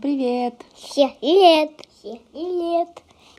Привет! 0.00 0.54
Всем 0.72 1.10
привет! 1.20 1.70
Всем 1.98 2.18
привет! 2.32 2.88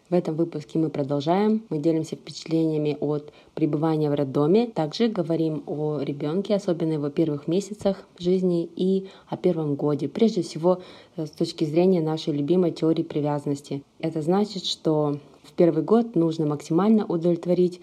В 0.08 0.14
этом 0.14 0.36
выпуске 0.36 0.78
мы 0.78 0.90
продолжаем. 0.90 1.64
Мы 1.70 1.80
делимся 1.80 2.16
впечатлениями 2.16 2.96
от 3.00 3.34
пребывания 3.56 4.12
в 4.12 4.14
роддоме. 4.14 4.68
Также 4.68 5.08
говорим 5.08 5.64
о 5.66 6.00
ребенке, 6.00 6.54
особенно 6.54 6.94
его 6.94 7.10
первых 7.10 7.48
месяцах 7.48 8.04
жизни 8.20 8.70
и 8.76 9.10
о 9.28 9.38
первом 9.38 9.74
годе. 9.74 10.08
Прежде 10.08 10.44
всего, 10.44 10.84
э, 11.16 11.26
с 11.26 11.32
точки 11.32 11.64
зрения 11.64 12.02
нашей 12.02 12.34
любимой 12.34 12.72
теории 12.72 13.04
привязанности. 13.04 13.82
Это 13.98 14.22
значит, 14.22 14.66
что 14.66 15.18
в 15.42 15.54
первый 15.54 15.84
год 15.84 16.16
нужно 16.16 16.46
максимально 16.46 17.04
удовлетворить 17.04 17.82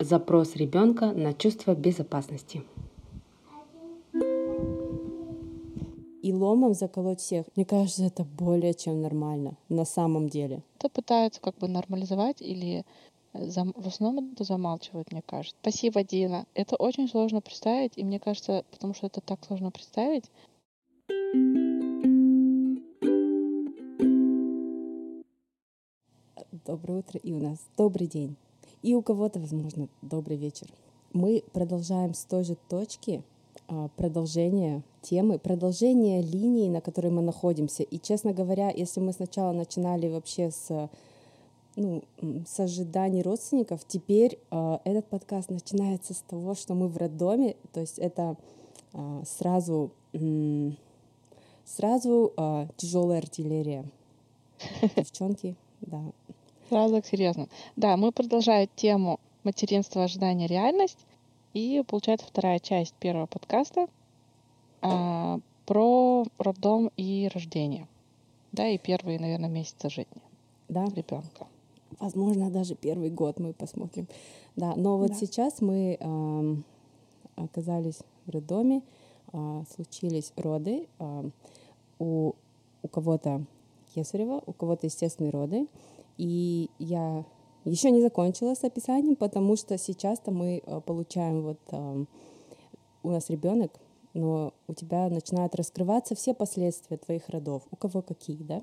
запрос 0.00 0.56
ребенка 0.56 1.12
на 1.12 1.32
чувство 1.32 1.76
безопасности. 1.76 2.64
И 6.22 6.32
ломом 6.32 6.74
заколоть 6.74 7.20
всех, 7.20 7.46
мне 7.56 7.64
кажется, 7.64 8.04
это 8.04 8.24
более 8.24 8.74
чем 8.74 9.00
нормально 9.00 9.56
на 9.68 9.84
самом 9.84 10.28
деле. 10.28 10.62
Это 10.78 10.88
пытаются 10.88 11.40
как 11.40 11.56
бы 11.58 11.68
нормализовать 11.68 12.42
или 12.42 12.84
э, 13.32 13.46
зам... 13.46 13.72
в 13.76 13.86
основном 13.86 14.32
это 14.32 14.44
замалчивают, 14.44 15.12
мне 15.12 15.22
кажется. 15.22 15.56
Спасибо, 15.60 16.04
Дина. 16.04 16.46
Это 16.54 16.76
очень 16.76 17.08
сложно 17.08 17.40
представить, 17.40 17.92
и 17.96 18.04
мне 18.04 18.18
кажется, 18.18 18.64
потому 18.70 18.94
что 18.94 19.06
это 19.06 19.20
так 19.20 19.44
сложно 19.44 19.70
представить, 19.70 20.24
Доброе 26.66 26.98
утро 26.98 27.18
и 27.18 27.32
у 27.32 27.40
нас 27.40 27.58
добрый 27.76 28.06
день. 28.06 28.36
И 28.82 28.94
у 28.94 29.02
кого-то, 29.02 29.40
возможно, 29.40 29.88
добрый 30.02 30.36
вечер. 30.36 30.68
Мы 31.12 31.42
продолжаем 31.52 32.14
с 32.14 32.24
той 32.24 32.44
же 32.44 32.56
точки, 32.68 33.22
а, 33.66 33.88
продолжение 33.96 34.82
темы, 35.02 35.38
продолжение 35.38 36.22
линии, 36.22 36.68
на 36.68 36.80
которой 36.80 37.10
мы 37.10 37.22
находимся. 37.22 37.82
И, 37.82 37.98
честно 37.98 38.32
говоря, 38.32 38.70
если 38.70 39.00
мы 39.00 39.12
сначала 39.12 39.52
начинали 39.52 40.08
вообще 40.08 40.50
с, 40.50 40.88
ну, 41.76 42.02
с 42.46 42.60
ожиданий 42.60 43.22
родственников, 43.22 43.80
теперь 43.86 44.38
э, 44.50 44.78
этот 44.84 45.06
подкаст 45.06 45.50
начинается 45.50 46.14
с 46.14 46.22
того, 46.22 46.54
что 46.54 46.74
мы 46.74 46.88
в 46.88 46.96
роддоме, 46.96 47.56
то 47.72 47.80
есть 47.80 47.98
это 47.98 48.36
э, 48.92 49.22
сразу, 49.26 49.90
э, 50.12 50.70
сразу 51.64 52.32
э, 52.36 52.66
тяжелая 52.76 53.18
артиллерия. 53.18 53.84
Девчонки, 54.96 55.56
да. 55.80 56.02
Сразу 56.68 57.02
серьезно. 57.02 57.48
Да, 57.76 57.96
мы 57.96 58.12
продолжаем 58.12 58.68
тему 58.76 59.18
материнство, 59.42 60.04
ожидание, 60.04 60.46
реальность. 60.46 60.98
И 61.52 61.82
получается 61.86 62.26
вторая 62.28 62.60
часть 62.60 62.94
первого 62.94 63.26
подкаста 63.26 63.88
а, 64.82 65.40
про 65.66 66.24
роддом 66.38 66.90
и 66.96 67.30
рождение. 67.32 67.86
Да, 68.52 68.66
и 68.66 68.78
первые, 68.78 69.18
наверное, 69.20 69.48
месяцы 69.50 69.88
жизни 69.90 70.22
да. 70.68 70.86
ребенка. 70.86 71.46
Возможно, 71.98 72.50
даже 72.50 72.74
первый 72.74 73.10
год 73.10 73.38
мы 73.38 73.52
посмотрим. 73.52 74.06
Да, 74.56 74.74
но 74.76 74.96
вот 74.96 75.10
Да. 75.10 75.14
сейчас 75.14 75.60
мы 75.60 75.98
ам, 76.00 76.64
оказались 77.36 77.98
в 78.26 78.30
роддоме, 78.30 78.82
а, 79.32 79.64
случились 79.74 80.32
роды. 80.36 80.88
а, 80.98 81.24
у, 81.98 82.32
у 82.82 82.88
кого-то 82.88 83.44
кесарево, 83.94 84.42
у 84.46 84.52
кого-то 84.52 84.86
естественные 84.86 85.32
роды. 85.32 85.66
И 86.16 86.70
я 86.78 87.24
еще 87.64 87.90
не 87.90 88.00
закончила 88.00 88.54
с 88.54 88.64
описанием, 88.64 89.16
потому 89.16 89.56
что 89.56 89.76
сейчас-то 89.76 90.30
мы 90.30 90.62
а, 90.66 90.80
получаем 90.80 91.42
вот 91.42 91.58
ам, 91.72 92.08
у 93.02 93.10
нас 93.10 93.28
ребенок, 93.28 93.72
но 94.14 94.52
у 94.66 94.74
тебя 94.74 95.08
начинают 95.08 95.54
раскрываться 95.54 96.14
все 96.14 96.34
последствия 96.34 96.96
твоих 96.96 97.28
родов, 97.28 97.62
у 97.70 97.76
кого 97.76 98.02
какие, 98.02 98.42
да? 98.42 98.62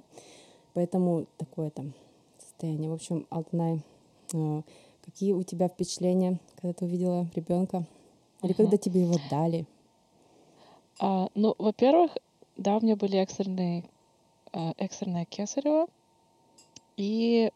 Поэтому 0.74 1.26
такое 1.38 1.70
там 1.70 1.94
состояние. 2.40 2.90
В 2.90 2.94
общем, 2.94 3.26
Алтанай, 3.30 3.82
э, 4.34 4.62
какие 5.04 5.34
у 5.34 5.44
тебя 5.44 5.68
впечатления, 5.68 6.40
когда 6.56 6.74
ты 6.74 6.86
увидела 6.86 7.28
ребенка? 7.36 7.86
Или 8.44 8.52
Мгм. 8.52 8.56
когда 8.56 8.78
тебе 8.78 9.02
его 9.02 9.16
дали? 9.30 9.66
А, 11.00 11.30
ну, 11.36 11.56
во-первых, 11.58 12.12
да, 12.56 12.78
у 12.78 12.82
меня 12.82 12.96
были 12.96 13.18
экстренные, 13.18 13.84
а, 14.54 14.74
экстренное 14.78 15.26
кесарево. 15.26 15.88
И 16.98 17.52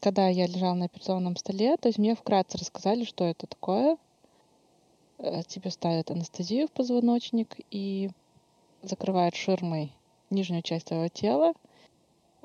когда 0.00 0.28
я 0.28 0.46
лежала 0.46 0.74
на 0.74 0.86
операционном 0.86 1.36
столе, 1.36 1.76
то 1.76 1.88
есть 1.88 1.98
мне 1.98 2.14
вкратце 2.14 2.58
рассказали, 2.58 3.04
что 3.04 3.24
это 3.24 3.46
такое. 3.46 3.98
Э, 5.18 5.42
Тебе 5.46 5.70
ставят 5.70 6.10
анестезию 6.10 6.68
в 6.68 6.72
позвоночник 6.72 7.56
и 7.70 8.10
закрывают 8.82 9.34
ширмой 9.34 9.92
нижнюю 10.30 10.62
часть 10.62 10.86
твоего 10.86 11.08
тела. 11.08 11.52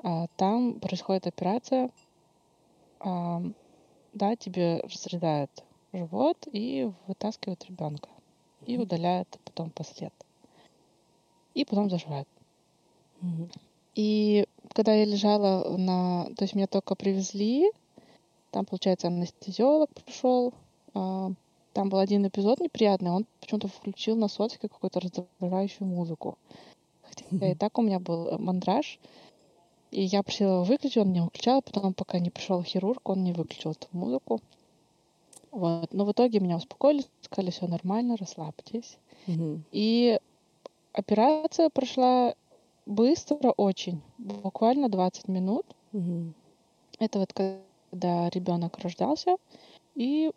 А 0.02 0.26
Там 0.36 0.80
происходит 0.80 1.26
операция. 1.26 1.90
А, 3.00 3.42
Да, 4.12 4.36
тебе 4.36 4.80
разрезают 4.84 5.50
живот 5.92 6.36
и 6.52 6.90
вытаскивают 7.06 7.64
ребенка. 7.64 8.08
И 8.66 8.78
удаляют 8.78 9.28
потом 9.44 9.70
послед. 9.70 10.12
И 11.54 11.64
потом 11.64 11.90
зашивают. 11.90 12.28
Мгм. 13.20 13.50
И 13.94 14.46
когда 14.72 14.92
я 14.94 15.04
лежала 15.04 15.76
на... 15.76 16.26
То 16.36 16.44
есть 16.44 16.54
меня 16.54 16.66
только 16.66 16.94
привезли, 16.94 17.70
там, 18.50 18.64
получается, 18.64 19.08
анестезиолог 19.08 19.90
пришел. 19.90 20.52
Там 21.74 21.88
был 21.88 21.98
один 21.98 22.24
эпизод 22.26 22.60
неприятный, 22.60 23.10
он 23.10 23.26
почему-то 23.40 23.66
включил 23.66 24.14
на 24.16 24.28
сотике 24.28 24.68
какую-то 24.68 25.00
раздражающую 25.00 25.86
музыку. 25.86 26.38
Хотя 27.02 27.50
и 27.50 27.54
так 27.56 27.76
у 27.78 27.82
меня 27.82 27.98
был 27.98 28.28
э, 28.28 28.38
мандраж. 28.38 29.00
И 29.90 30.02
я 30.02 30.22
просила 30.22 30.52
его 30.52 30.64
выключить, 30.64 30.98
он 30.98 31.12
не 31.12 31.20
выключал. 31.20 31.62
Потом, 31.62 31.92
пока 31.92 32.20
не 32.20 32.30
пришел 32.30 32.62
хирург, 32.62 33.08
он 33.08 33.24
не 33.24 33.32
выключил 33.32 33.72
эту 33.72 33.88
музыку. 33.90 34.40
Вот. 35.50 35.92
Но 35.92 36.04
в 36.04 36.12
итоге 36.12 36.38
меня 36.38 36.56
успокоили, 36.56 37.04
сказали, 37.20 37.50
все 37.50 37.66
нормально, 37.66 38.16
расслабьтесь. 38.16 38.96
Мгм. 39.26 39.64
И 39.72 40.20
операция 40.92 41.70
прошла 41.70 42.34
быстро 42.86 43.50
очень, 43.50 44.00
буквально 44.18 44.88
20 44.88 45.26
минут. 45.26 45.66
Мгм. 45.90 46.34
Это 47.00 47.18
вот 47.18 47.32
когда 47.32 48.30
ребенок 48.30 48.78
рождался. 48.78 49.36
И 49.96 50.30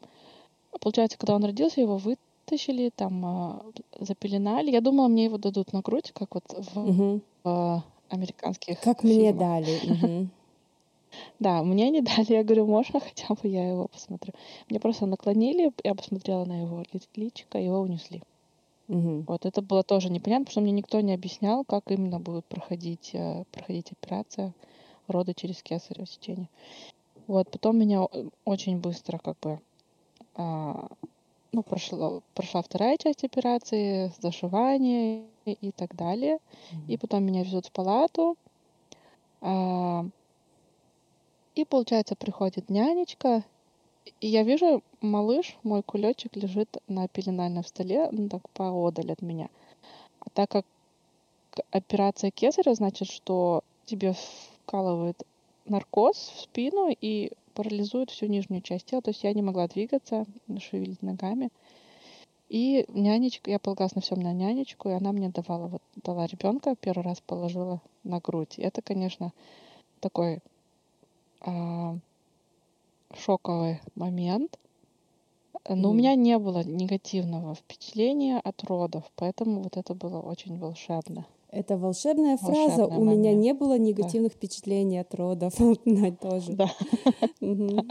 получается, 0.79 1.17
когда 1.17 1.35
он 1.35 1.43
родился, 1.45 1.81
его 1.81 1.97
вытащили, 1.97 2.91
там 2.95 3.25
а, 3.25 3.65
запеленали. 3.99 4.71
Я 4.71 4.81
думала, 4.81 5.07
мне 5.07 5.25
его 5.25 5.37
дадут 5.37 5.73
на 5.73 5.81
грудь, 5.81 6.11
как 6.13 6.35
вот 6.35 6.43
в, 6.47 6.77
Мгм. 6.79 7.21
в 7.43 7.83
американских 8.09 8.79
Как 8.81 9.03
мне 9.03 9.31
фильмах. 9.31 9.39
дали. 9.39 9.79
Мгм. 9.85 10.29
Да, 11.39 11.63
мне 11.63 11.89
не 11.89 12.01
дали. 12.01 12.33
Я 12.33 12.43
говорю, 12.43 12.65
можно 12.67 12.99
хотя 12.99 13.33
бы 13.33 13.47
я 13.47 13.69
его 13.69 13.87
посмотрю. 13.87 14.33
Мне 14.69 14.79
просто 14.79 15.05
наклонили, 15.05 15.71
я 15.83 15.95
посмотрела 15.95 16.45
на 16.45 16.61
его 16.61 16.81
ли- 16.81 17.01
личико, 17.15 17.57
его 17.57 17.79
унесли. 17.79 18.21
Мгм. 18.87 19.23
Вот 19.27 19.45
это 19.45 19.61
было 19.61 19.83
тоже 19.83 20.09
непонятно, 20.09 20.45
потому 20.45 20.51
что 20.51 20.61
мне 20.61 20.71
никто 20.71 20.99
не 21.01 21.13
объяснял, 21.13 21.63
как 21.65 21.91
именно 21.91 22.19
будет 22.19 22.45
проходить, 22.45 23.11
э, 23.13 23.43
проходить 23.51 23.91
операция 23.91 24.53
рода 25.07 25.33
через 25.33 25.61
кесарево 25.63 26.05
сечение. 26.07 26.49
Вот, 27.27 27.49
потом 27.51 27.77
меня 27.77 28.03
очень 28.45 28.79
быстро 28.79 29.17
как 29.17 29.37
бы 29.39 29.51
а, 29.51 29.59
ну, 30.37 31.63
прошло, 31.63 32.21
прошла 32.35 32.61
вторая 32.61 32.97
часть 32.97 33.23
операции, 33.23 34.11
зашивание 34.21 35.25
и, 35.45 35.71
так 35.71 35.95
далее. 35.95 36.37
И 36.87 36.97
потом 36.97 37.23
меня 37.23 37.43
везут 37.43 37.67
в 37.67 37.71
палату. 37.71 38.37
а, 39.41 40.05
и, 41.55 41.65
получается, 41.65 42.15
приходит 42.15 42.69
нянечка, 42.69 43.43
и 44.19 44.27
я 44.27 44.43
вижу, 44.43 44.83
малыш, 45.01 45.57
мой 45.63 45.81
кулечек 45.81 46.35
лежит 46.35 46.77
на 46.87 47.07
пеленальном 47.07 47.63
столе, 47.63 48.09
ну 48.11 48.29
так 48.29 48.47
поодаль 48.51 49.11
от 49.11 49.21
меня. 49.23 49.49
А 50.19 50.29
так 50.29 50.49
как 50.51 50.65
операция 51.71 52.31
кесарева, 52.31 52.75
значит, 52.75 53.09
что 53.09 53.63
тебе 53.85 54.13
вкалывают 54.65 55.23
наркоз 55.65 56.15
в 56.35 56.41
спину 56.41 56.95
и 57.01 57.31
парализует 57.57 58.11
всю 58.11 58.27
нижнюю 58.27 58.61
часть 58.61 58.85
тела. 58.85 59.01
То 59.01 59.09
есть 59.09 59.23
я 59.23 59.33
не 59.33 59.41
могла 59.41 59.67
двигаться, 59.67 60.25
шевелить 60.59 61.01
ногами. 61.01 61.49
И 62.49 62.85
нянечка, 62.89 63.49
я 63.49 63.57
полагалась 63.57 63.95
на 63.95 64.01
всем 64.01 64.19
на 64.19 64.31
нянечку, 64.31 64.89
и 64.89 64.93
она 64.93 65.11
мне 65.11 65.29
давала, 65.29 65.67
вот, 65.67 65.81
дала 65.95 66.27
ребенка, 66.27 66.75
первый 66.75 67.03
раз 67.03 67.19
положила 67.19 67.81
на 68.03 68.19
грудь. 68.19 68.59
Это, 68.59 68.83
конечно, 68.83 69.33
такой 69.99 70.39
а, 71.41 71.97
шоковый 73.15 73.81
момент. 73.95 74.59
Но 75.67 75.89
у 75.89 75.93
Мгм. 75.93 75.97
меня 75.97 76.15
не 76.15 76.37
было 76.37 76.63
негативного 76.63 77.55
впечатления 77.55 78.39
от 78.39 78.63
родов, 78.63 79.03
поэтому 79.15 79.63
вот 79.63 79.77
это 79.77 79.95
было 79.95 80.21
очень 80.21 80.59
волшебно. 80.59 81.25
Это 81.49 81.77
волшебная 81.77 82.37
фраза. 82.37 82.83
Волшебный 82.83 82.97
У 82.97 83.01
меня 83.01 83.15
момент. 83.15 83.41
не 83.41 83.53
было 83.53 83.77
негативных 83.77 84.33
впечатлений 84.33 84.99
от 84.99 85.13
родов. 85.15 85.53
Тоже. 86.21 86.57
Да. 87.39 87.83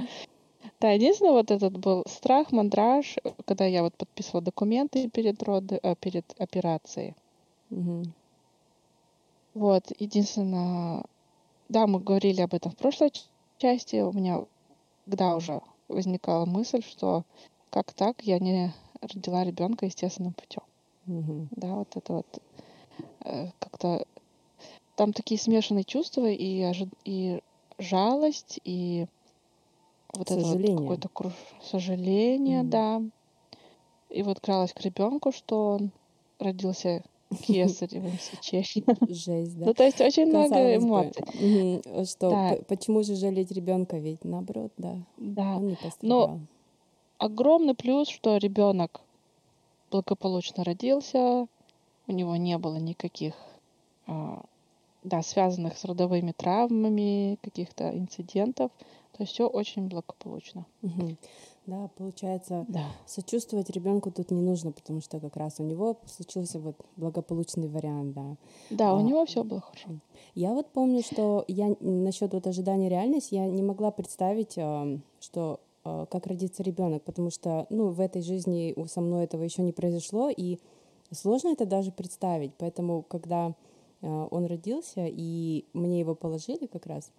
Да, 0.81 0.91
единственное, 0.91 1.33
вот 1.33 1.51
этот 1.51 1.79
был 1.79 2.05
страх, 2.07 2.53
мандраж, 2.53 3.17
когда 3.47 3.65
я 3.65 3.83
вот 3.83 3.97
подписывала 3.97 4.43
документы 4.43 5.09
перед 5.09 5.43
роды, 5.43 5.81
э, 5.83 5.95
перед 5.97 6.25
операцией. 6.39 7.15
Мгм. 7.71 8.13
Вот, 9.55 9.85
единственное, 9.99 11.03
да, 11.71 11.87
мы 11.87 11.99
говорили 12.01 12.43
об 12.43 12.53
этом 12.53 12.73
в 12.73 12.77
прошлой 12.77 13.11
части. 13.57 14.03
У 14.03 14.13
меня, 14.13 14.45
когда 15.07 15.37
уже 15.37 15.63
возникала 15.89 16.45
мысль, 16.45 16.83
что 16.83 17.25
как 17.71 17.93
так 17.95 18.23
я 18.23 18.39
не 18.39 18.75
родила 19.01 19.45
ребенка 19.45 19.87
естественным 19.87 20.35
путем. 20.35 20.63
Мгм. 21.07 21.49
Да, 21.53 21.75
вот 21.75 21.97
это 21.97 22.13
вот 22.13 22.43
как-то 23.59 24.07
там 24.97 25.13
такие 25.13 25.39
смешанные 25.39 25.85
чувства 25.85 26.31
и, 26.31 26.61
ожи- 26.63 26.89
и 27.05 27.41
жалость, 27.79 28.61
и 28.65 29.07
вот 30.15 30.31
это 30.31 30.41
вот 30.41 30.47
Сожаление. 30.47 30.79
какое-то 30.79 31.09
круш... 31.09 31.33
сожаление, 31.63 32.61
Мгм. 32.63 32.71
да. 32.71 33.03
И 34.09 34.23
вот 34.23 34.41
кралась 34.41 34.73
к 34.73 34.81
ребенку, 34.81 35.33
что 35.33 35.73
он 35.75 35.91
родился 36.39 37.03
кесаревым 37.43 38.19
сечением. 38.19 38.97
Жесть, 39.09 39.59
да? 39.59 39.67
Ну, 39.67 39.75
то 39.75 39.85
есть 39.85 40.01
очень 40.01 40.27
много 40.27 40.49
Казалось 40.49 40.77
эмоций. 40.85 42.07
что 42.07 42.31
Да. 42.31 42.59
почему 42.69 43.03
же 43.03 43.17
жалеть 43.17 43.51
ребенка? 43.51 43.99
Ведь 43.99 44.25
наоборот, 44.25 44.73
да, 44.79 44.97
Да. 45.19 45.57
он 45.57 45.67
не 45.69 45.75
пострадал. 45.75 46.41
Огромный 47.19 47.75
плюс, 47.75 48.09
что 48.09 48.37
ребенок 48.37 49.01
благополучно 49.91 50.65
родился, 50.65 51.47
у 52.09 52.13
него 52.13 52.37
не 52.37 52.59
было 52.59 52.77
никаких, 52.77 53.35
а, 54.07 54.43
да, 55.03 55.23
связанных 55.23 55.77
с 55.77 55.85
родовыми 55.85 56.33
травмами, 56.37 57.39
каких-то 57.43 57.97
инцидентов. 57.97 58.71
То 59.17 59.23
есть 59.23 59.33
все 59.33 59.47
очень 59.47 59.89
благополучно. 59.89 60.67
Мгм. 60.83 61.17
Да, 61.65 61.89
получается, 61.97 62.65
Да. 62.69 62.85
сочувствовать 63.07 63.71
ребенку 63.71 64.11
тут 64.13 64.31
не 64.31 64.41
нужно, 64.41 64.73
потому 64.73 65.01
что 65.01 65.19
как 65.21 65.37
раз 65.37 65.59
у 65.59 65.65
него 65.65 65.97
случился 66.07 66.61
вот 66.61 66.77
благополучный 66.97 67.69
вариант, 67.69 68.15
да. 68.15 68.37
Да, 68.71 68.95
у 68.95 68.99
А, 68.99 69.03
него 69.03 69.25
все 69.27 69.43
было 69.43 69.61
хорошо. 69.63 69.89
Я 70.35 70.53
вот 70.53 70.69
помню, 70.73 71.03
что 71.03 71.45
я 71.49 71.75
насчет 71.81 72.35
вот 72.35 72.47
ожидания 72.47 72.89
реальности, 72.89 73.35
я 73.35 73.47
не 73.49 73.63
могла 73.63 73.91
представить, 73.91 74.55
ам, 74.59 75.03
что 75.19 75.61
а, 75.83 76.07
как 76.07 76.27
родится 76.27 76.63
ребенок, 76.63 77.03
потому 77.05 77.31
что, 77.31 77.67
ну, 77.71 77.91
в 77.91 78.01
этой 78.01 78.21
жизни 78.23 78.73
у- 78.77 78.87
со 78.87 79.01
мной 79.01 79.25
этого 79.25 79.43
еще 79.43 79.63
не 79.63 79.73
произошло, 79.73 80.29
и 80.29 80.59
сложно 81.13 81.49
это 81.49 81.67
даже 81.67 81.93
представить. 81.93 82.55
Поэтому, 82.59 83.03
когда 83.03 83.55
а, 84.03 84.27
он 84.31 84.47
родился, 84.47 85.07
и 85.07 85.65
мне 85.73 86.01
его 86.01 86.15
положили 86.15 86.67
как 86.67 86.87
раз 86.87 87.11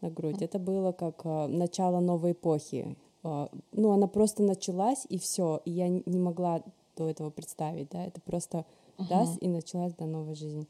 на 0.00 0.10
грудь, 0.10 0.42
это 0.42 0.58
было 0.58 0.92
как 0.92 1.20
а, 1.24 1.48
начало 1.48 2.00
новой 2.00 2.32
эпохи. 2.32 2.96
А, 3.22 3.48
Ну, 3.72 3.92
она 3.92 4.06
просто 4.06 4.42
началась, 4.42 5.06
и 5.08 5.18
все. 5.18 5.60
И 5.64 5.70
я 5.70 5.88
не 5.88 6.18
могла 6.18 6.62
до 6.96 7.08
этого 7.08 7.30
представить, 7.30 7.88
да, 7.90 8.04
это 8.04 8.20
просто 8.20 8.66
раз, 9.10 9.38
и 9.40 9.48
началась, 9.48 9.94
да, 9.94 10.06
новая 10.06 10.34
жизнь. 10.34 10.66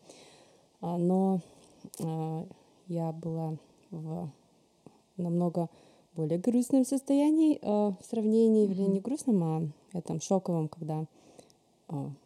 А, 0.80 0.96
Но 0.96 1.40
я 2.86 3.12
была 3.12 3.56
в 3.90 4.30
намного 5.16 5.68
более 6.14 6.38
грустном 6.38 6.84
состоянии 6.84 7.58
в 7.60 8.04
сравнении, 8.08 8.66
вернее, 8.66 8.86
не 8.86 9.00
грустном, 9.00 9.42
а 9.42 9.62
этом 9.92 10.20
шоковом, 10.20 10.68
когда 10.68 11.06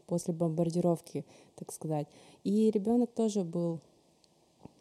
после 0.07 0.35
бомбардировки, 0.35 1.25
так 1.57 1.73
сказать. 1.73 2.07
И 2.45 2.71
ребенок 2.71 3.11
тоже 3.13 3.43
был, 3.45 3.81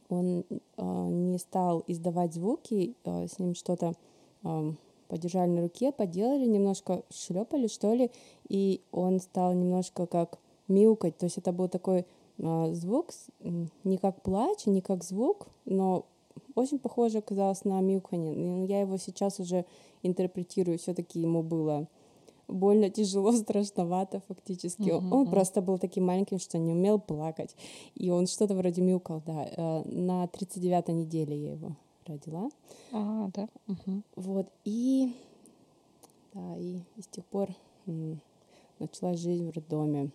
он 0.10 0.46
а, 0.78 1.08
не 1.08 1.38
стал 1.40 1.84
издавать 1.88 2.34
звуки, 2.34 2.96
а, 3.04 3.28
с 3.28 3.40
ним 3.40 3.56
что-то 3.56 3.96
а, 4.44 4.74
подержали 5.08 5.50
на 5.50 5.62
руке, 5.62 5.92
поделали, 5.92 6.46
немножко 6.46 7.04
шлепали, 7.10 7.68
что 7.68 7.94
ли, 7.94 8.12
и 8.50 8.82
он 8.92 9.20
стал 9.20 9.54
немножко 9.54 10.06
как 10.06 10.40
мяукать. 10.68 11.18
То 11.18 11.26
есть 11.26 11.38
это 11.38 11.52
был 11.52 11.70
такой 11.70 12.06
а, 12.42 12.74
звук, 12.74 13.12
не 13.84 13.98
как 13.98 14.22
плач, 14.22 14.66
не 14.66 14.82
как 14.82 15.04
звук, 15.04 15.48
но 15.66 16.06
очень 16.54 16.80
похоже 16.80 17.20
оказалось 17.20 17.66
на 17.66 17.82
мяуканье. 17.82 18.34
И 18.34 18.68
Я 18.68 18.82
его 18.82 18.98
сейчас 18.98 19.40
уже 19.40 19.66
интерпретирую, 20.04 20.78
все-таки 20.78 21.20
ему 21.20 21.44
было 21.44 21.88
больно, 22.48 22.90
тяжело, 22.90 23.32
страшновато 23.38 24.20
фактически. 24.28 24.92
Он- 24.92 25.04
Мгм, 25.06 25.14
Он 25.14 25.28
просто 25.28 25.62
был 25.62 25.78
таким 25.80 26.06
маленьким, 26.06 26.40
что 26.40 26.58
не 26.58 26.72
умел 26.72 27.00
плакать. 27.00 27.56
И 27.96 28.10
он 28.12 28.28
что-то 28.28 28.56
вроде 28.56 28.82
мяукал, 28.82 29.22
да. 29.26 29.46
Э, 29.58 29.84
На 29.86 30.26
39-й 30.28 30.94
неделе 30.94 31.36
я 31.38 31.52
его 31.52 31.76
родила. 32.06 32.50
А, 32.92 33.30
да. 33.34 33.48
Мгм. 33.68 34.04
Вот, 34.16 34.48
и, 34.66 35.14
да, 36.34 36.56
и, 36.58 36.80
и 36.98 37.02
с 37.02 37.08
тех 37.08 37.26
пор 37.26 37.50
м, 37.88 38.20
началась 38.80 39.20
жизнь 39.20 39.48
в 39.48 39.52
роддоме. 39.56 40.10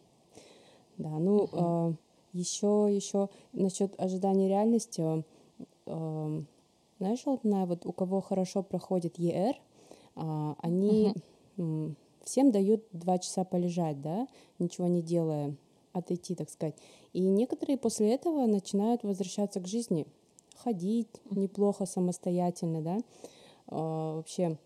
Да, 0.99 1.09
ну, 1.19 1.97
еще, 2.33 2.89
еще 2.91 3.29
насчет 3.53 3.99
ожидания 4.01 4.49
реальности. 4.49 5.25
э, 5.87 6.43
знаешь, 6.99 7.27
Алтынай, 7.27 7.67
вот 7.67 7.87
у 7.87 7.93
кого 7.93 8.21
хорошо 8.21 8.63
проходит 8.63 9.19
ЕР, 9.19 9.57
а, 10.15 10.55
они 10.63 11.15
м, 11.57 11.97
всем 12.25 12.51
дают 12.51 12.85
два 12.93 13.19
часа 13.19 13.45
полежать, 13.45 14.01
да, 14.01 14.27
ничего 14.59 14.87
не 14.87 15.03
делая, 15.03 15.55
отойти, 15.93 16.35
так 16.35 16.51
сказать. 16.51 16.75
И 17.13 17.21
некоторые 17.21 17.77
после 17.77 18.15
этого 18.15 18.47
начинают 18.47 19.03
возвращаться 19.03 19.61
к 19.61 19.67
жизни, 19.67 20.07
ходить 20.57 21.09
неплохо 21.31 21.87
самостоятельно, 21.87 22.83
да, 22.83 22.99
а, 23.69 24.17
вообще 24.17 24.59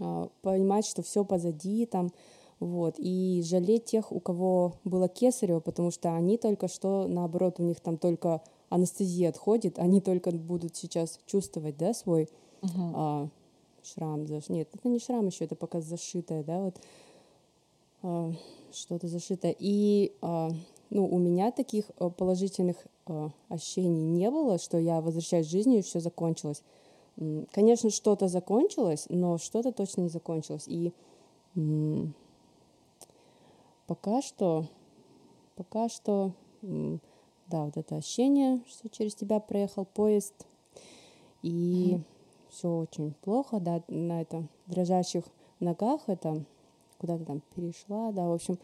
а, 0.00 0.28
понимать, 0.42 0.86
что 0.86 1.02
все 1.02 1.24
позади 1.24 1.86
там, 1.86 2.12
вот, 2.60 2.94
и 2.98 3.42
жалеть 3.44 3.84
тех, 3.86 4.12
у 4.12 4.20
кого 4.20 4.74
было 4.84 5.08
кесарево, 5.08 5.60
потому 5.60 5.90
что 5.90 6.14
они 6.14 6.38
только 6.38 6.68
что, 6.68 7.06
наоборот, 7.08 7.56
у 7.58 7.62
них 7.62 7.80
там 7.80 7.98
только 7.98 8.42
анестезия 8.68 9.28
отходит, 9.28 9.78
они 9.78 10.00
только 10.00 10.30
будут 10.32 10.76
сейчас 10.76 11.20
чувствовать, 11.26 11.76
да, 11.76 11.94
свой 11.94 12.28
Мгм. 12.62 12.92
а, 12.96 13.28
шрам. 13.86 14.22
заш- 14.22 14.50
Нет, 14.52 14.68
это 14.72 14.88
не 14.88 14.98
шрам 14.98 15.26
еще, 15.26 15.44
это 15.44 15.54
пока 15.56 15.80
зашитое, 15.80 16.42
да, 16.42 16.60
вот 16.60 16.76
а, 18.02 18.32
что-то 18.72 19.08
зашитое. 19.08 19.54
И 19.58 20.12
а, 20.20 20.50
ну, 20.90 21.06
у 21.06 21.18
меня 21.18 21.50
таких 21.52 21.90
а, 21.98 22.10
положительных 22.10 22.76
а, 23.06 23.30
ощущений 23.48 24.04
не 24.04 24.30
было, 24.30 24.58
что 24.58 24.78
я 24.78 25.00
возвращаюсь 25.00 25.46
к 25.46 25.50
жизни 25.50 25.78
и 25.78 25.82
все 25.82 26.00
закончилось. 26.00 26.62
Конечно, 27.52 27.90
что-то 27.90 28.26
закончилось, 28.26 29.06
но 29.08 29.38
что-то 29.38 29.70
точно 29.72 30.02
не 30.02 30.08
закончилось. 30.08 30.64
И 30.66 30.92
м, 31.54 32.12
пока 33.86 34.20
что, 34.20 34.66
пока 35.54 35.88
что, 35.88 36.32
м, 36.62 37.00
да, 37.46 37.64
вот 37.64 37.76
это 37.76 37.96
ощущение, 37.96 38.60
что 38.68 38.88
через 38.88 39.14
тебя 39.14 39.38
проехал 39.38 39.84
поезд, 39.84 40.34
и 41.42 42.00
все 42.54 42.68
очень 42.68 43.14
плохо, 43.22 43.60
да, 43.60 43.82
на 43.88 44.22
это 44.22 44.44
дрожащих 44.66 45.24
ногах 45.60 46.02
это 46.06 46.42
куда-то 46.98 47.24
там 47.24 47.42
перешла, 47.54 48.12
да, 48.12 48.28
в 48.28 48.32
общем, 48.32 48.58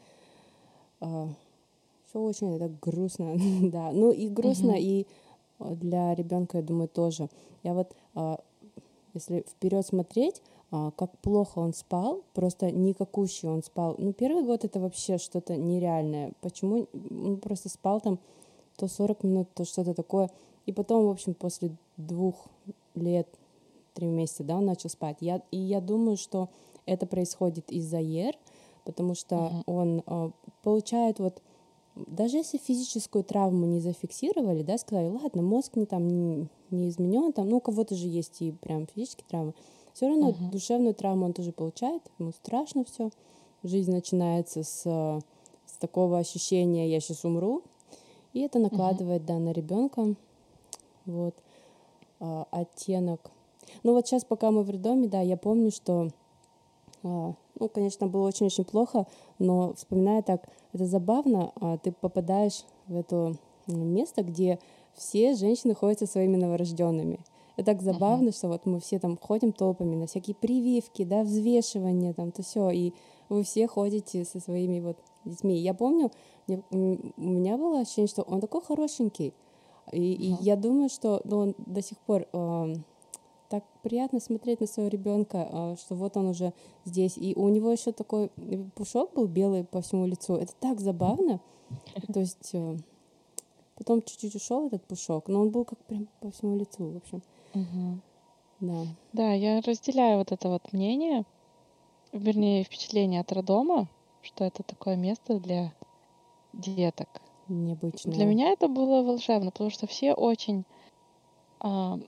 все 2.11 2.21
очень 2.21 2.57
это 2.57 2.71
грустно, 2.83 3.37
да, 3.71 3.93
ну 3.93 4.11
и 4.11 4.29
грустно 4.29 4.73
Мгм. 4.73 4.79
и 4.79 5.07
э, 5.61 5.75
для 5.77 6.15
ребенка, 6.15 6.59
я 6.59 6.63
думаю, 6.63 6.89
тоже. 6.89 7.29
Я 7.63 7.75
вот, 7.75 7.95
а, 8.15 8.41
если 9.15 9.45
вперед 9.49 9.87
смотреть, 9.87 10.43
а, 10.73 10.91
как 10.93 11.17
плохо 11.19 11.59
он 11.59 11.73
спал, 11.73 12.23
просто 12.35 12.71
никакущий 12.71 13.49
он 13.49 13.63
спал. 13.63 13.95
Ну, 13.99 14.13
первый 14.13 14.43
год 14.43 14.65
это 14.65 14.81
вообще 14.81 15.19
что-то 15.19 15.57
нереальное. 15.57 16.33
Почему? 16.41 16.87
Он 17.11 17.39
просто 17.39 17.69
спал 17.69 18.01
там 18.01 18.19
то 18.77 18.89
40 18.89 19.25
минут, 19.25 19.49
то 19.55 19.65
что-то 19.65 19.95
такое. 19.95 20.31
И 20.67 20.73
потом, 20.73 21.07
в 21.07 21.11
общем, 21.11 21.35
после 21.35 21.71
двух 21.97 22.47
лет, 22.95 23.29
три 24.01 24.09
месяца, 24.09 24.45
да, 24.45 24.57
он 24.57 24.65
начал 24.65 24.89
спать. 24.89 25.19
Я, 25.21 25.43
и 25.51 25.59
я 25.59 25.81
думаю, 25.81 26.17
что 26.17 26.49
это 26.87 27.07
происходит 27.07 27.71
из-за 27.71 27.99
ЕР, 27.99 28.35
потому 28.85 29.15
что 29.15 29.37
Мгм. 29.37 29.63
он 29.67 30.03
э, 30.07 30.31
получает 30.63 31.19
вот 31.19 31.43
даже 31.95 32.39
если 32.39 32.57
физическую 32.57 33.25
травму 33.25 33.67
не 33.67 33.81
зафиксировали, 33.81 34.63
да, 34.63 34.79
сказали, 34.79 35.09
ладно, 35.09 35.43
мозг 35.43 35.77
не 35.77 35.87
там 35.87 36.09
не, 36.09 36.49
не 36.71 36.89
изменен, 36.89 37.33
там, 37.33 37.49
ну, 37.49 37.59
у 37.59 37.61
кого-то 37.61 37.95
же 37.95 38.07
есть 38.07 38.41
и 38.41 38.53
прям 38.53 38.87
физические 38.87 39.27
травмы, 39.29 39.55
все 39.93 40.09
равно 40.09 40.29
Мгм. 40.31 40.51
душевную 40.51 40.95
травму 40.95 41.27
он 41.27 41.33
тоже 41.33 41.53
получает, 41.53 42.03
ему 42.19 42.33
страшно 42.33 42.85
все, 42.85 43.11
жизнь 43.65 43.91
начинается 43.93 44.63
с, 44.63 44.83
с 44.83 45.73
такого 45.79 46.19
ощущения 46.19 46.89
«я 46.89 47.01
сейчас 47.01 47.25
умру», 47.25 47.63
и 48.33 48.41
это 48.41 48.61
накладывает, 48.61 49.27
да, 49.27 49.39
на 49.39 49.51
ребенка 49.51 50.15
вот 51.05 51.35
а, 52.21 52.47
оттенок. 52.51 53.33
Ну 53.83 53.93
вот 53.95 54.07
сейчас, 54.07 54.25
пока 54.25 54.51
мы 54.51 54.63
в 54.63 54.71
роддоме, 54.71 55.09
да, 55.09 55.21
я 55.21 55.37
помню, 55.37 55.71
что 55.71 56.09
а, 57.03 57.35
ну, 57.59 57.69
конечно, 57.69 58.07
было 58.07 58.27
очень-очень 58.29 58.65
плохо, 58.65 59.07
но 59.39 59.73
вспоминая 59.75 60.23
так, 60.23 60.49
это 60.73 60.87
забавно, 60.87 61.53
а, 61.61 61.79
ты 61.79 61.93
попадаешь 61.93 62.65
в 62.87 62.97
это 62.97 63.35
место, 63.67 64.23
где 64.23 64.59
все 64.95 65.35
женщины 65.35 65.75
ходят 65.75 65.99
со 66.01 66.07
своими 66.07 66.37
новорожденными. 66.37 67.21
Это 67.57 67.73
так 67.73 67.83
забавно, 67.83 68.33
что 68.33 68.49
вот 68.49 68.65
мы 68.65 68.81
все 68.81 68.99
там 68.99 69.19
ходим 69.19 69.53
толпами 69.53 69.95
на 69.95 70.07
всякие 70.07 70.35
прививки, 70.35 71.05
да, 71.05 71.23
взвешивания, 71.23 72.15
там, 72.15 72.33
то 72.33 72.43
все, 72.43 72.71
и 72.71 72.95
вы 73.29 73.43
все 73.43 73.67
ходите 73.69 74.25
со 74.25 74.41
своими 74.41 74.81
вот 74.81 74.97
детьми. 75.25 75.57
Я 75.59 75.75
помню, 75.75 76.11
мне- 76.47 76.63
у 76.71 76.77
меня 77.23 77.59
было 77.59 77.81
ощущение, 77.81 78.09
что 78.09 78.23
он 78.23 78.41
такой 78.41 78.63
хорошенький, 78.63 79.35
И, 79.93 80.13
и 80.13 80.37
я 80.41 80.57
думаю, 80.57 80.89
что 80.89 81.21
ну, 81.25 81.39
он 81.39 81.55
до 81.59 81.83
сих 81.83 81.99
пор 81.99 82.27
э, 82.33 82.75
так 83.51 83.65
приятно 83.83 84.21
смотреть 84.21 84.61
на 84.61 84.67
своего 84.67 84.89
ребенка, 84.89 85.49
э, 85.51 85.77
что 85.79 85.97
вот 85.97 86.17
он 86.17 86.29
уже 86.29 86.55
здесь. 86.85 87.19
И 87.19 87.35
у 87.35 87.49
него 87.49 87.73
еще 87.73 87.91
такой 87.91 88.31
пушок 88.77 89.13
был 89.15 89.27
белый 89.27 89.65
по 89.65 89.83
всему 89.83 90.07
лицу. 90.07 90.37
Это 90.37 90.53
так 90.61 90.81
забавно. 90.81 91.41
То 92.13 92.21
есть 92.21 92.51
э, 92.55 92.77
потом 93.75 94.03
чуть-чуть 94.03 94.37
ушел 94.37 94.69
этот 94.69 94.85
пушок, 94.85 95.29
но 95.29 95.41
он 95.41 95.51
был 95.51 95.65
как 95.65 95.79
прям 95.81 96.07
по 96.21 96.31
всему 96.31 96.57
лицу, 96.57 96.91
в 96.93 96.97
общем. 96.99 97.23
Мгм. 97.55 98.03
Да. 98.61 98.87
Да, 99.13 99.33
я 99.33 99.61
разделяю 99.61 100.19
вот 100.19 100.31
это 100.31 100.49
вот 100.49 100.73
мнение, 100.73 101.25
вернее, 102.13 102.63
впечатление 102.63 103.21
от 103.21 103.33
роддома, 103.33 103.89
что 104.23 104.45
это 104.45 104.63
такое 104.63 104.95
место 104.95 105.41
для 105.41 105.73
деток. 106.53 107.09
Необычно. 107.49 108.13
Для 108.13 108.27
меня 108.27 108.51
это 108.51 108.69
было 108.69 109.03
волшебно, 109.03 109.51
потому 109.51 109.71
что 109.71 109.89
все 109.89 110.13
очень 110.13 110.65
а, 111.59 111.99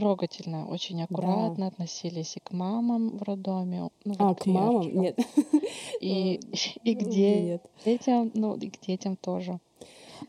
трогательно, 0.00 0.66
очень 0.68 1.02
аккуратно 1.02 1.66
относились 1.66 2.36
и 2.36 2.40
к 2.40 2.52
мамам 2.52 3.16
в 3.18 3.22
роддоме, 3.22 3.88
ну 4.04 4.14
А, 4.18 4.28
вот 4.28 4.40
к 4.40 4.46
мамам? 4.46 4.88
Нет. 5.00 5.18
и, 6.00 6.40
и 6.84 6.94
к 6.94 7.02
Ну, 7.02 7.10
де- 7.10 7.60
детям, 7.84 8.30
ну 8.34 8.54
и 8.56 8.70
к 8.70 8.80
детям 8.80 9.16
тоже. 9.16 9.58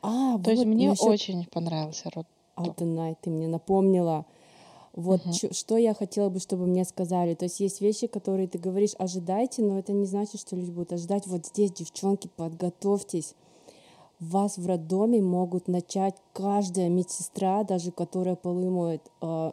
А, 0.02 0.38
То 0.40 0.52
есть 0.52 0.64
вот 0.66 0.74
мне 0.74 0.90
насчет 0.90 1.08
очень 1.08 1.46
понравился 1.46 2.10
роддом. 2.14 2.26
Алтынай, 2.56 3.16
ты 3.22 3.30
мне 3.30 3.48
напомнила. 3.48 4.26
Вот 4.94 5.24
Мгм. 5.24 5.34
чё- 5.34 5.54
что 5.54 5.78
я 5.78 5.94
хотела 5.94 6.30
бы, 6.30 6.40
чтобы 6.40 6.66
мне 6.66 6.84
сказали. 6.84 7.34
То 7.36 7.46
есть 7.46 7.60
есть 7.60 7.80
вещи, 7.80 8.08
которые 8.08 8.48
ты 8.48 8.58
говоришь, 8.58 8.92
ожидайте, 8.98 9.62
но 9.62 9.80
это 9.80 9.94
не 9.94 10.06
значит, 10.06 10.42
что 10.42 10.56
люди 10.56 10.72
будут 10.72 10.92
ожидать. 10.94 11.26
Вот 11.28 11.46
здесь, 11.46 11.72
девчонки, 11.72 12.28
подготовьтесь. 12.36 13.36
Вас 14.20 14.58
в 14.58 14.68
роддоме 14.68 15.22
могут 15.22 15.68
начать 15.68 16.16
каждая 16.34 16.90
медсестра, 16.90 17.64
даже 17.64 17.92
которая 17.92 18.36
полы 18.36 18.70
моет, 18.70 19.02
э, 19.22 19.52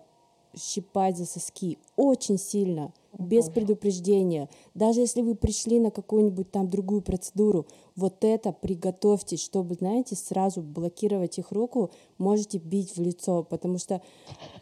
щипать 0.56 1.16
за 1.16 1.26
соски 1.26 1.78
очень 1.96 2.38
сильно, 2.38 2.92
без 3.18 3.46
Боже. 3.46 3.52
предупреждения. 3.52 4.48
Даже 4.74 5.00
если 5.00 5.22
вы 5.22 5.34
пришли 5.34 5.78
на 5.78 5.90
какую-нибудь 5.90 6.50
там 6.50 6.68
другую 6.68 7.02
процедуру, 7.02 7.66
вот 7.94 8.24
это 8.24 8.52
приготовьтесь, 8.52 9.42
чтобы, 9.42 9.74
знаете, 9.74 10.16
сразу 10.16 10.62
блокировать 10.62 11.38
их 11.38 11.52
руку, 11.52 11.90
можете 12.18 12.58
бить 12.58 12.96
в 12.96 13.00
лицо, 13.00 13.42
потому 13.44 13.78
что 13.78 14.02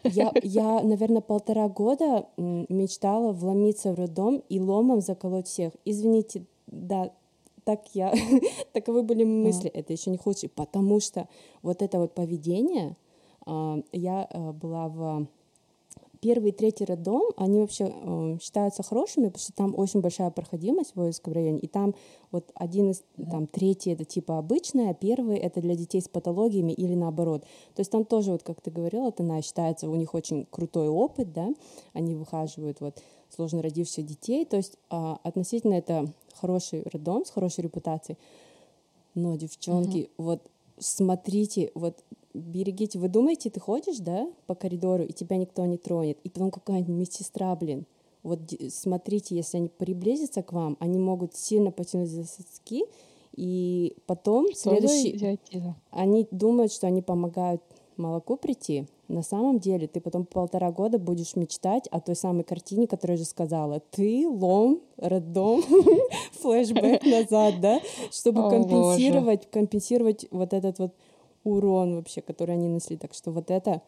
я, 0.03 0.31
я 0.43 0.81
наверное, 0.81 1.21
полтора 1.21 1.67
года 1.67 2.27
мечтала 2.37 3.31
вломиться 3.31 3.91
в 3.93 3.95
роддом 3.95 4.43
и 4.49 4.59
ломом 4.59 5.01
заколоть 5.01 5.47
всех. 5.47 5.73
Извините, 5.83 6.45
да, 6.67 7.11
так 7.65 7.81
я, 7.93 8.13
таковы 8.73 9.03
были 9.03 9.23
мысли. 9.25 9.69
Это 9.69 9.91
еще 9.91 10.11
не 10.11 10.17
худшее, 10.17 10.49
потому 10.49 10.99
что 11.01 11.27
вот 11.61 11.81
это 11.81 11.99
вот 11.99 12.13
поведение, 12.13 12.95
а, 13.45 13.81
я 13.91 14.27
а, 14.31 14.53
была 14.53 14.87
в 14.87 15.27
первый 16.21 16.49
и 16.49 16.53
третий 16.53 16.85
роддом, 16.85 17.21
они 17.37 17.59
вообще 17.59 17.93
э, 17.93 18.37
считаются 18.41 18.81
хорошими, 18.81 19.25
потому 19.25 19.39
что 19.39 19.53
там 19.53 19.77
очень 19.77 20.01
большая 20.01 20.31
проходимость 20.31 20.93
в 20.93 20.95
Воинском 20.95 21.33
районе, 21.33 21.59
и 21.59 21.67
там 21.67 21.93
вот 22.31 22.51
один 22.55 22.89
из, 22.89 23.03
там 23.15 23.45
третий 23.45 23.91
это 23.91 24.05
типа 24.05 24.39
обычный, 24.39 24.89
а 24.89 24.95
первый 24.95 25.37
это 25.37 25.61
для 25.61 25.75
детей 25.75 26.01
с 26.01 26.07
патологиями 26.07 26.71
или 26.71 26.95
наоборот. 26.95 27.43
То 27.75 27.81
есть 27.81 27.91
там 27.91 28.05
тоже, 28.05 28.31
вот 28.31 28.41
как 28.41 28.59
ты 28.59 28.71
говорила, 28.71 29.13
она 29.19 29.41
считается, 29.43 29.87
у 29.87 29.93
них 29.93 30.15
очень 30.15 30.47
крутой 30.49 30.87
опыт, 30.87 31.31
да, 31.31 31.49
они 31.93 32.15
выхаживают 32.15 32.81
вот 32.81 33.03
сложно 33.29 33.61
родившихся 33.61 34.01
детей, 34.01 34.45
то 34.45 34.57
есть 34.57 34.77
а, 34.89 35.19
относительно 35.23 35.73
это 35.73 36.11
хороший 36.33 36.83
роддом 36.91 37.25
с 37.25 37.29
хорошей 37.29 37.63
репутацией, 37.63 38.17
но, 39.13 39.35
девчонки, 39.35 40.09
вот 40.17 40.41
смотрите, 40.77 41.71
вот 41.73 42.03
берегите. 42.33 42.99
Вы 42.99 43.07
думаете, 43.07 43.49
ты 43.49 43.59
ходишь, 43.59 43.97
да, 43.97 44.27
по 44.45 44.55
коридору, 44.55 45.03
и 45.03 45.13
тебя 45.13 45.37
никто 45.37 45.65
не 45.65 45.77
тронет, 45.77 46.17
и 46.23 46.29
потом 46.29 46.51
какая-нибудь 46.51 46.93
медсестра, 46.93 47.55
блин. 47.55 47.85
Вот 48.23 48.39
смотрите, 48.69 49.35
если 49.35 49.57
они 49.57 49.69
приблизятся 49.69 50.41
к 50.41 50.51
вам, 50.51 50.77
они 50.79 50.97
могут 50.97 51.35
сильно 51.35 51.71
потянуть 51.71 52.09
за 52.09 52.25
соски, 52.25 52.83
и 53.35 53.95
потом 54.05 54.47
Что 54.51 54.71
следующий... 54.71 55.39
Они 55.91 56.27
думают, 56.31 56.71
что 56.71 56.87
они 56.87 57.01
помогают 57.01 57.61
молоку 57.97 58.37
прийти. 58.37 58.85
На 59.07 59.21
самом 59.21 59.59
деле 59.59 59.87
ты 59.87 60.01
потом 60.01 60.25
полтора 60.25 60.71
года 60.71 60.97
будешь 60.97 61.35
мечтать 61.35 61.87
о 61.91 61.99
той 61.99 62.15
самой 62.15 62.43
картине, 62.43 62.87
которую 62.87 63.17
я 63.17 63.23
же 63.23 63.29
сказала. 63.29 63.79
Ты, 63.91 64.27
лом, 64.27 64.81
роддом, 64.97 65.61
флешбэк 66.41 67.03
назад, 67.03 67.61
да, 67.61 67.79
чтобы 68.11 68.49
компенсировать, 68.49 69.49
компенсировать 69.51 70.25
вот 70.31 70.53
этот 70.53 70.79
вот 70.79 70.93
урон 71.43 71.95
вообще, 71.95 72.21
который 72.21 72.55
они 72.55 72.67
несли. 72.67 72.97
Так 72.97 73.13
что 73.13 73.31
вот 73.31 73.51
это 73.51 73.81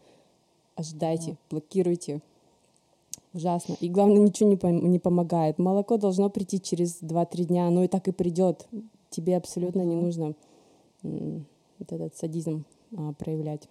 ожидайте, 0.75 1.37
блокируйте. 1.49 2.21
Ужасно. 3.33 3.75
И 3.81 3.89
главное, 3.89 4.19
ничего 4.19 4.49
не, 4.49 4.55
пом- 4.55 4.81
не 4.81 4.99
помогает. 4.99 5.59
Молоко 5.59 5.97
должно 5.97 6.29
прийти 6.29 6.61
через 6.61 7.01
2-3 7.01 7.45
дня, 7.45 7.67
оно 7.67 7.83
и 7.83 7.87
так 7.87 8.07
и 8.07 8.11
придет. 8.11 8.67
Тебе 9.09 9.37
абсолютно 9.37 9.81
не 9.81 9.95
нужно 9.95 10.33
вот 11.03 11.91
этот 11.91 12.15
садизм 12.15 12.65
а, 12.95 13.13
проявлять. 13.13 13.67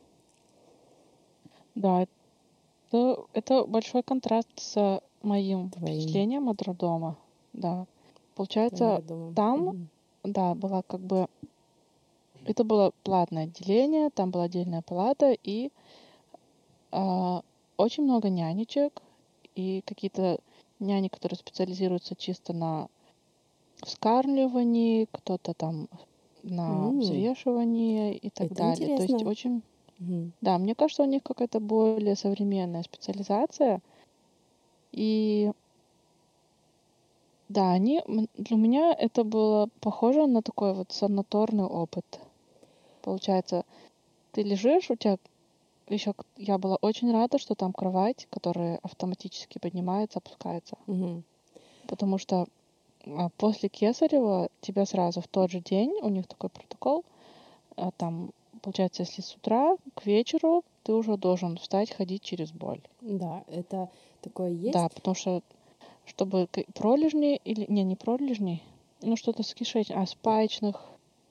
Да, 1.76 2.06
это, 2.88 3.25
это 3.33 3.64
большой 3.64 4.02
контраст 4.02 4.49
с 4.56 5.00
моим 5.23 5.71
Твоим. 5.71 6.00
впечатлением 6.00 6.49
от 6.49 6.61
роддома. 6.62 7.16
Да. 7.52 7.68
твоим 7.71 7.87
Получается, 8.35 8.97
роддомом. 8.97 9.35
там 9.35 9.61
Мгм. 9.61 9.88
Да, 10.25 10.54
была 10.54 10.83
как 10.83 11.00
бы... 11.00 11.28
Это 12.45 12.64
было 12.64 12.92
платное 13.02 13.45
отделение, 13.45 14.11
там 14.11 14.30
была 14.30 14.45
отдельная 14.45 14.83
палата, 14.83 15.37
и 15.42 15.71
а, 16.92 17.42
очень 17.76 18.04
много 18.04 18.28
нянечек, 18.28 19.02
и 19.54 19.83
какие-то 19.85 20.38
няни, 20.78 21.09
которые 21.09 21.38
специализируются 21.38 22.14
чисто 22.14 22.52
на 22.52 22.88
вскармливании, 23.83 25.09
кто-то 25.11 25.54
там 25.54 25.88
на 26.42 26.88
М. 26.88 27.00
взвешивании 27.00 28.14
и 28.14 28.30
так 28.30 28.47
Это 28.47 28.54
далее. 28.54 28.97
То 28.97 29.02
есть 29.02 29.11
интересно. 29.11 29.28
очень... 29.28 29.62
Мгм. 29.98 30.32
Да, 30.40 30.58
мне 30.58 30.74
кажется, 30.74 31.02
у 31.02 31.06
них 31.06 31.22
какая-то 31.22 31.60
более 31.60 32.16
современная 32.16 32.82
специализация. 32.82 33.80
И 34.92 35.50
да, 37.48 37.72
они 37.72 38.02
для 38.34 38.56
меня 38.56 38.92
это 38.92 39.24
было 39.24 39.68
похоже 39.80 40.26
на 40.26 40.42
такой 40.42 40.74
вот 40.74 40.92
санаторный 40.92 41.64
опыт. 41.64 42.04
Получается, 43.02 43.64
ты 44.32 44.42
лежишь, 44.42 44.90
у 44.90 44.96
тебя 44.96 45.18
еще 45.88 46.14
я 46.36 46.58
была 46.58 46.76
очень 46.80 47.12
рада, 47.12 47.38
что 47.38 47.54
там 47.54 47.72
кровать, 47.72 48.26
которая 48.30 48.78
автоматически 48.82 49.58
поднимается, 49.58 50.18
опускается. 50.18 50.76
Мгм. 50.86 51.22
Потому 51.86 52.18
что 52.18 52.46
а, 53.06 53.28
после 53.36 53.68
Кесарева 53.68 54.48
тебя 54.60 54.84
сразу 54.84 55.20
в 55.20 55.28
тот 55.28 55.50
же 55.50 55.60
день, 55.60 55.92
у 56.02 56.08
них 56.08 56.26
такой 56.26 56.50
протокол, 56.50 57.04
а, 57.76 57.90
там, 57.92 58.30
получается, 58.62 59.02
если 59.02 59.22
с 59.22 59.34
утра 59.34 59.76
к 59.94 60.06
вечеру 60.06 60.64
ты 60.82 60.92
уже 60.92 61.16
должен 61.16 61.56
встать, 61.56 61.90
ходить 61.92 62.22
через 62.22 62.52
боль. 62.52 62.80
Да, 63.00 63.44
это 63.48 63.90
такое 64.20 64.50
есть. 64.50 64.72
Да, 64.72 64.88
потому 64.88 65.14
что 65.14 65.42
чтобы 66.04 66.48
пролежни 66.75 67.36
или 67.44 67.66
не, 67.68 67.82
не 67.82 67.96
пролежни, 67.96 68.62
ну 69.02 69.16
что-то 69.16 69.42
с 69.42 69.54
кишечником, 69.54 70.02
а 70.02 70.06
спаечных, 70.06 70.82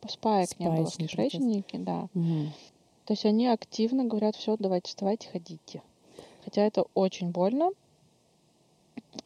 спаек 0.08 0.60
не 0.60 0.68
было 0.68 0.86
в 0.86 0.90
Спаечный 0.90 1.08
процесс. 1.08 1.32
кишечнике, 1.32 1.78
да. 1.80 2.08
Мгм. 2.14 2.52
То 3.06 3.14
есть 3.14 3.26
они 3.26 3.48
активно 3.48 4.06
говорят, 4.06 4.36
все, 4.36 4.58
давайте 4.58 4.90
вставайте, 4.90 5.30
ходите. 5.30 5.82
Хотя 6.44 6.64
это 6.64 6.86
очень 6.94 7.32
больно. 7.32 7.72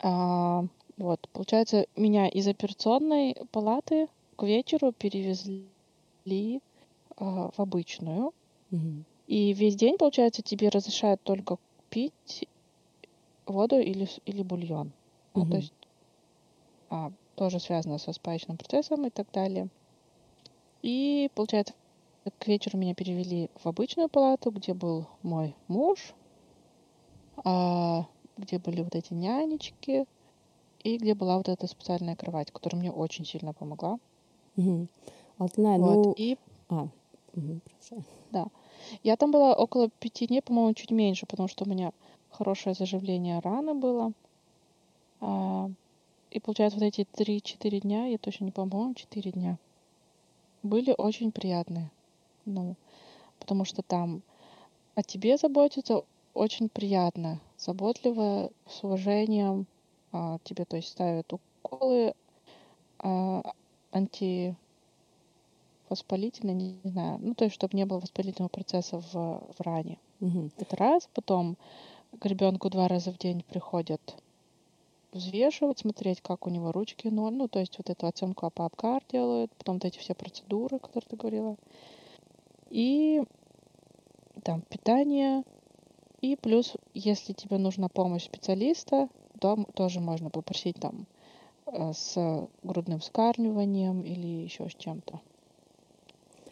А, 0.02 0.66
вот, 0.98 1.28
получается, 1.34 1.86
меня 1.96 2.28
из 2.28 2.48
операционной 2.48 3.36
палаты 3.52 4.08
к 4.36 4.44
вечеру 4.44 4.92
перевезли 4.92 6.62
а, 7.20 7.52
в 7.52 7.60
обычную. 7.60 8.32
Мгм. 8.72 9.06
И 9.28 9.54
весь 9.54 9.76
день, 9.76 9.98
получается, 9.98 10.42
тебе 10.42 10.70
разрешают 10.70 11.22
только 11.24 11.58
пить 11.90 12.48
воду 13.46 13.80
или, 13.80 14.08
или 14.26 14.42
бульон. 14.44 14.92
Ну, 15.36 15.42
Мгм. 15.42 15.52
то 15.52 15.58
есть 15.58 15.74
а, 16.90 17.12
тоже 17.36 17.60
связано 17.60 17.98
со 17.98 18.12
спаечным 18.14 18.58
процессом 18.58 19.06
и 19.06 19.10
так 19.10 19.32
далее. 19.32 19.68
И, 20.82 21.30
получается, 21.36 21.74
к 22.40 22.48
вечеру 22.48 22.78
меня 22.78 22.96
перевели 22.96 23.50
в 23.56 23.68
обычную 23.68 24.10
палату, 24.10 24.52
где 24.52 24.74
был 24.74 25.08
мой 25.24 25.56
муж, 25.68 26.14
а, 27.44 28.06
где 28.38 28.60
были 28.60 28.82
вот 28.82 28.96
эти 28.96 29.14
нянечки, 29.14 30.06
и 30.84 30.98
где 30.98 31.14
была 31.14 31.38
вот 31.38 31.50
эта 31.50 31.68
специальная 31.68 32.16
кровать, 32.16 32.52
которая 32.52 32.80
мне 32.80 32.92
очень 32.92 33.26
сильно 33.26 33.54
помогла. 33.54 34.00
Алтынай, 35.38 35.78
Вот. 35.78 36.06
ну... 36.06 36.14
И 36.18 36.38
А, 36.70 36.88
продолжай. 37.30 38.52
я 39.04 39.16
там 39.16 39.32
была 39.32 39.54
около 39.54 39.90
пяти 39.90 40.28
дней, 40.28 40.42
по-моему, 40.42 40.74
чуть 40.74 40.92
меньше, 40.92 41.26
потому 41.26 41.48
что 41.48 41.66
у 41.66 41.70
меня 41.70 41.92
хорошее 42.30 42.76
заживление 42.76 43.40
раны 43.40 43.74
было. 43.74 44.14
А, 45.22 45.70
и 46.32 46.40
получается, 46.40 46.80
вот 46.80 46.86
эти 46.86 47.06
три-четыре 47.06 47.80
дня, 47.80 48.06
я 48.06 48.18
точно 48.18 48.46
не 48.46 48.52
помню, 48.52 48.94
четыре 48.96 49.32
дня, 49.32 49.58
были 50.64 50.94
очень 50.98 51.32
приятные. 51.32 51.92
Ну, 52.46 52.76
потому 53.40 53.66
что 53.66 53.82
там 53.82 54.22
о 54.96 55.04
тебе 55.04 55.38
заботятся 55.38 56.04
очень 56.34 56.70
приятно, 56.70 57.40
заботливо, 57.58 58.52
с 58.68 58.84
уважением. 58.84 59.66
А, 60.12 60.40
тебе, 60.44 60.66
то 60.66 60.78
есть, 60.78 60.90
ставят 60.90 61.32
уколы 61.34 62.14
а, 63.00 63.54
антивоспалительные, 63.92 64.58
не, 66.54 66.80
не 66.84 66.90
знаю, 66.90 67.20
ну, 67.22 67.34
то 67.34 67.46
есть, 67.46 67.56
чтобы 67.56 67.76
не 67.78 67.86
было 67.86 68.00
воспалительного 68.00 68.50
процесса 68.50 69.00
в, 69.00 69.14
в 69.14 69.62
ране. 69.62 69.98
Мгм. 70.20 70.52
Это 70.58 70.76
раз. 70.76 71.10
Потом 71.14 71.58
к 72.20 72.26
ребенку 72.26 72.70
два 72.70 72.88
раза 72.88 73.12
в 73.12 73.18
день 73.18 73.44
приходят 73.44 74.02
взвешивать, 75.12 75.80
смотреть, 75.80 76.22
как 76.22 76.46
у 76.46 76.50
него 76.50 76.72
ручки, 76.72 77.08
ноль. 77.08 77.34
Ну, 77.34 77.48
то 77.48 77.60
есть 77.60 77.78
вот 77.78 77.90
эту 77.90 78.08
оценку 78.08 78.46
АПАПКАР 78.46 79.04
делают, 79.10 79.52
потом 79.56 79.76
вот 79.76 79.86
эти 79.86 79.98
все 79.98 80.14
процедуры, 80.14 80.80
которые 80.80 81.08
ты 81.10 81.16
говорила. 81.16 81.56
И 82.70 83.24
там 84.44 84.62
питание. 84.62 85.44
И 86.22 86.36
плюс, 86.36 86.76
если 86.94 87.34
тебе 87.34 87.58
нужна 87.58 87.88
помощь 87.88 88.26
специалиста, 88.26 89.10
то 89.40 89.64
тоже 89.74 90.00
можно 90.00 90.30
попросить 90.30 90.76
там 90.80 91.08
э, 91.66 91.94
с 91.94 92.48
грудным 92.62 93.00
вскармливанием 93.00 94.02
или 94.02 94.28
еще 94.44 94.70
с 94.70 94.76
чем-то. 94.76 95.22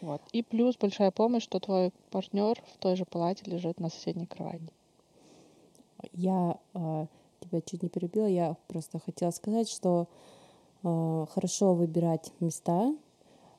Вот. 0.00 0.20
И 0.32 0.42
плюс 0.42 0.76
большая 0.76 1.10
помощь, 1.10 1.42
что 1.42 1.60
твой 1.60 1.92
партнер 2.10 2.60
в 2.74 2.78
той 2.78 2.96
же 2.96 3.04
палате 3.04 3.50
лежит 3.50 3.80
на 3.80 3.90
соседней 3.90 4.26
кровати. 4.26 4.68
Я 6.12 6.58
а, 6.74 7.06
тебя 7.40 7.60
чуть 7.60 7.82
не 7.82 7.88
перебила, 7.88 8.26
я 8.26 8.56
просто 8.68 8.98
хотела 8.98 9.30
сказать, 9.30 9.68
что 9.68 10.06
а, 10.84 11.26
хорошо 11.26 11.74
выбирать 11.74 12.32
места, 12.40 12.94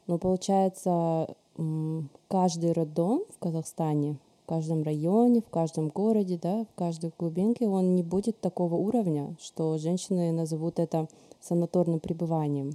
но 0.07 0.17
получается 0.17 1.35
м, 1.57 2.09
каждый 2.27 2.71
роддом 2.71 3.23
в 3.29 3.39
Казахстане, 3.39 4.17
в 4.43 4.49
каждом 4.49 4.83
районе, 4.83 5.41
в 5.41 5.49
каждом 5.49 5.89
городе, 5.89 6.39
да, 6.41 6.65
в 6.65 6.75
каждой 6.75 7.11
глубинке, 7.19 7.67
он 7.67 7.95
не 7.95 8.03
будет 8.03 8.39
такого 8.39 8.75
уровня, 8.75 9.35
что 9.39 9.77
женщины 9.77 10.31
назовут 10.31 10.79
это 10.79 11.07
санаторным 11.41 11.99
пребыванием. 11.99 12.71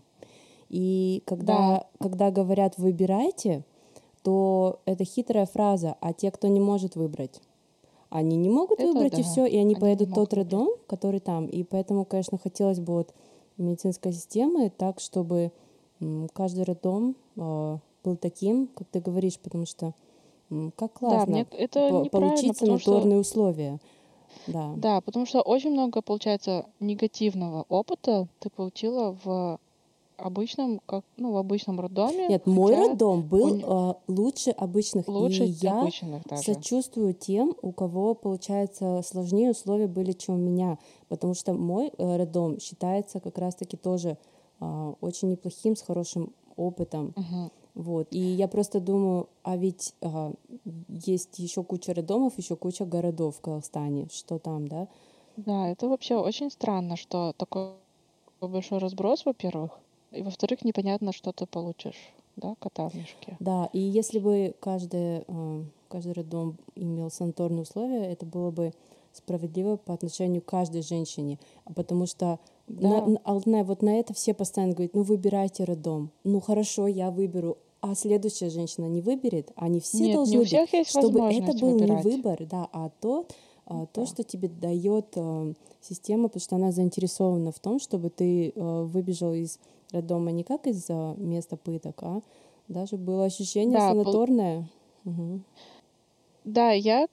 И 0.75 1.23
когда, 1.25 1.87
когда 2.01 2.33
говорят 2.33 2.79
«выбирайте», 2.79 3.63
то 4.25 4.81
это 4.87 5.05
хитрая 5.05 5.47
фраза, 5.47 5.97
а 6.01 6.13
те, 6.13 6.33
кто 6.33 6.49
не 6.49 6.59
может 6.59 6.97
выбрать, 6.97 7.41
они 8.11 8.37
не 8.37 8.49
могут 8.49 8.81
Это 8.81 8.89
выбрать 8.89 9.15
и 9.15 9.23
да, 9.23 9.23
все, 9.23 9.47
и 9.47 9.57
они 9.57 9.75
они 9.75 9.77
поедут 9.77 10.13
тот 10.13 10.35
роддом, 10.35 10.71
который 10.89 11.21
там. 11.21 11.47
И 11.47 11.63
поэтому, 11.63 12.05
конечно, 12.05 12.39
хотелось 12.39 12.81
бы 12.81 12.95
вот 12.95 13.15
медицинской 13.57 14.13
системы 14.13 14.73
так, 14.77 14.99
чтобы 14.99 15.53
каждый 16.33 16.65
роддом 16.65 17.15
а, 17.39 17.79
был 18.03 18.17
таким, 18.17 18.67
как 18.67 18.89
ты 18.89 18.99
говоришь, 18.99 19.39
потому 19.39 19.67
что 19.67 19.95
как 20.75 20.75
Да, 20.77 20.89
классно 20.89 21.33
мне 21.33 21.47
это 21.53 22.05
получить 22.11 22.59
потому 22.59 22.79
что 22.81 22.91
санаторные 22.91 23.21
условия. 23.21 23.79
Да. 24.49 24.73
Да, 24.77 25.01
потому 25.03 25.25
что 25.25 25.41
очень 25.41 25.71
много, 25.71 26.03
получается, 26.03 26.67
негативного 26.81 27.65
опыта 27.69 28.27
ты 28.41 28.51
получила 28.51 29.17
в 29.23 29.61
обычном, 30.17 30.81
как, 30.87 31.05
ну, 31.17 31.33
в 31.33 31.37
обычном 31.37 31.81
роддоме, 31.81 32.29
Нет, 32.29 32.47
мой 32.47 32.75
роддом 32.75 33.23
был 33.23 33.57
не- 33.57 33.65
а, 33.67 33.97
лучше 34.09 34.51
обычных, 34.51 35.09
лучше 35.09 35.45
и 35.45 35.49
я 35.61 35.81
обычных 35.81 36.25
даже. 36.27 36.43
сочувствую 36.55 37.15
тем, 37.15 37.55
у 37.63 37.73
кого, 37.73 38.15
получается, 38.15 39.03
сложнее 39.05 39.51
условия 39.51 39.87
были, 39.87 40.13
чем 40.13 40.35
у 40.37 40.39
меня, 40.39 40.79
потому 41.09 41.35
что 41.35 41.53
мой 41.53 41.93
э, 41.97 42.17
роддом 42.17 42.59
считается 42.61 43.21
как 43.21 43.39
раз-таки 43.39 43.77
тоже 43.77 44.17
а, 44.61 44.95
очень 45.01 45.31
неплохим, 45.31 45.77
с 45.77 45.83
хорошим 45.83 46.33
опытом. 46.57 47.13
Мгм. 47.17 47.51
Вот. 47.75 48.07
И 48.13 48.19
я 48.21 48.47
просто 48.47 48.79
думаю, 48.81 49.29
а 49.43 49.57
ведь 49.57 49.95
а, 50.01 50.33
есть 50.89 51.39
еще 51.41 51.65
куча 51.65 51.93
роддомов, 51.93 52.39
еще 52.39 52.55
куча 52.57 52.85
городов 52.85 53.37
в 53.37 53.41
Казахстане. 53.41 54.07
Что 54.13 54.39
там, 54.39 54.69
да? 54.69 54.87
Да, 55.37 55.69
это 55.69 55.89
вообще 55.89 56.15
очень 56.17 56.51
странно, 56.53 56.95
что 56.97 57.33
такой 57.37 57.71
большой 58.41 58.79
разброс, 58.79 59.25
во-первых, 59.25 59.73
и 60.15 60.23
во-вторых, 60.23 60.65
непонятно, 60.65 61.13
что 61.13 61.33
ты 61.33 61.47
получишь, 61.47 61.97
да, 62.37 62.55
кота 62.59 62.89
в 62.89 62.95
мешке. 62.95 63.37
Да, 63.41 63.69
и 63.73 63.79
если 63.81 64.19
бы 64.19 64.55
каждый, 64.61 65.25
а, 65.29 65.65
каждый 65.89 66.13
роддом 66.15 66.57
имел 66.75 67.11
санаторные 67.11 67.63
условия, 67.63 68.07
это 68.13 68.27
было 68.27 68.51
бы 68.51 68.73
справедливо 69.13 69.77
по 69.77 69.95
отношению 69.95 70.43
к 70.43 70.47
каждой 70.47 70.83
женщине. 70.83 71.39
Потому 71.77 72.07
что 72.07 72.39
на, 72.67 73.01
Да. 73.01 73.07
на- 73.07 73.19
Алтынай, 73.25 73.63
вот 73.63 73.83
на 73.83 73.99
это 74.01 74.13
все 74.15 74.35
постоянно 74.35 74.73
говорят, 74.75 74.95
ну 74.95 75.03
выбирайте 75.03 75.65
роддом. 75.65 76.11
Ну 76.25 76.41
хорошо, 76.41 76.87
я 76.89 77.11
выберу. 77.11 77.59
А 77.81 77.95
следующая 77.95 78.49
женщина 78.51 78.87
не 78.87 79.03
выберет, 79.03 79.53
они 79.57 79.79
все 79.79 79.99
Нет, 79.99 80.07
не 80.09 80.15
должны 80.15 80.37
у 80.37 80.41
быть, 80.41 80.49
всех 80.49 80.73
есть 80.73 80.91
чтобы 80.91 81.21
это 81.21 81.53
был 81.59 81.73
выбирать. 81.75 82.05
не 82.05 82.11
выбор, 82.11 82.47
да, 82.47 82.67
а 82.73 82.91
то, 83.01 83.27
а, 83.67 83.85
то, 83.87 84.01
Да. 84.01 84.07
что 84.07 84.25
тебе 84.25 84.49
дает 84.49 85.07
а, 85.17 85.53
система, 85.83 86.29
потому 86.29 86.41
что 86.41 86.57
она 86.57 86.73
заинтересована 86.73 87.53
в 87.53 87.59
том, 87.61 87.79
чтобы 87.79 88.09
ты 88.09 88.53
выбежал 88.57 89.35
из 89.35 89.59
роддома 89.95 90.31
не 90.33 90.43
как 90.45 90.67
из 90.67 90.87
а, 90.91 91.15
места 91.17 91.57
пыток, 91.57 92.03
а 92.03 92.21
даже 92.69 92.97
было 92.97 93.25
ощущение 93.25 93.79
Да, 93.79 93.93
пол- 93.93 94.05
санаторное. 94.05 94.69
Мгм. 95.05 95.45
Да, 96.45 96.71
я 96.73 97.07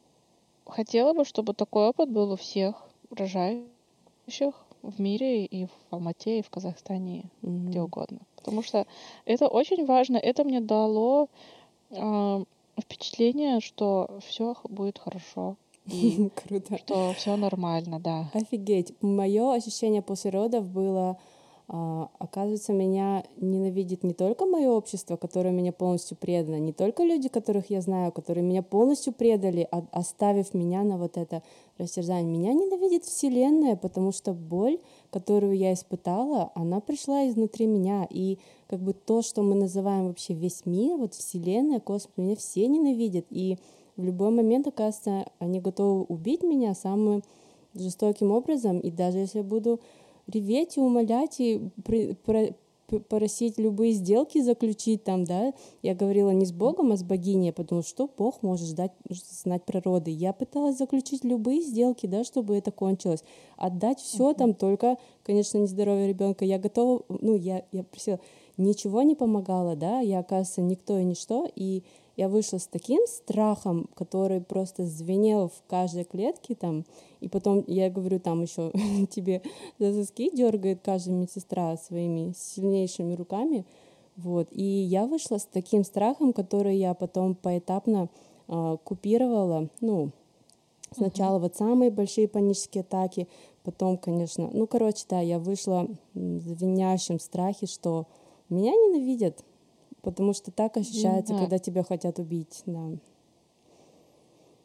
хотела 0.65 1.13
бы, 1.13 1.23
чтобы 1.25 1.53
такой 1.53 1.89
опыт 1.89 2.09
был 2.09 2.31
у 2.31 2.35
всех 2.35 2.75
рожающих 3.15 4.53
в 4.81 4.99
мире 4.99 5.45
и 5.45 5.65
в 5.65 5.71
Алмате, 5.91 6.39
и 6.39 6.41
в 6.41 6.49
Казахстане, 6.49 7.25
и 7.41 7.47
где 7.47 7.81
угодно. 7.81 8.19
Потому 8.35 8.63
что 8.63 8.85
это 9.25 9.47
очень 9.47 9.85
важно. 9.85 10.17
Это 10.17 10.43
мне 10.43 10.59
дало 10.61 11.27
а, 11.91 12.43
впечатление, 12.79 13.59
что 13.59 14.19
все 14.27 14.55
будет 14.67 14.97
хорошо 14.97 15.55
и 15.85 16.29
Круто. 16.35 16.77
что 16.77 17.13
все 17.13 17.35
нормально, 17.35 17.99
да. 17.99 18.29
Офигеть. 18.33 18.93
Мое 19.01 19.53
ощущение 19.53 20.01
после 20.01 20.31
родов 20.31 20.67
было, 20.67 21.17
оказывается, 21.73 22.73
меня 22.73 23.23
ненавидит 23.37 24.03
не 24.03 24.13
только 24.13 24.45
мое 24.45 24.69
общество, 24.69 25.15
которое 25.15 25.51
меня 25.51 25.71
полностью 25.71 26.17
предано, 26.17 26.59
не 26.59 26.73
только 26.73 27.03
люди, 27.03 27.29
которых 27.29 27.69
я 27.69 27.79
знаю, 27.79 28.11
которые 28.11 28.43
меня 28.43 28.61
полностью 28.61 29.13
предали, 29.13 29.65
а- 29.71 29.85
оставив 29.91 30.53
меня 30.53 30.83
на 30.83 30.97
вот 30.97 31.15
это 31.15 31.43
растерзание. 31.77 32.29
Меня 32.29 32.53
ненавидит 32.53 33.05
Вселенная, 33.05 33.77
потому 33.77 34.11
что 34.11 34.33
боль, 34.33 34.79
которую 35.11 35.55
я 35.55 35.71
испытала, 35.71 36.51
она 36.55 36.81
пришла 36.81 37.29
изнутри 37.29 37.67
меня. 37.67 38.05
И 38.09 38.39
как 38.67 38.81
бы 38.81 38.91
то, 38.93 39.21
что 39.21 39.41
мы 39.41 39.55
называем 39.55 40.07
вообще 40.07 40.33
весь 40.33 40.65
мир, 40.65 40.97
вот 40.97 41.13
Вселенная, 41.13 41.79
космос, 41.79 42.11
меня 42.17 42.35
все 42.35 42.67
ненавидят. 42.67 43.27
И 43.29 43.57
в 43.95 44.03
любой 44.03 44.31
момент, 44.31 44.67
оказывается, 44.67 45.31
они 45.39 45.61
готовы 45.61 46.03
убить 46.03 46.43
меня 46.43 46.73
самым 46.75 47.23
жестоким 47.73 48.31
образом. 48.31 48.79
И 48.79 48.91
даже 48.91 49.19
если 49.19 49.37
я 49.37 49.43
буду 49.43 49.79
реветь 50.27 50.77
и 50.77 50.79
умолять, 50.79 51.39
и 51.39 51.61
при- 51.83 52.13
про- 52.13 52.53
просить 52.99 53.57
любые 53.57 53.93
сделки 53.93 54.41
заключить 54.41 55.03
там, 55.03 55.23
да, 55.23 55.53
я 55.81 55.95
говорила 55.95 56.31
не 56.31 56.45
с 56.45 56.51
Богом, 56.51 56.91
а 56.91 56.97
с 56.97 57.03
богиней, 57.03 57.53
потому 57.53 57.83
что 57.83 58.09
Бог 58.17 58.43
может 58.43 58.67
ждать, 58.67 58.91
знать 59.09 59.63
природы. 59.63 60.11
Я 60.11 60.33
пыталась 60.33 60.77
заключить 60.77 61.23
любые 61.23 61.61
сделки, 61.61 62.05
да, 62.05 62.23
чтобы 62.23 62.57
это 62.57 62.71
кончилось. 62.71 63.23
Отдать 63.55 63.99
все 63.99 64.33
там, 64.33 64.53
только, 64.53 64.97
конечно, 65.23 65.57
не 65.57 65.67
здоровье 65.67 66.07
ребенка. 66.07 66.43
Я 66.43 66.59
готова, 66.59 67.03
ну, 67.07 67.35
я, 67.35 67.63
я 67.71 67.83
просила, 67.83 68.19
ничего 68.57 69.01
не 69.03 69.15
помогало, 69.15 69.75
да, 69.75 70.01
я, 70.01 70.19
оказывается, 70.19 70.61
никто 70.61 70.97
и 70.97 71.03
ничто, 71.03 71.49
и 71.55 71.83
я 72.21 72.29
вышла 72.29 72.59
с 72.59 72.67
таким 72.67 73.07
страхом, 73.07 73.89
который 73.95 74.41
просто 74.41 74.85
звенел 74.85 75.47
в 75.47 75.63
каждой 75.67 76.03
клетке 76.03 76.53
там, 76.53 76.85
и 77.19 77.27
потом 77.27 77.63
я 77.65 77.89
говорю, 77.89 78.19
там 78.19 78.43
еще 78.43 78.71
тебе 79.09 79.41
за 79.79 79.91
соски 79.91 80.29
дергает 80.29 80.81
каждая 80.85 81.15
медсестра 81.15 81.75
своими 81.77 82.33
сильнейшими 82.37 83.15
руками, 83.15 83.65
вот, 84.17 84.49
и 84.51 84.63
я 84.63 85.07
вышла 85.07 85.39
с 85.39 85.45
таким 85.45 85.83
страхом, 85.83 86.31
который 86.31 86.77
я 86.77 86.93
потом 86.93 87.33
поэтапно 87.33 88.07
а, 88.47 88.77
купировала, 88.77 89.69
ну, 89.79 90.11
Сначала 90.93 91.39
вот 91.39 91.55
самые 91.55 91.89
большие 91.89 92.27
панические 92.27 92.81
атаки, 92.81 93.29
потом, 93.63 93.97
конечно, 93.97 94.49
ну, 94.51 94.67
короче, 94.67 95.05
да, 95.09 95.21
я 95.21 95.39
вышла 95.39 95.87
в 96.13 96.41
звенящем 96.41 97.17
страхе, 97.17 97.65
что 97.65 98.07
меня 98.49 98.73
ненавидят, 98.73 99.45
потому 100.01 100.33
что 100.33 100.51
так 100.51 100.77
ощущается, 100.77 101.33
Да. 101.33 101.39
когда 101.39 101.59
тебя 101.59 101.83
хотят 101.83 102.19
убить, 102.19 102.63
да. 102.65 102.89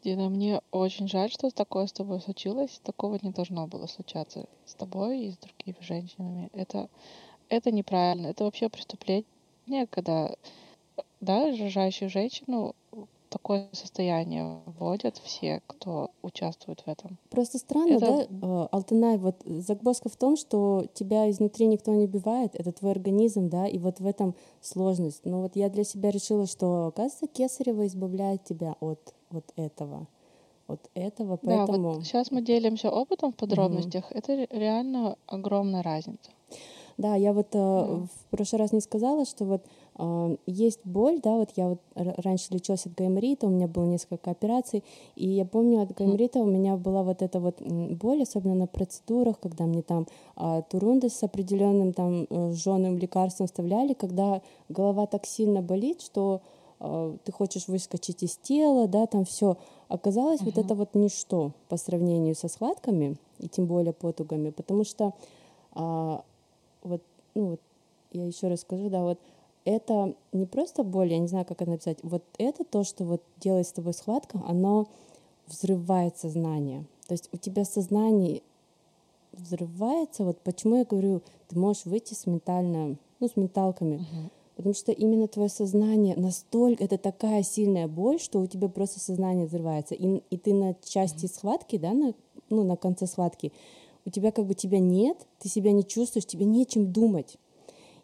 Дина, 0.03 0.29
мне 0.29 0.61
очень 0.71 1.07
жаль, 1.07 1.29
что 1.31 1.49
такое 1.49 1.87
с 1.87 1.91
тобой 1.91 2.21
случилось. 2.21 2.79
Такого 2.83 3.17
не 3.21 3.31
должно 3.31 3.67
было 3.67 3.87
случаться 3.87 4.45
с 4.65 4.75
тобой 4.75 5.19
и 5.25 5.31
с 5.31 5.37
другими 5.37 5.77
женщинами. 5.81 6.49
Это, 6.53 6.87
это 7.49 7.71
неправильно. 7.71 8.27
Это 8.27 8.43
вообще 8.43 8.69
преступление, 8.69 9.25
когда 9.89 10.35
да, 11.19 11.47
рожающую 11.47 12.09
женщину 12.09 12.75
такое 13.29 13.67
состояние 13.71 14.59
вводят 14.65 15.17
все, 15.17 15.61
кто 15.67 16.11
участвует 16.21 16.81
в 16.81 16.87
этом. 16.87 17.17
Просто 17.29 17.57
странно, 17.57 17.93
Это- 17.95 18.27
да, 18.29 18.47
э, 18.47 18.67
Алтынай, 18.71 19.17
вот 19.17 19.35
загвоздка 19.45 20.09
в 20.09 20.15
том, 20.15 20.35
что 20.37 20.85
тебя 20.93 21.29
изнутри 21.29 21.67
никто 21.67 21.91
не 21.93 22.05
убивает, 22.05 22.55
это 22.55 22.71
твой 22.71 22.91
организм, 22.91 23.49
да, 23.49 23.67
и 23.67 23.77
вот 23.77 23.99
в 23.99 24.05
этом 24.05 24.35
сложность. 24.61 25.25
Но 25.25 25.41
вот 25.41 25.55
я 25.55 25.69
для 25.69 25.83
себя 25.83 26.11
решила, 26.11 26.45
что, 26.47 26.87
оказывается, 26.87 27.27
кесарево 27.27 27.85
избавляет 27.87 28.43
тебя 28.43 28.75
от 28.79 29.13
вот 29.29 29.45
этого. 29.55 30.07
от 30.69 30.89
этого, 30.95 31.39
Да, 31.41 31.65
поэтому... 31.65 31.93
вот 31.93 32.03
сейчас 32.03 32.29
мы 32.29 32.41
делимся 32.41 32.89
опытом 32.91 33.31
в 33.31 33.35
подробностях. 33.37 34.11
Это 34.11 34.35
ре- 34.35 34.47
реально 34.51 35.15
огромная 35.25 35.81
разница. 35.81 36.29
Да, 36.97 37.15
я 37.15 37.31
вот 37.31 37.47
э, 37.53 37.57
Да. 37.57 37.85
в 37.85 38.09
прошлый 38.31 38.59
раз 38.59 38.73
не 38.73 38.81
сказала, 38.81 39.23
что 39.25 39.45
вот 39.45 39.63
есть 40.45 40.79
боль, 40.83 41.19
да, 41.21 41.37
вот 41.37 41.49
я 41.55 41.69
вот 41.69 41.79
раньше 41.95 42.53
лечилась 42.53 42.85
от 42.85 42.93
гайморита, 42.93 43.47
у 43.47 43.49
меня 43.49 43.67
было 43.67 43.85
несколько 43.85 44.29
операций, 44.29 44.83
и 45.15 45.27
я 45.27 45.43
помню 45.43 45.81
от 45.81 45.93
гайморита 45.93 46.39
у 46.39 46.45
меня 46.45 46.77
была 46.77 47.01
вот 47.01 47.23
эта 47.23 47.39
вот 47.39 47.61
боль, 47.61 48.21
особенно 48.21 48.53
на 48.53 48.67
процедурах, 48.67 49.39
когда 49.39 49.65
мне 49.65 49.81
там 49.81 50.05
а, 50.35 50.61
турунды 50.61 51.09
с 51.09 51.23
определенным 51.23 51.93
там 51.93 52.27
э, 52.29 52.51
жженым 52.51 52.97
лекарством 52.97 53.47
вставляли, 53.47 53.93
когда 53.93 54.41
голова 54.69 55.07
так 55.07 55.25
сильно 55.25 55.63
болит, 55.63 56.01
что 56.01 56.41
э, 56.79 57.17
ты 57.23 57.31
хочешь 57.31 57.67
выскочить 57.67 58.21
из 58.21 58.37
тела, 58.37 58.87
да, 58.87 59.07
там 59.07 59.25
все. 59.25 59.57
Оказалось, 59.87 60.41
вот 60.41 60.59
это 60.59 60.75
вот 60.75 60.93
ничто 60.93 61.53
по 61.69 61.77
сравнению 61.77 62.35
со 62.35 62.49
схватками, 62.49 63.17
и 63.39 63.47
тем 63.47 63.65
более 63.65 63.93
потугами, 63.93 64.51
потому 64.51 64.83
что 64.83 65.13
а, 65.73 66.23
вот, 66.83 67.01
ну 67.35 67.51
вот, 67.51 67.59
я 68.11 68.25
еще 68.25 68.47
раз 68.47 68.61
скажу, 68.61 68.89
да, 68.89 69.03
вот 69.03 69.19
это 69.67 70.15
не 70.31 70.45
просто 70.45 70.83
боль, 70.83 71.11
я 71.11 71.19
не 71.19 71.27
знаю, 71.27 71.45
как 71.45 71.61
это 71.61 71.69
написать, 71.69 71.97
вот 72.01 72.23
это 72.37 72.63
то, 72.63 72.85
что 72.85 73.03
вот 73.03 73.21
делает 73.41 73.67
с 73.67 73.73
тобой 73.73 73.93
схватка, 73.93 74.41
оно 74.47 74.87
взрывает 75.45 76.17
сознание. 76.17 76.85
То 77.07 77.13
есть 77.13 77.27
у 77.33 77.37
тебя 77.37 77.65
сознание 77.65 78.43
взрывается, 79.33 80.23
вот 80.23 80.39
почему 80.39 80.77
я 80.77 80.85
говорю, 80.85 81.21
ты 81.49 81.59
можешь 81.59 81.85
выйти 81.85 82.13
с 82.13 82.25
ментально, 82.25 82.95
ну, 83.19 83.27
с 83.27 83.35
менталками, 83.35 84.05
потому 84.55 84.73
что 84.73 84.93
именно 84.93 85.27
твое 85.27 85.49
сознание 85.49 86.15
настолько, 86.15 86.85
это 86.85 86.97
такая 86.97 87.43
сильная 87.43 87.89
боль, 87.89 88.21
что 88.21 88.39
у 88.39 88.47
тебя 88.47 88.69
просто 88.69 89.01
сознание 89.01 89.47
взрывается, 89.47 89.95
и, 89.95 90.21
и 90.29 90.37
ты 90.37 90.53
на 90.53 90.75
части 90.85 91.25
схватки, 91.25 91.77
да, 91.77 91.91
на, 91.91 92.13
ну, 92.49 92.63
на 92.63 92.77
конце 92.77 93.05
схватки, 93.05 93.51
у 94.05 94.11
тебя 94.11 94.31
как 94.31 94.45
бы 94.45 94.53
тебя 94.53 94.79
нет, 94.79 95.27
ты 95.39 95.49
себя 95.49 95.73
не 95.73 95.83
чувствуешь, 95.83 96.25
тебе 96.25 96.45
нечем 96.45 96.93
думать. 96.93 97.37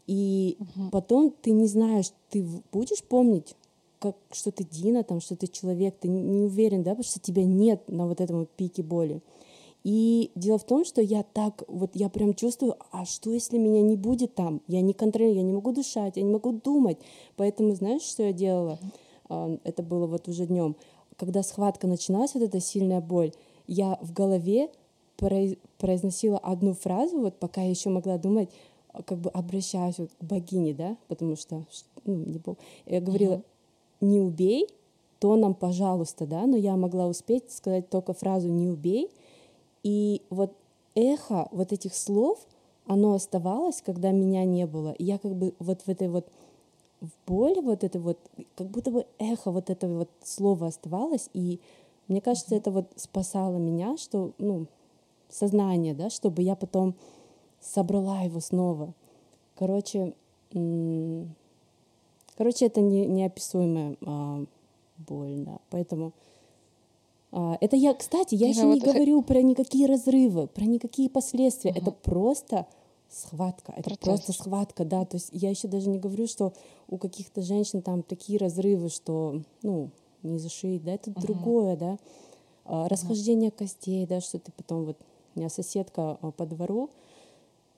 И 0.07 0.57
потом 0.91 1.33
ты 1.41 1.51
не 1.51 1.67
знаешь, 1.67 2.11
ты 2.29 2.45
будешь 2.71 3.03
помнить, 3.03 3.55
как, 3.99 4.17
что 4.31 4.51
ты 4.51 4.65
Дина, 4.65 5.03
там, 5.03 5.21
что 5.21 5.35
ты 5.35 5.47
человек, 5.47 5.95
ты 5.99 6.09
не- 6.09 6.43
уверен, 6.43 6.83
да, 6.83 6.91
потому 6.91 7.05
что 7.05 7.19
тебя 7.19 7.43
нет 7.45 7.87
на 7.87 8.05
вот 8.05 8.19
этом 8.19 8.39
вот 8.39 8.49
пике 8.49 8.83
боли. 8.83 9.21
И 9.83 10.31
дело 10.35 10.57
в 10.57 10.63
том, 10.65 10.85
что 10.85 11.01
я 11.01 11.23
так, 11.23 11.63
вот 11.67 11.91
я 11.93 12.09
прям 12.09 12.33
чувствую, 12.33 12.75
а 12.91 13.05
что 13.05 13.31
если 13.31 13.57
меня 13.57 13.81
не 13.81 13.95
будет 13.97 14.33
там? 14.33 14.61
Я 14.67 14.81
не 14.81 14.93
контролирую, 14.93 15.37
я 15.37 15.43
не 15.43 15.53
могу 15.53 15.71
дышать, 15.71 16.17
я 16.17 16.23
не 16.23 16.31
могу 16.31 16.51
думать. 16.53 16.97
Поэтому 17.35 17.73
знаешь, 17.75 18.01
что 18.01 18.23
я 18.23 18.33
делала? 18.33 18.79
Это 19.29 19.83
было 19.83 20.05
вот 20.07 20.27
уже 20.27 20.45
днем. 20.45 20.75
Когда 21.17 21.43
схватка 21.43 21.87
начиналась, 21.87 22.33
вот 22.33 22.43
эта 22.43 22.59
сильная 22.59 23.01
боль, 23.01 23.31
я 23.67 23.97
в 24.01 24.13
голове 24.13 24.69
произ- 25.17 25.57
произносила 25.77 26.37
одну 26.37 26.73
фразу, 26.73 27.19
вот 27.19 27.35
пока 27.39 27.61
я 27.61 27.69
еще 27.69 27.89
могла 27.89 28.17
думать, 28.17 28.49
как 29.05 29.19
бы 29.19 29.29
обращаюсь 29.29 29.97
вот 29.97 30.11
к 30.19 30.23
богине, 30.23 30.73
да, 30.73 30.97
потому 31.07 31.35
что, 31.35 31.63
ну, 32.05 32.15
не 32.15 32.39
бог. 32.39 32.57
Я 32.85 33.01
говорила, 33.01 33.41
не 34.01 34.19
убей, 34.19 34.67
то 35.19 35.35
нам, 35.35 35.53
пожалуйста, 35.53 36.25
да, 36.25 36.45
но 36.45 36.57
я 36.57 36.75
могла 36.75 37.07
успеть 37.07 37.51
сказать 37.51 37.89
только 37.89 38.13
фразу 38.13 38.49
«не 38.49 38.69
убей», 38.69 39.09
и 39.83 40.21
вот 40.29 40.53
эхо 40.95 41.47
вот 41.51 41.71
этих 41.71 41.95
слов, 41.95 42.45
оно 42.85 43.13
оставалось, 43.13 43.81
когда 43.81 44.11
меня 44.11 44.45
не 44.45 44.65
было. 44.65 44.91
И 44.91 45.05
я 45.05 45.17
как 45.17 45.35
бы 45.35 45.53
вот 45.59 45.81
в 45.81 45.89
этой 45.89 46.09
вот 46.09 46.27
в 47.01 47.09
боли 47.27 47.59
вот 47.59 47.83
это 47.83 47.99
вот, 47.99 48.17
как 48.55 48.67
будто 48.67 48.91
бы 48.91 49.05
эхо 49.19 49.51
вот 49.51 49.69
этого 49.69 49.99
вот 49.99 50.09
слова 50.23 50.67
оставалось, 50.67 51.29
и 51.33 51.59
мне 52.07 52.21
кажется, 52.21 52.55
это 52.55 52.71
вот 52.71 52.85
спасало 52.95 53.57
меня, 53.57 53.97
что, 53.97 54.31
ну, 54.37 54.67
сознание, 55.29 55.93
да, 55.93 56.09
чтобы 56.09 56.41
я 56.41 56.55
потом 56.55 56.95
собрала 57.63 58.21
его 58.21 58.39
снова. 58.39 58.93
Короче, 59.55 60.13
короче, 62.37 62.65
это 62.65 62.81
не, 62.81 63.05
неописуемая 63.05 63.97
а, 64.05 64.45
боль, 64.97 65.35
да, 65.37 65.59
поэтому 65.69 66.13
а, 67.31 67.57
это 67.61 67.75
я, 67.75 67.93
кстати, 67.93 68.35
я 68.35 68.51
Дина, 68.51 68.59
еще 68.59 68.65
не 68.65 68.79
вот 68.79 68.83
хо- 68.83 68.93
говорю 68.93 69.21
про 69.21 69.41
никакие 69.41 69.87
разрывы, 69.87 70.47
про 70.47 70.65
никакие 70.65 71.09
последствия. 71.09 71.71
Это 71.71 71.91
просто 71.91 72.67
схватка, 73.09 73.73
это 73.75 73.83
Процесс. 73.83 73.99
просто 73.99 74.33
схватка, 74.33 74.85
да. 74.85 75.05
То 75.05 75.17
есть 75.17 75.29
я 75.31 75.49
еще 75.49 75.67
даже 75.67 75.89
не 75.89 75.99
говорю, 75.99 76.27
что 76.27 76.53
у 76.89 76.97
каких-то 76.97 77.41
женщин 77.41 77.81
там 77.81 78.03
такие 78.03 78.37
разрывы, 78.39 78.89
что, 78.89 79.41
ну, 79.61 79.89
не 80.21 80.39
зашить, 80.39 80.83
да, 80.83 80.93
это 80.93 81.11
другое, 81.11 81.75
да. 81.75 81.97
А, 82.65 82.87
Расхождение 82.87 83.51
костей, 83.51 84.05
да, 84.05 84.21
что 84.21 84.39
ты 84.39 84.51
потом 84.51 84.85
вот 84.85 84.97
у 85.35 85.39
меня 85.39 85.49
соседка 85.49 86.17
а, 86.21 86.31
по 86.31 86.45
двору 86.45 86.89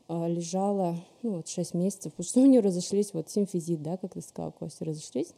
лежала, 0.08 0.96
ну, 1.24 1.38
вот 1.38 1.48
6 1.48 1.74
месяцев, 1.74 2.14
потому 2.14 2.28
что 2.28 2.40
у 2.42 2.46
нее 2.46 2.62
разошлись, 2.62 3.14
вот 3.14 3.30
симфизит, 3.30 3.82
да, 3.82 3.98
как 3.98 4.14
ты 4.14 4.22
сказала, 4.22 4.52
кости 4.52 4.84
разошлись. 4.84 5.34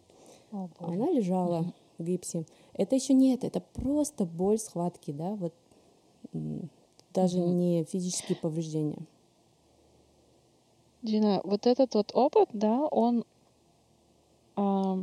О, 0.51 0.69
А 0.79 0.85
боже. 0.85 0.93
Она 0.93 1.11
лежала 1.11 1.73
в 1.97 2.03
гипсе. 2.03 2.45
Это 2.73 2.95
еще 2.95 3.13
нет, 3.13 3.43
это 3.43 3.59
просто 3.59 4.25
боль 4.25 4.59
схватки, 4.59 5.11
да, 5.11 5.35
вот 5.35 5.53
даже 7.13 7.39
не 7.39 7.83
физические 7.83 8.37
повреждения. 8.37 8.99
Дина, 11.01 11.41
вот 11.43 11.67
этот 11.67 11.93
вот 11.95 12.11
опыт, 12.13 12.49
да, 12.53 12.85
он, 12.87 13.23
а, 14.55 14.99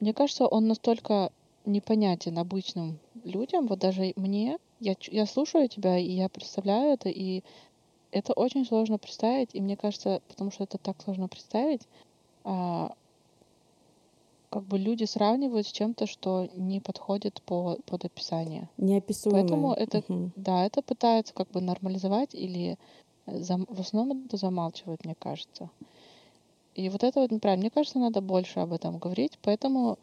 мне 0.00 0.14
кажется, 0.14 0.46
он 0.46 0.66
настолько 0.66 1.30
непонятен 1.64 2.38
обычным 2.38 2.98
людям, 3.24 3.66
вот 3.66 3.78
даже 3.78 4.12
мне. 4.16 4.58
Я, 4.80 4.94
я 5.10 5.26
слушаю 5.26 5.68
тебя, 5.68 5.98
и 5.98 6.10
я 6.10 6.28
представляю 6.28 6.94
это, 6.94 7.08
и 7.08 7.42
это 8.10 8.32
очень 8.32 8.64
сложно 8.64 8.98
представить, 8.98 9.54
и 9.54 9.60
мне 9.60 9.76
кажется, 9.76 10.22
потому 10.28 10.50
что 10.50 10.64
это 10.64 10.78
так 10.78 11.00
сложно 11.02 11.28
представить, 11.28 11.82
а, 12.44 12.94
как 14.50 14.64
бы 14.64 14.78
люди 14.78 15.04
сравнивают 15.04 15.66
с 15.66 15.72
чем-то, 15.72 16.06
что 16.06 16.48
не 16.54 16.80
подходит 16.80 17.42
по, 17.42 17.78
под 17.84 18.04
описание. 18.04 18.68
Неописуемое. 18.78 19.42
Поэтому 19.42 19.72
это, 19.72 20.02
Мгм. 20.08 20.32
да, 20.36 20.64
это 20.64 20.82
пытаются 20.82 21.34
как 21.34 21.50
бы 21.50 21.60
нормализовать 21.60 22.34
или 22.34 22.78
зам- 23.26 23.66
в 23.68 23.80
основном 23.80 24.24
это 24.24 24.36
замалчивают, 24.36 25.04
мне 25.04 25.14
кажется. 25.18 25.70
И 26.74 26.88
вот 26.88 27.02
это 27.02 27.20
вот 27.20 27.30
неправильно. 27.30 27.62
Мне 27.62 27.70
кажется, 27.70 27.98
надо 27.98 28.20
больше 28.20 28.60
об 28.60 28.72
этом 28.72 28.98
говорить, 28.98 29.38
поэтому 29.42 29.98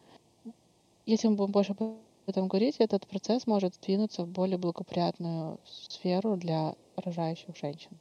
если 1.05 1.27
мы 1.27 1.35
будем 1.35 1.51
больше 1.51 1.71
об 1.71 1.81
этом 2.29 2.47
говорить, 2.47 2.75
этот 2.79 3.05
процесс 3.07 3.45
может 3.47 3.73
двинуться 3.81 4.23
в 4.23 4.27
более 4.29 4.57
благоприятную 4.57 5.59
сферу 5.65 6.35
для 6.37 6.75
рожающих 6.95 7.55
женщин. 7.55 7.91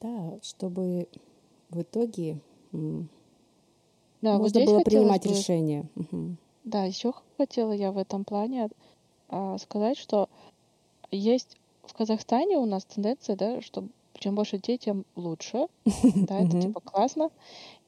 Да, 0.00 0.38
чтобы 0.42 1.08
в 1.70 1.82
итоге 1.82 2.40
Да, 2.72 4.32
вот 4.32 4.38
можно 4.40 4.48
здесь 4.48 4.66
было 4.66 4.80
принимать 4.80 5.24
бы- 5.24 5.30
решения. 5.30 5.88
Мгм. 5.94 6.36
Да, 6.64 6.84
еще 6.84 7.12
хотела 7.38 7.72
я 7.72 7.90
в 7.92 7.98
этом 7.98 8.24
плане 8.24 8.68
а, 9.28 9.56
сказать, 9.58 9.96
что 9.96 10.28
есть 11.10 11.56
в 11.84 11.94
Казахстане 11.94 12.58
у 12.58 12.66
нас 12.66 12.84
тенденция, 12.84 13.36
да, 13.36 13.60
что 13.62 13.88
чем 14.14 14.34
больше 14.34 14.56
детей, 14.58 14.76
тем 14.78 15.04
лучше. 15.16 15.66
Да, 16.28 16.40
это 16.40 16.60
типа 16.60 16.80
классно. 16.80 17.30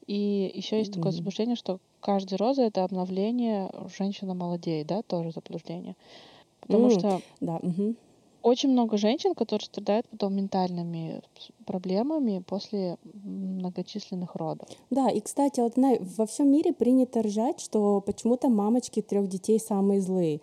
И 0.07 0.51
еще 0.53 0.79
есть 0.79 0.93
такое 0.93 1.11
заблуждение, 1.11 1.55
что 1.55 1.79
каждая 2.03 2.37
роза 2.37 2.63
это 2.63 2.83
обновление, 2.83 3.71
женщина 3.97 4.33
молодеет, 4.35 4.87
да, 4.87 5.01
тоже 5.03 5.31
заблуждение. 5.31 5.95
Потому 6.61 6.89
М, 6.89 6.91
что 6.91 7.21
Да, 7.41 7.59
мгм. 7.63 7.95
очень 8.43 8.69
много 8.69 8.95
женщин, 8.97 9.33
которые 9.33 9.65
страдают 9.65 10.07
потом 10.07 10.35
ментальными 10.35 11.23
проблемами 11.65 12.43
после 12.45 12.97
многочисленных 13.03 14.35
родов. 14.35 14.69
Да, 14.89 15.09
и, 15.09 15.19
кстати, 15.21 15.59
вот 15.59 15.73
знаю, 15.75 15.99
во 16.17 16.25
всем 16.25 16.51
мире 16.51 16.73
принято 16.73 17.21
ржать, 17.21 17.59
что 17.59 18.01
почему-то 18.01 18.49
мамочки 18.49 19.01
трех 19.01 19.27
детей 19.27 19.59
самые 19.59 20.01
злые. 20.01 20.41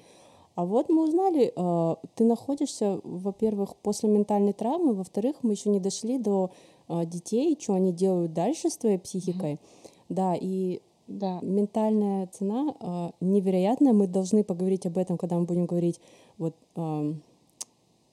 А 0.57 0.67
вот 0.67 0.89
мы 0.91 1.05
узнали, 1.05 1.53
э, 1.57 1.97
ты 2.15 2.25
находишься, 2.25 3.01
во-первых, 3.05 3.77
после 3.77 4.09
ментальной 4.11 4.53
травмы, 4.55 4.95
во-вторых, 4.95 5.37
мы 5.43 5.53
еще 5.53 5.71
не 5.71 5.81
дошли 5.81 6.19
до 6.19 6.53
э, 6.89 7.07
детей, 7.07 7.57
что 7.61 7.75
они 7.75 7.93
делают 7.93 8.35
дальше 8.35 8.71
с 8.71 8.77
твоей 8.79 8.99
психикой. 8.99 9.61
Да, 10.09 10.35
и 10.41 10.83
Да. 11.11 11.41
ментальная 11.43 12.29
цена 12.29 12.75
э, 12.81 13.11
невероятная. 13.21 13.93
Мы 13.93 14.07
должны 14.07 14.45
поговорить 14.45 14.87
об 14.87 14.97
этом, 14.97 15.19
когда 15.19 15.37
мы 15.37 15.45
будем 15.45 15.67
говорить 15.67 16.01
вот 16.39 16.55
эм, 16.77 17.21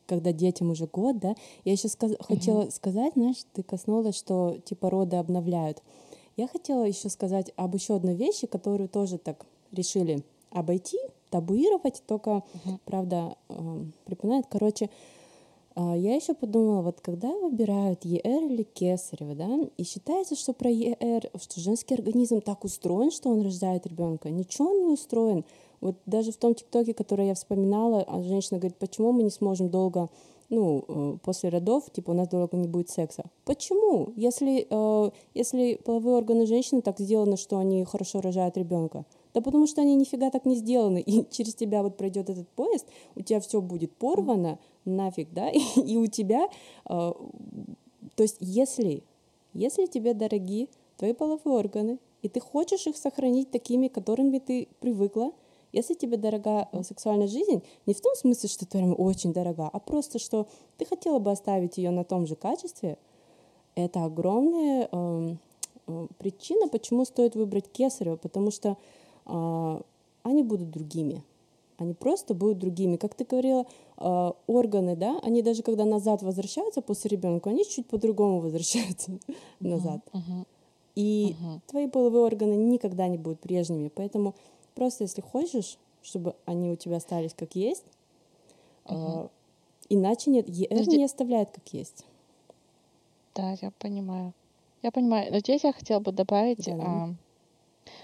когда 0.07 0.31
детям 0.31 0.71
уже 0.71 0.87
год, 0.87 1.19
да. 1.19 1.35
Я 1.63 1.73
еще 1.73 1.89
сказ- 1.89 2.17
хотела 2.19 2.69
сказать, 2.71 3.13
знаешь, 3.13 3.45
ты 3.53 3.61
коснулась, 3.61 4.15
что 4.15 4.57
типа 4.65 4.89
роды 4.89 5.17
обновляют. 5.17 5.83
Я 6.37 6.47
хотела 6.47 6.85
еще 6.85 7.09
сказать 7.09 7.51
об 7.55 7.75
еще 7.75 7.95
одной 7.95 8.15
вещи, 8.15 8.47
которую 8.47 8.89
тоже 8.89 9.17
так 9.17 9.45
решили 9.71 10.23
обойти, 10.49 10.97
табуировать, 11.29 12.01
только, 12.07 12.43
правда, 12.85 13.35
эм, 13.49 13.93
припоминает. 14.05 14.45
Короче, 14.49 14.85
а, 14.85 14.89
я 15.79 16.15
еще 16.15 16.33
подумала, 16.33 16.81
вот 16.81 17.01
когда 17.01 17.29
выбирают 17.29 18.03
ЕР 18.03 18.43
или 18.45 18.63
Кесарева, 18.63 19.35
да, 19.35 19.59
и 19.77 19.83
считается, 19.83 20.35
что 20.35 20.53
про 20.53 20.69
ЕР, 20.69 21.29
что 21.39 21.59
женский 21.59 21.93
организм 21.93 22.41
так 22.41 22.63
устроен, 22.63 23.11
что 23.11 23.29
он 23.29 23.43
рождает 23.43 23.85
ребенка. 23.85 24.29
Ничего 24.29 24.69
он 24.69 24.87
не 24.87 24.93
устроен. 24.93 25.45
Вот 25.79 25.97
даже 26.05 26.31
в 26.31 26.37
том 26.37 26.55
ТикТоке, 26.55 26.93
который 26.93 27.27
я 27.27 27.35
вспоминала, 27.35 28.01
а 28.01 28.23
женщина 28.23 28.59
говорит, 28.59 28.77
почему 28.77 29.11
мы 29.11 29.23
не 29.23 29.29
сможем 29.29 29.69
долго 29.69 30.09
ну, 30.49 30.85
э, 30.87 31.17
после 31.23 31.49
родов, 31.49 31.91
типа, 31.91 32.11
у 32.11 32.13
нас 32.13 32.29
долго 32.29 32.55
не 32.57 32.67
будет 32.67 32.89
секса. 32.89 33.25
Почему? 33.45 34.13
Если, 34.15 34.65
э, 34.69 35.11
если 35.33 35.75
половые 35.83 36.15
органы 36.15 36.45
женщины 36.45 36.81
так 36.81 36.99
сделаны, 36.99 37.37
что 37.37 37.57
они 37.57 37.83
хорошо 37.83 38.21
рожают 38.21 38.57
ребенка. 38.57 39.05
Да 39.37 39.41
потому 39.41 39.67
что 39.67 39.83
они 39.83 39.95
нифига 39.95 40.31
так 40.31 40.47
не 40.47 40.55
сделаны. 40.55 40.99
И 40.99 41.23
через 41.29 41.53
тебя 41.53 41.83
вот 41.83 41.95
пройдет 41.95 42.27
этот 42.31 42.47
поезд, 42.49 42.87
у 43.15 43.21
тебя 43.21 43.39
все 43.39 43.61
будет 43.61 43.95
порвано, 43.95 44.57
нафиг, 44.83 45.31
да, 45.31 45.51
и, 45.51 45.59
и 45.79 45.95
у 45.95 46.07
тебя... 46.07 46.49
Э, 46.89 47.11
то 48.15 48.23
есть 48.23 48.37
если, 48.39 49.03
если 49.53 49.85
тебе 49.85 50.15
дороги 50.15 50.69
твои 50.97 51.13
половые 51.13 51.55
органы, 51.55 51.99
и 52.23 52.29
ты 52.29 52.39
хочешь 52.39 52.87
их 52.87 52.97
сохранить 52.97 53.51
такими, 53.51 53.89
которыми 53.89 54.39
ты 54.39 54.69
привыкла, 54.79 55.33
если 55.71 55.93
тебе 55.93 56.17
дорога 56.17 56.67
э, 56.71 56.81
сексуальная 56.81 57.27
жизнь, 57.27 57.61
не 57.85 57.93
в 57.93 58.01
том 58.01 58.15
смысле, 58.15 58.49
что 58.49 58.65
ты 58.65 58.83
очень 58.83 59.33
дорога, 59.33 59.69
а 59.71 59.79
просто, 59.79 60.17
что 60.17 60.47
ты 60.79 60.85
хотела 60.85 61.19
бы 61.19 61.29
оставить 61.29 61.77
ее 61.77 61.91
на 61.91 62.03
том 62.03 62.25
же 62.25 62.35
качестве, 62.35 62.97
это 63.75 64.03
огромная 64.03 64.89
э, 64.91 65.35
э, 65.85 66.07
причина, 66.17 66.67
почему 66.69 67.05
стоит 67.05 67.35
выбрать 67.35 67.71
кесарево, 67.71 68.15
потому 68.15 68.49
что 68.49 68.77
они 69.27 70.43
будут 70.43 70.71
другими. 70.71 71.23
Они 71.77 71.93
просто 71.93 72.33
будут 72.33 72.57
другими. 72.57 72.95
Как 72.95 73.13
ты 73.13 73.23
говорила, 73.23 73.65
э, 73.97 74.31
органы, 74.47 74.95
да, 74.95 75.19
они 75.21 75.43
даже 75.43 75.61
когда 75.61 75.85
назад 75.85 76.23
возвращаются 76.23 76.81
после 76.81 77.09
ребенка, 77.09 77.51
они 77.51 77.65
чуть 77.65 77.85
по-другому 77.85 78.39
возвращаются 78.41 79.11
назад. 79.59 80.01
И 80.95 81.35
твои 81.67 81.87
половые 81.87 82.23
органы 82.23 82.53
никогда 82.55 83.07
не 83.07 83.19
будут 83.19 83.39
прежними. 83.39 83.91
Поэтому 83.93 84.33
Просто 84.77 85.05
если 85.05 85.21
хочешь, 85.21 85.79
чтобы 86.03 86.35
они 86.45 86.69
у 86.69 86.75
тебя 86.75 86.97
остались 86.97 87.33
как 87.33 87.55
есть, 87.55 87.83
угу. 88.85 89.31
иначе 89.89 90.29
нет, 90.29 90.47
ЕР 90.47 90.87
не 90.87 91.03
оставляет 91.03 91.49
как 91.49 91.67
есть. 91.73 92.05
Да, 93.33 93.55
я 93.59 93.71
понимаю. 93.79 94.33
Я 94.83 94.91
понимаю. 94.91 95.31
Но 95.31 95.39
здесь 95.39 95.63
я 95.63 95.73
хотела 95.73 95.99
бы 95.99 96.11
добавить, 96.11 96.63
да, 96.65 96.75
а, 96.79 97.09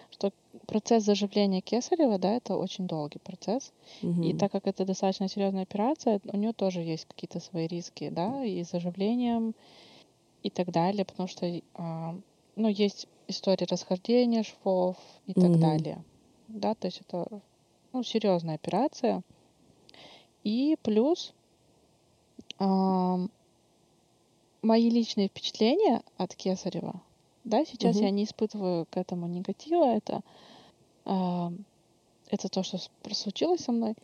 что 0.09 0.31
процесс 0.67 1.03
заживления 1.03 1.61
кесарева, 1.61 2.17
да, 2.17 2.33
это 2.35 2.55
очень 2.55 2.87
долгий 2.87 3.19
процесс. 3.19 3.71
Угу. 4.01 4.23
И 4.23 4.33
так 4.33 4.51
как 4.51 4.67
это 4.67 4.85
достаточно 4.85 5.27
серьезная 5.27 5.63
операция, 5.63 6.19
у 6.25 6.37
нее 6.37 6.53
тоже 6.53 6.81
есть 6.81 7.05
какие-то 7.05 7.39
свои 7.39 7.67
риски, 7.67 8.09
да, 8.09 8.43
и 8.43 8.63
с 8.63 8.71
заживлением 8.71 9.55
и 10.41 10.49
так 10.49 10.71
далее, 10.71 11.05
потому 11.05 11.27
что, 11.27 11.61
а, 11.75 12.15
ну, 12.55 12.67
есть 12.67 13.07
истории 13.27 13.65
расхождения 13.69 14.43
швов 14.43 14.97
и 15.27 15.33
так 15.33 15.57
далее 15.59 16.03
да, 16.53 16.75
то 16.75 16.87
есть 16.87 17.01
это 17.01 17.41
ну, 17.91 18.03
серьезная 18.03 18.55
операция. 18.55 19.23
И 20.43 20.77
плюс 20.83 21.33
э, 22.59 23.27
мои 24.61 24.89
личные 24.89 25.27
впечатления 25.27 26.03
от 26.17 26.35
Кесарева, 26.35 27.01
да, 27.43 27.65
сейчас 27.65 27.97
угу. 27.97 28.05
я 28.05 28.11
не 28.11 28.23
испытываю 28.25 28.85
к 28.89 28.97
этому 28.97 29.27
негатива, 29.27 29.95
это, 29.95 30.21
это 31.05 32.49
то, 32.49 32.63
что 32.63 32.77
случилось 33.11 33.61
со 33.61 33.71
мной. 33.71 33.95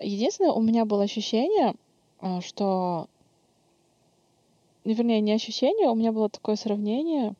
Единственное, 0.00 0.52
у 0.52 0.60
меня 0.60 0.84
было 0.84 1.04
ощущение, 1.04 1.74
э, 2.20 2.40
что, 2.40 3.08
вернее, 4.84 5.20
не 5.20 5.32
ощущение, 5.32 5.88
у 5.88 5.94
меня 5.94 6.12
было 6.12 6.28
такое 6.28 6.56
сравнение, 6.56 7.34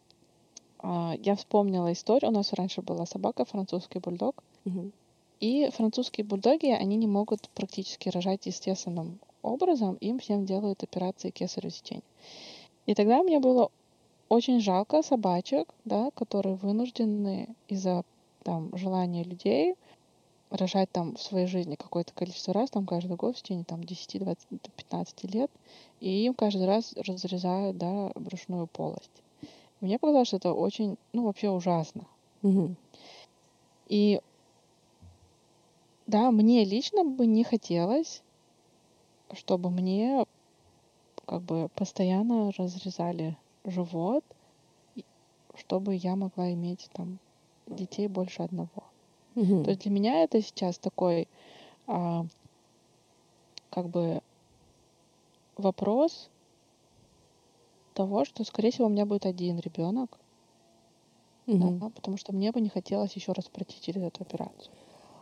а, 0.83 1.14
я 1.23 1.37
вспомнила 1.37 1.92
историю. 1.92 2.31
У 2.31 2.35
нас 2.35 2.53
раньше 2.53 2.83
была 2.83 3.07
собака, 3.07 3.45
французский 3.45 4.01
бульдог. 4.01 4.42
Угу. 4.64 4.90
И 5.40 5.71
французские 5.71 6.25
бульдоги, 6.25 6.66
они 6.66 6.97
не 6.97 7.07
могут 7.07 7.49
практически 7.51 8.09
рожать 8.09 8.47
естественным 8.47 9.18
образом. 9.42 9.95
Им 9.97 10.18
всем 10.18 10.45
делают 10.45 10.83
операции 10.83 11.31
кесарево 11.31 11.73
сечения. 11.73 12.03
И 12.87 12.95
тогда 12.95 13.23
мне 13.23 13.38
было 13.38 13.71
очень 14.29 14.61
жалко 14.61 15.03
собачек, 15.03 15.68
да, 15.85 16.11
которые 16.14 16.57
вынуждены 16.57 17.49
из-за 17.68 18.05
там, 18.45 18.77
желания 18.77 19.25
людей 19.25 19.75
рожать 20.51 20.91
там 20.91 21.17
в 21.17 21.23
своей 21.23 21.47
жизни 21.47 21.77
какое-то 21.77 22.13
количество 22.13 22.53
раз, 22.53 22.71
там 22.71 22.87
каждый 22.87 23.17
год 23.17 23.37
в 23.37 23.43
течение 23.43 23.65
там 23.65 23.83
10, 23.83 24.21
20, 24.21 24.47
15 24.77 25.35
лет, 25.35 25.51
и 26.01 26.25
им 26.27 26.35
каждый 26.35 26.67
раз 26.67 26.93
разрезают, 26.95 27.79
да, 27.79 28.11
брюшную 28.15 28.67
полость. 28.67 29.11
Мне 29.81 29.99
показалось, 29.99 30.29
что 30.29 30.37
это 30.37 30.53
очень, 30.53 30.97
ну, 31.13 31.25
вообще 31.25 31.49
ужасно. 31.51 32.07
Угу. 32.43 32.77
И 33.89 34.21
да, 36.07 36.31
мне 36.31 36.65
лично 36.65 37.05
бы 37.05 37.27
не 37.27 37.45
хотелось, 37.45 38.23
чтобы 39.33 39.71
мне 39.71 40.27
как 41.25 41.43
бы 41.43 41.69
постоянно 41.75 42.53
разрезали 42.53 43.37
живот, 43.65 44.25
чтобы 45.55 45.95
я 45.95 46.17
могла 46.17 46.53
иметь 46.53 46.91
там 46.93 47.19
детей 47.66 48.09
больше 48.09 48.42
одного. 48.42 48.85
Угу. 49.35 49.64
То 49.64 49.70
есть 49.70 49.83
для 49.83 49.90
меня 49.90 50.22
это 50.22 50.42
сейчас 50.42 50.79
такой 50.79 51.29
а, 51.87 52.27
как 53.70 53.88
бы 53.88 54.20
вопрос, 55.57 56.29
того, 57.94 58.25
что, 58.25 58.44
скорее 58.44 58.70
всего, 58.70 58.87
у 58.87 58.90
меня 58.90 59.07
будет 59.07 59.27
один 59.27 59.59
ребенок. 59.59 60.18
Угу. 61.46 61.79
Да, 61.79 61.90
потому 61.90 62.16
что 62.16 62.33
мне 62.33 62.53
бы 62.53 62.61
не 62.61 62.68
хотелось 62.68 63.12
еще 63.14 63.33
раз 63.33 63.46
пройти 63.46 63.81
через 63.81 64.03
эту 64.03 64.22
операцию. 64.22 64.72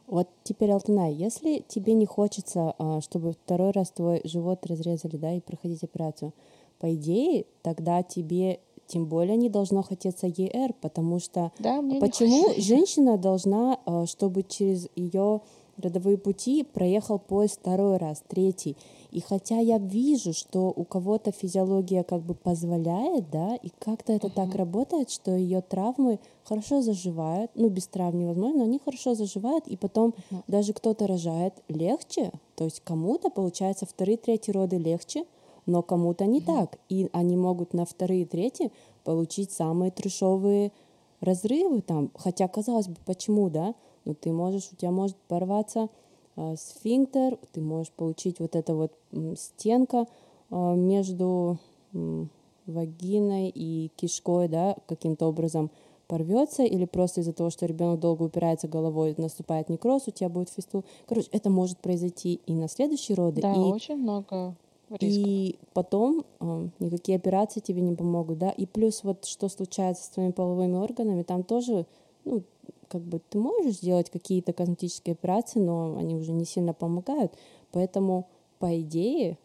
Вот 0.07 0.29
теперь, 0.43 0.73
Алтынай, 0.73 1.15
если 1.15 1.65
тебе 1.69 1.95
не 1.95 2.07
хочется, 2.07 2.75
а, 2.79 3.01
чтобы 3.01 3.33
второй 3.33 3.71
раз 3.71 3.91
твой 3.91 4.21
живот 4.25 4.67
разрезали, 4.67 5.17
да, 5.17 5.33
и 5.33 5.41
проходить 5.41 5.85
операцию, 5.85 6.33
по 6.79 6.93
идее, 6.95 7.47
тогда 7.63 8.03
тебе 8.03 8.61
тем 8.91 9.07
более 9.07 9.37
не 9.37 9.49
должно 9.49 9.83
хотеться 9.83 10.27
ЕР, 10.27 10.75
потому 10.81 11.21
что 11.21 11.53
да, 11.59 11.81
почему 12.01 12.53
женщина 12.59 13.17
должна, 13.17 13.79
а, 13.87 14.07
чтобы 14.07 14.43
через 14.43 14.89
ее 14.97 15.41
родовые 15.79 16.19
пути 16.19 16.65
проехал 16.65 17.19
поезд 17.19 17.61
второй 17.61 17.97
раз, 17.97 18.23
третий. 18.29 18.77
И 19.13 19.21
хотя 19.21 19.59
я 19.59 19.79
вижу, 19.79 20.33
что 20.33 20.73
у 20.75 20.85
кого-то 20.85 21.33
физиология 21.33 22.03
как 22.03 22.23
бы 22.23 22.35
позволяет, 22.35 23.31
да, 23.31 23.57
и 23.57 23.71
как-то 23.79 24.13
это 24.13 24.27
uh-huh. 24.27 24.35
так 24.35 24.55
работает, 24.55 25.11
что 25.11 25.35
ее 25.35 25.63
травмы 25.63 26.19
хорошо 26.45 26.83
заживают, 26.83 27.51
ну 27.55 27.69
без 27.69 27.87
травм 27.87 28.19
невозможно, 28.19 28.59
но 28.59 28.65
они 28.65 28.81
хорошо 28.85 29.15
заживают, 29.15 29.67
и 29.67 29.77
потом 29.77 30.11
uh-huh. 30.11 30.43
даже 30.49 30.73
кто-то 30.73 31.07
рожает 31.07 31.55
легче, 31.69 32.33
то 32.57 32.65
есть 32.65 32.81
кому-то 32.85 33.31
получается 33.31 33.87
вторые, 33.87 34.17
третьи 34.17 34.53
роды 34.53 34.77
легче, 34.77 35.25
но 35.71 35.83
кому-то 35.83 36.27
не 36.27 36.41
так, 36.41 36.79
и 36.89 37.09
они 37.13 37.37
могут 37.37 37.75
на 37.75 37.85
вторые, 37.85 38.27
третьи 38.27 38.73
получить 39.05 39.53
самые 39.53 39.91
трешовые 39.91 40.73
разрывы 41.21 41.81
там, 41.81 42.11
хотя 42.17 42.49
казалось 42.49 42.89
бы, 42.89 42.97
почему, 43.07 43.49
да? 43.49 43.75
но 44.05 44.15
ты 44.15 44.33
можешь, 44.33 44.71
у 44.73 44.77
тебя 44.77 44.91
может 44.91 45.17
порваться 45.29 45.89
э, 46.37 46.55
сфинктер, 46.57 47.39
ты 47.53 47.61
можешь 47.61 47.93
получить 47.93 48.41
вот 48.41 48.57
эта 48.57 48.75
вот 48.75 48.93
стенка 49.37 50.07
э, 50.51 50.75
между 50.75 51.59
э, 51.93 52.25
вагиной 52.67 53.49
и 53.55 53.91
кишкой, 53.97 54.49
да, 54.49 54.77
каким-то 54.87 55.27
образом 55.27 55.71
порвется, 56.09 56.65
или 56.65 56.87
просто 56.87 57.21
из-за 57.21 57.33
того, 57.33 57.51
что 57.51 57.67
ребенок 57.67 58.01
долго 58.01 58.25
упирается 58.25 58.67
головой, 58.67 59.15
наступает 59.17 59.69
некроз, 59.69 60.09
у 60.09 60.11
тебя 60.11 60.29
будет 60.29 60.49
фистул. 60.49 60.85
Короче, 61.07 61.29
это 61.31 61.51
может 61.51 61.79
произойти 61.79 62.41
и 62.47 62.55
на 62.55 62.69
следующие 62.69 63.15
роды. 63.15 63.41
Да, 63.41 63.53
и, 63.53 63.59
очень 63.59 63.97
много 63.97 64.57
рисков. 64.99 65.27
И 65.27 65.59
потом 65.73 66.25
э, 66.41 66.69
никакие 66.79 67.17
операции 67.17 67.61
тебе 67.61 67.81
не 67.81 67.95
помогут, 67.95 68.39
да. 68.39 68.51
И 68.51 68.67
плюс 68.67 69.05
вот 69.05 69.25
что 69.25 69.49
случается 69.49 70.05
с 70.05 70.09
твоими 70.09 70.33
половыми 70.33 70.77
органами, 70.77 71.23
там 71.23 71.43
тоже, 71.43 71.87
ну, 72.25 72.43
как 72.89 73.03
бы 73.03 73.21
ты 73.31 73.39
можешь 73.39 73.77
сделать 73.77 74.11
какие-то 74.11 74.53
косметические 74.53 75.13
операции, 75.13 75.61
но 75.61 75.97
они 75.97 76.17
уже 76.17 76.33
не 76.33 76.45
сильно 76.45 76.75
помогают. 76.75 77.33
Поэтому, 77.73 78.27
по 78.59 78.81
идее, 78.81 79.39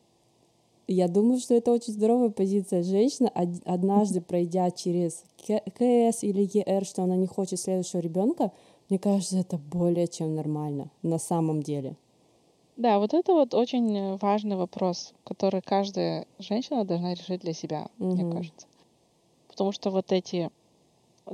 я 0.88 1.08
думаю, 1.08 1.40
что 1.40 1.54
это 1.54 1.72
очень 1.72 1.94
здоровая 1.94 2.30
позиция. 2.30 2.84
Женщина, 2.84 3.32
однажды 3.66 4.22
пройдя 4.22 4.70
через 4.72 5.24
КС 5.38 6.24
или 6.24 6.50
ЕР, 6.54 6.86
что 6.86 7.04
она 7.04 7.16
не 7.16 7.28
хочет 7.28 7.60
следующего 7.60 8.02
ребенка, 8.02 8.52
мне 8.90 9.00
кажется, 9.00 9.40
это 9.40 9.58
более 9.58 10.08
чем 10.08 10.36
нормально 10.36 10.92
на 11.02 11.18
самом 11.18 11.64
деле. 11.64 11.96
Да, 12.78 13.00
вот 13.00 13.14
это 13.14 13.34
вот 13.34 13.54
очень 13.54 14.18
важный 14.18 14.58
вопрос, 14.58 15.14
который 15.24 15.62
каждая 15.62 16.28
женщина 16.40 16.84
должна 16.84 17.14
решить 17.14 17.42
для 17.42 17.54
себя, 17.54 17.88
угу. 18.00 18.12
мне 18.12 18.32
кажется. 18.32 18.68
Потому 19.48 19.72
что 19.72 19.92
вот 19.92 20.12
эти 20.12 20.52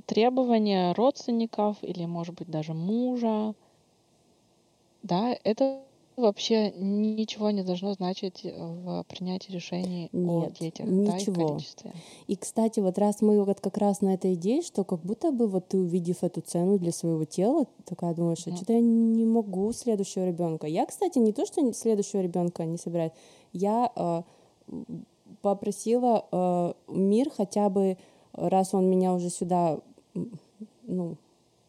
требования 0.05 0.93
родственников 0.93 1.77
или, 1.81 2.05
может 2.05 2.35
быть, 2.35 2.49
даже 2.49 2.73
мужа. 2.73 3.53
Да, 5.01 5.35
это 5.43 5.81
вообще 6.21 6.71
ничего 6.71 7.51
не 7.51 7.63
должно 7.63 7.93
значить 7.93 8.43
в 8.43 9.03
принятии 9.09 9.51
решений 9.51 10.09
о 10.13 10.41
Нет, 10.41 10.53
детях, 10.59 10.85
да, 10.87 11.17
их 11.17 11.27
ничего. 11.27 11.47
количестве. 11.47 11.93
И, 12.27 12.35
кстати, 12.35 12.79
вот 12.79 12.97
раз 12.97 13.21
мы 13.21 13.43
вот 13.43 13.59
как 13.59 13.77
раз 13.77 14.01
на 14.01 14.13
этой 14.13 14.35
идее, 14.35 14.61
что 14.61 14.83
как 14.83 15.01
будто 15.01 15.31
бы 15.31 15.47
вот 15.47 15.67
ты 15.67 15.77
увидев 15.77 16.23
эту 16.23 16.41
цену 16.41 16.79
для 16.79 16.91
своего 16.91 17.25
тела, 17.25 17.65
такая 17.85 18.13
думаешь, 18.13 18.39
что 18.39 18.49
Мгм. 18.51 18.57
что-то 18.57 18.73
я 18.73 18.79
не 18.79 19.25
могу 19.25 19.73
следующего 19.73 20.25
ребенка. 20.25 20.67
Я, 20.67 20.85
кстати, 20.85 21.17
не 21.17 21.33
то, 21.33 21.45
что 21.45 21.73
следующего 21.73 22.21
ребенка 22.21 22.63
не 22.65 22.77
собираюсь, 22.77 23.11
я 23.53 23.91
э, 23.95 24.21
попросила 25.41 26.25
э, 26.31 26.73
мир 26.87 27.29
хотя 27.29 27.69
бы, 27.69 27.97
раз 28.33 28.73
он 28.73 28.89
меня 28.89 29.13
уже 29.13 29.29
сюда, 29.29 29.79
ну, 30.83 31.17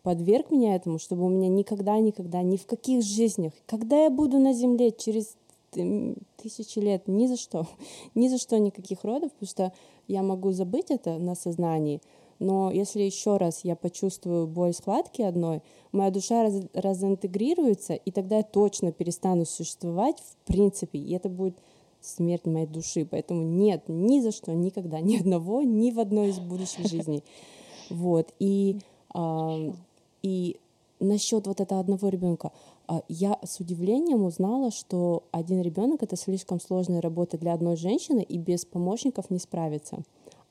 подверг 0.03 0.51
меня 0.51 0.75
этому, 0.75 0.99
чтобы 0.99 1.25
у 1.25 1.29
меня 1.29 1.49
никогда, 1.49 1.99
никогда, 1.99 2.43
ни 2.43 2.57
в 2.57 2.67
каких 2.67 3.03
жизнях, 3.03 3.53
когда 3.67 4.05
я 4.05 4.11
буду 4.11 4.39
на 4.39 4.53
земле 4.53 4.93
через 4.93 5.37
м, 5.77 6.17
тысячи 6.37 6.79
лет, 6.79 7.09
ни 7.09 7.27
за 7.27 7.37
что, 7.37 7.67
ни 8.15 8.29
за 8.29 8.39
что 8.39 8.59
никаких 8.59 9.05
родов, 9.05 9.33
потому 9.33 9.49
что 9.49 9.73
я 10.09 10.23
могу 10.23 10.53
забыть 10.53 10.91
это 10.91 11.19
на 11.19 11.35
сознании, 11.35 12.01
но 12.39 12.73
если 12.73 13.03
еще 13.03 13.37
раз 13.37 13.61
я 13.63 13.77
почувствую 13.77 14.49
боль 14.49 14.75
схватки 14.75 15.23
одной, 15.23 15.63
моя 15.93 16.11
душа 16.11 16.43
раз, 16.43 16.55
разинтегрируется, 16.75 17.95
и 17.95 18.11
тогда 18.11 18.39
я 18.39 18.43
точно 18.43 18.91
перестану 18.91 19.45
существовать 19.45 20.17
в 20.19 20.47
принципе, 20.47 20.99
и 20.99 21.13
это 21.15 21.29
будет 21.29 21.57
смерть 22.01 22.47
моей 22.47 22.67
души. 22.67 23.07
Поэтому 23.09 23.43
нет, 23.43 23.85
ни 23.87 24.21
за 24.21 24.33
что, 24.33 24.53
никогда, 24.53 25.01
ни 25.01 25.17
одного, 25.17 25.63
ни 25.63 25.91
в 25.91 26.01
одной 26.01 26.31
из 26.31 26.39
будущих 26.39 26.87
жизней. 26.91 27.23
Вот. 27.91 28.33
И, 28.39 28.79
а, 29.15 29.73
и 30.23 30.57
насчет 31.01 31.47
вот 31.47 31.61
этого 31.61 31.81
одного 31.81 32.09
ребенка. 32.09 32.53
а, 32.87 33.03
Я 33.09 33.39
с 33.45 33.59
удивлением 33.61 34.25
узнала, 34.25 34.71
что 34.71 35.25
один 35.33 35.61
ребенок 35.63 36.03
это 36.03 36.17
слишком 36.17 36.61
сложная 36.61 37.01
работа 37.01 37.37
для 37.39 37.55
одной 37.55 37.77
женщины, 37.77 38.21
и 38.23 38.39
без 38.39 38.65
помощников 38.65 39.31
не 39.31 39.39
справится. 39.39 39.99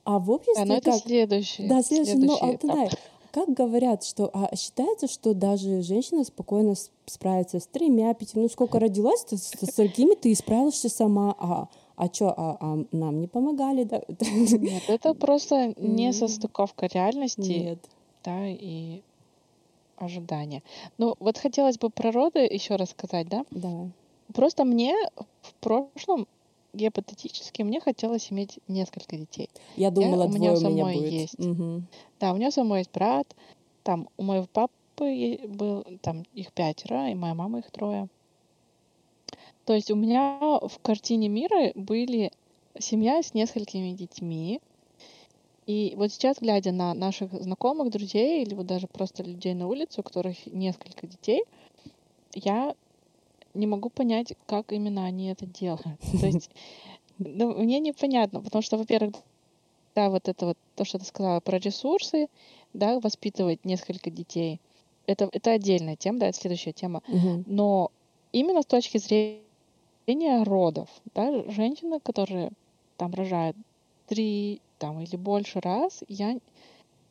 А 0.03 0.19
в 0.19 0.25
Да, 0.25 0.33
обществе 0.33 0.65
но 0.65 0.73
это 0.75 0.91
как? 0.91 1.01
следующий, 1.03 1.67
Да, 1.67 1.81
следующий, 1.83 2.15
ну, 2.15 2.35
следующий 2.35 2.45
Алтынай, 2.45 2.87
этап. 2.87 2.99
как 3.31 3.49
говорят, 3.53 4.03
что 4.03 4.29
а, 4.33 4.53
считается, 4.55 5.07
что 5.07 5.33
даже 5.33 5.81
женщина 5.83 6.23
спокойно 6.25 6.73
справится 7.05 7.59
с 7.59 7.67
тремя, 7.67 8.13
пяти, 8.13 8.37
ну 8.39 8.49
сколько 8.49 8.77
родилась, 8.79 9.23
то 9.23 9.37
с, 9.37 9.41
с 9.51 9.71
столькими 9.71 10.15
ты 10.15 10.33
справишься 10.35 10.89
сама, 10.89 11.35
а, 11.39 11.67
а 11.95 12.07
что, 12.11 12.33
а, 12.35 12.57
а 12.59 12.83
нам 12.91 13.21
не 13.21 13.27
помогали, 13.27 13.83
да? 13.85 14.01
Нет, 14.19 14.83
это 14.89 15.13
просто 15.13 15.73
не 15.77 16.11
состыковка 16.13 16.87
реальности, 16.87 17.39
Нет, 17.41 17.79
да, 18.25 18.47
и 18.47 19.01
ожидания. 20.01 20.63
Ну, 20.97 21.15
вот 21.19 21.37
хотелось 21.37 21.77
бы 21.77 21.89
про 21.89 22.11
роды 22.11 22.39
еще 22.39 22.75
рассказать, 22.75 23.27
да? 23.29 23.45
давай. 23.51 23.91
Просто 24.33 24.63
мне 24.65 24.95
в 25.41 25.53
прошлом, 25.59 26.27
гипотетически, 26.73 27.63
мне 27.63 27.81
хотелось 27.81 28.31
иметь 28.31 28.59
несколько 28.67 29.17
детей. 29.17 29.49
Я 29.75 29.89
Я, 29.89 29.91
думала, 29.91 30.25
у 30.25 30.29
меня 30.29 30.53
двое 30.53 30.57
у 30.57 30.59
меня 30.61 30.83
самой 30.83 30.95
будет. 30.97 31.11
есть. 31.11 31.39
Мгм. 31.39 31.87
Да, 32.19 32.33
у 32.33 32.37
меня 32.37 32.51
самой 32.51 32.79
есть 32.79 32.91
брат, 32.91 33.35
там 33.83 34.07
у 34.17 34.23
моего 34.23 34.47
папы 34.51 35.39
был, 35.47 35.83
там 36.01 36.23
их 36.33 36.53
пятеро, 36.53 37.09
и 37.09 37.15
моя 37.15 37.33
мама 37.33 37.59
их 37.59 37.71
трое. 37.71 38.07
То 39.65 39.73
есть 39.73 39.91
у 39.91 39.95
меня 39.95 40.39
в 40.61 40.79
картине 40.81 41.27
мира 41.29 41.71
были 41.75 42.31
семья 42.79 43.21
с 43.21 43.33
несколькими 43.33 43.91
детьми. 43.91 44.59
И 45.67 45.93
вот 45.95 46.11
сейчас, 46.11 46.37
глядя 46.39 46.71
на 46.71 46.93
наших 46.93 47.31
знакомых, 47.33 47.91
друзей 47.91 48.43
или 48.43 48.53
вот 48.55 48.65
даже 48.65 48.87
просто 48.87 49.23
людей 49.23 49.53
на 49.53 49.67
улице, 49.67 50.01
у 50.01 50.03
которых 50.03 50.45
несколько 50.47 51.07
детей, 51.07 51.43
я 52.33 52.75
не 53.53 53.67
могу 53.67 53.89
понять, 53.89 54.33
как 54.47 54.71
именно 54.71 55.05
они 55.05 55.27
это 55.27 55.45
делают. 55.45 55.99
То 56.19 56.25
есть 56.25 56.49
ну, 57.19 57.53
мне 57.57 57.79
непонятно, 57.79 58.41
потому 58.41 58.61
что, 58.61 58.77
во-первых, 58.77 59.15
да, 59.95 60.09
вот 60.09 60.27
это 60.27 60.47
вот 60.47 60.57
то, 60.75 60.85
что 60.85 60.99
ты 60.99 61.05
сказала 61.05 61.39
про 61.41 61.57
ресурсы, 61.57 62.27
да, 62.73 62.99
воспитывать 62.99 63.65
несколько 63.65 64.09
детей. 64.09 64.59
Это, 65.05 65.29
это 65.31 65.51
отдельная 65.51 65.95
тема, 65.95 66.19
да, 66.19 66.27
это 66.27 66.39
следующая 66.39 66.73
тема. 66.73 67.01
Мгм. 67.07 67.43
Но 67.47 67.91
именно 68.31 68.61
с 68.61 68.65
точки 68.65 68.97
зрения 68.97 70.43
родов, 70.43 70.89
да, 71.13 71.43
женщины, 71.51 71.99
которые 71.99 72.51
там 72.97 73.13
рожают 73.13 73.57
три 74.07 74.61
там, 74.81 74.99
или 74.99 75.15
больше 75.15 75.59
раз, 75.59 76.03
я, 76.07 76.39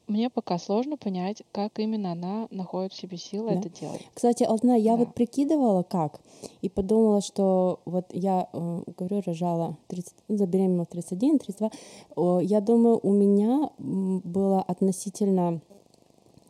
мне 0.09 0.28
пока 0.28 0.59
сложно 0.59 0.96
понять, 0.96 1.44
как 1.52 1.78
именно 1.78 2.11
она 2.12 2.48
находит 2.50 2.92
в 2.92 2.96
себе 3.00 3.16
силы 3.16 3.50
Да. 3.54 3.61
это 3.61 3.68
делать. 3.68 4.02
Кстати, 4.12 4.42
Алтына, 4.42 4.76
я 4.76 4.96
Да. 4.96 5.04
вот 5.04 5.14
прикидывала 5.14 5.85
как, 5.85 6.20
и 6.62 6.68
подумала, 6.68 7.20
что 7.20 7.78
вот 7.85 8.06
я, 8.12 8.48
э, 8.52 8.83
говорю, 8.98 9.22
рожала 9.24 9.76
30, 9.87 10.14
ну, 10.26 10.37
забеременела 10.37 10.85
в 10.85 10.88
31, 10.88 11.38
32. 11.38 11.70
О, 12.16 12.40
Я 12.40 12.61
думаю, 12.61 12.98
у 13.02 13.12
меня 13.12 13.70
была 13.78 14.62
относительно 14.62 15.61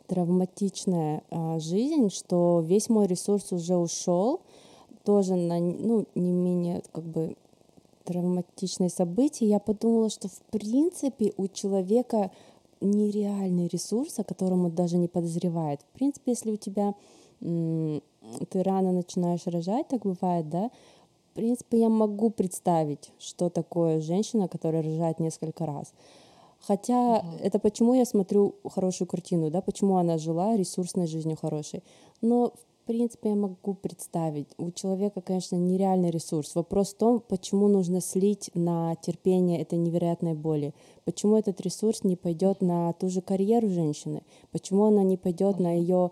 травматичная 0.07 1.21
а, 1.29 1.59
жизнь, 1.59 2.09
что 2.09 2.61
весь 2.65 2.89
мой 2.89 3.05
ресурс 3.07 3.51
уже 3.51 3.77
ушел, 3.77 4.41
тоже 5.05 5.35
на 5.35 5.59
ну, 5.59 6.05
не 6.15 6.31
менее 6.31 6.81
как 6.91 7.03
бы 7.03 7.35
травматичные 8.03 8.89
события, 8.89 9.47
я 9.47 9.59
подумала, 9.59 10.09
что 10.09 10.27
в 10.27 10.39
принципе 10.51 11.33
у 11.37 11.47
человека 11.47 12.31
нереальный 12.81 13.67
ресурс, 13.67 14.19
о 14.19 14.23
котором 14.23 14.65
он 14.65 14.75
даже 14.75 14.97
не 14.97 15.07
подозревает. 15.07 15.81
В 15.81 15.97
принципе, 15.97 16.31
если 16.31 16.51
у 16.51 16.57
тебя 16.57 16.93
ты 17.39 18.63
рано 18.63 18.91
начинаешь 18.91 19.45
рожать, 19.47 19.87
так 19.87 20.01
бывает, 20.03 20.49
да, 20.49 20.69
в 21.31 21.33
принципе, 21.33 21.79
я 21.79 21.89
могу 21.89 22.29
представить, 22.29 23.11
что 23.17 23.49
такое 23.49 24.01
женщина, 24.01 24.47
которая 24.47 24.83
рожает 24.83 25.19
несколько 25.19 25.65
раз. 25.65 25.93
Хотя 26.59 27.21
Мгм. 27.23 27.37
это 27.41 27.57
почему 27.57 27.93
я 27.93 28.05
смотрю 28.05 28.55
хорошую 28.69 29.07
картину, 29.07 29.49
да, 29.49 29.61
почему 29.61 29.97
она 29.97 30.17
жила 30.17 30.57
ресурсной 30.57 31.07
жизнью 31.07 31.37
хорошей. 31.41 31.83
Но 32.21 32.49
в 32.49 32.70
принципе 32.91 33.29
я 33.29 33.35
могу 33.35 33.73
представить. 33.73 34.49
У 34.57 34.71
человека, 34.71 35.21
конечно, 35.21 35.55
нереальный 35.55 36.11
ресурс. 36.11 36.55
Вопрос 36.55 36.93
в 36.93 36.97
том, 36.97 37.19
почему 37.25 37.67
нужно 37.69 38.01
слить 38.01 38.51
на 38.53 38.95
терпение 38.95 39.61
этой 39.61 39.77
невероятной 39.77 40.33
боли. 40.33 40.73
Почему 41.05 41.37
этот 41.37 41.61
ресурс 41.61 42.03
не 42.03 42.15
пойдет 42.17 42.61
на 42.61 42.91
ту 42.93 43.09
же 43.09 43.21
карьеру 43.21 43.69
женщины? 43.69 44.23
Почему 44.51 44.83
она 44.85 45.03
не 45.03 45.15
пойдет 45.17 45.59
на 45.59 45.71
ее 45.73 46.11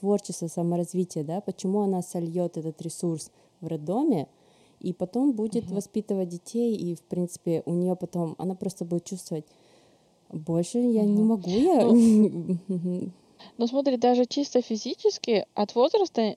творчество, 0.00 0.46
саморазвитие, 0.46 1.24
да? 1.24 1.42
Почему 1.42 1.80
она 1.80 2.00
сольет 2.00 2.56
этот 2.56 2.80
ресурс 2.80 3.30
в 3.60 3.66
роддоме, 3.66 4.28
и 4.80 4.94
потом 4.94 5.32
будет 5.32 5.66
Мгм. 5.66 5.74
воспитывать 5.74 6.30
детей, 6.30 6.74
и, 6.74 6.94
в 6.94 7.02
принципе, 7.02 7.62
у 7.66 7.72
нее 7.74 7.96
потом, 7.96 8.34
она 8.38 8.54
просто 8.54 8.86
будет 8.86 9.04
чувствовать, 9.04 9.44
больше 10.32 10.78
я 10.78 11.04
не 11.04 11.22
Мгм. 11.22 11.26
могу, 11.26 11.50
я... 11.50 11.82
Но 13.56 13.66
смотри, 13.66 13.96
даже 13.96 14.24
чисто 14.26 14.62
физически 14.62 15.46
от 15.54 15.74
возраста 15.74 16.36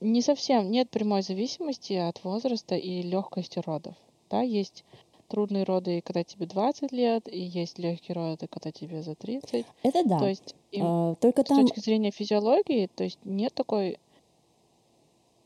не 0.00 0.20
совсем 0.22 0.70
нет 0.70 0.90
прямой 0.90 1.22
зависимости 1.22 1.92
от 1.94 2.22
возраста 2.24 2.74
и 2.76 3.02
легкости 3.02 3.60
родов. 3.64 3.94
Да, 4.30 4.42
есть 4.42 4.84
трудные 5.28 5.64
роды, 5.64 6.02
когда 6.02 6.24
тебе 6.24 6.46
20 6.46 6.92
лет, 6.92 7.26
и 7.26 7.40
есть 7.40 7.78
легкие 7.78 8.14
роды, 8.14 8.48
когда 8.48 8.70
тебе 8.70 9.02
за 9.02 9.14
30. 9.14 9.64
Это 9.82 10.02
То 10.02 10.08
да. 10.08 10.28
есть 10.28 10.54
им 10.72 10.84
А, 10.84 11.14
Только 11.16 11.42
с 11.42 11.46
там, 11.46 11.62
точки 11.62 11.80
зрения 11.80 12.10
физиологии, 12.10 12.90
то 12.94 13.04
есть 13.04 13.18
нет 13.24 13.54
такой, 13.54 13.98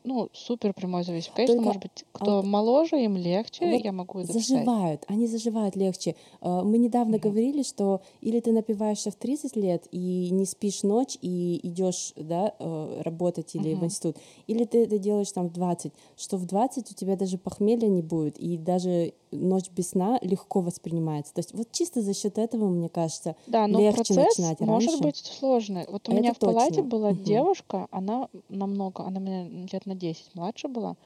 ну, 0.07 0.29
супер 0.33 0.73
прямой 0.73 1.03
зависимости. 1.03 1.37
Конечно, 1.37 1.55
Только 1.57 1.67
может 1.67 1.83
быть, 1.83 2.05
кто 2.13 2.37
Алт- 2.39 2.47
моложе, 2.47 3.03
им 3.05 3.17
легче, 3.17 3.71
Вот 3.73 3.85
я 3.85 3.93
могу 3.93 4.21
это 4.21 4.29
писать. 4.29 4.47
заживают, 4.49 5.05
они 5.09 5.27
заживают 5.27 5.77
легче. 5.77 6.15
А, 6.41 6.63
Мы 6.63 6.79
недавно 6.79 7.17
Мгм. 7.19 7.21
говорили, 7.29 7.63
что 7.63 8.01
или 8.21 8.41
ты 8.41 8.53
напиваешься 8.53 9.11
в 9.11 9.17
30 9.17 9.57
лет 9.57 9.87
и 9.91 10.31
не 10.31 10.47
спишь 10.47 10.83
ночь 10.85 11.19
и 11.21 11.61
идешь 11.69 12.13
да, 12.17 12.55
э, 12.59 13.03
работать 13.05 13.55
или 13.57 13.75
в 13.75 13.79
Мгм. 13.79 13.85
институт, 13.87 14.17
или 14.47 14.65
ты 14.65 14.85
это 14.85 14.99
делаешь 14.99 15.33
там 15.33 15.49
в 15.49 15.53
20, 15.53 15.93
что 16.17 16.37
в 16.37 16.47
20 16.47 16.91
у 16.91 16.95
тебя 16.95 17.17
даже 17.17 17.37
похмелья 17.37 17.89
не 17.89 18.03
будет, 18.03 18.39
и 18.39 18.57
даже 18.57 19.13
ночь 19.41 19.71
без 19.71 19.91
сна 19.91 20.19
легко 20.23 20.61
воспринимается. 20.61 21.35
То 21.35 21.41
есть 21.41 21.55
вот 21.55 21.73
чисто 21.73 22.03
за 22.03 22.15
счет 22.15 22.39
этого, 22.39 22.69
мне 22.69 22.89
кажется, 22.89 23.37
Да, 23.47 23.67
но 23.69 23.79
легче 23.79 24.15
процесс 24.15 24.15
начинать 24.15 24.61
может 24.61 25.01
раньше. 25.01 25.01
быть 25.01 25.17
сложный. 25.17 25.87
Вот 25.89 26.09
у 26.09 26.13
Это 26.13 26.21
меня 26.21 26.33
в 26.35 26.41
палате 26.41 26.83
точно. 26.83 26.83
была 26.83 27.13
Мгм. 27.13 27.23
девушка, 27.25 27.87
она 27.91 28.29
намного, 28.49 29.05
она 29.05 29.21
меня 29.21 29.49
лет 29.73 29.87
на 29.87 29.95
10 29.95 30.35
младше 30.35 30.69
была. 30.69 30.97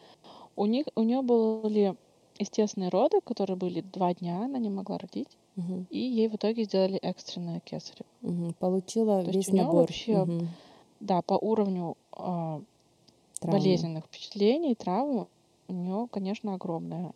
У 0.56 0.66
них, 0.66 0.86
у 0.96 1.02
нее 1.02 1.22
были 1.22 1.96
естественные 2.38 2.90
роды, 2.90 3.20
которые 3.22 3.56
были 3.56 3.80
два 3.82 4.14
дня, 4.14 4.44
она 4.44 4.58
не 4.58 4.70
могла 4.70 4.98
родить, 4.98 5.38
Мгм, 5.56 5.86
и 5.90 5.98
ей 6.00 6.28
в 6.28 6.36
итоге 6.36 6.64
сделали 6.64 6.98
экстренное 6.98 7.60
кесарево. 7.60 8.06
мгм. 8.22 8.54
получила 8.54 9.22
То 9.24 9.30
есть 9.30 9.34
весь 9.34 9.48
у 9.48 9.52
нее 9.52 9.68
набор 9.68 9.72
вообще, 9.72 10.28
мгм, 10.28 10.56
да, 11.00 11.22
по 11.22 11.34
уровню 11.34 11.96
травмы. 13.40 13.84
болезненных 13.84 14.06
впечатлений, 14.06 14.74
травм, 14.74 15.28
у 15.68 15.72
нее, 15.72 16.08
конечно, 16.10 16.54
огромная 16.54 17.12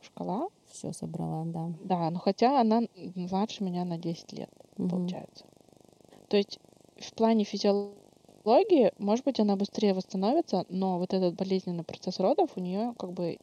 шкала. 0.00 0.48
Все 0.70 0.92
собрала, 0.92 1.44
да. 1.44 1.70
Да, 1.84 2.10
но 2.10 2.18
хотя 2.18 2.60
она 2.60 2.82
младше 3.14 3.64
меня 3.64 3.84
на 3.84 3.98
10 3.98 4.32
лет, 4.32 4.50
Мгм. 4.76 4.90
получается. 4.90 5.44
То 6.28 6.36
есть 6.36 6.58
в 6.96 7.14
плане 7.14 7.44
физиологии 7.44 8.92
может 8.98 9.24
быть, 9.24 9.40
она 9.40 9.56
быстрее 9.56 9.94
восстановится, 9.94 10.64
но 10.68 10.98
вот 10.98 11.12
этот 11.12 11.34
болезненный 11.34 11.84
процесс 11.84 12.18
родов 12.20 12.50
у 12.56 12.60
нее 12.60 12.94
как 12.98 13.12
бы 13.12 13.38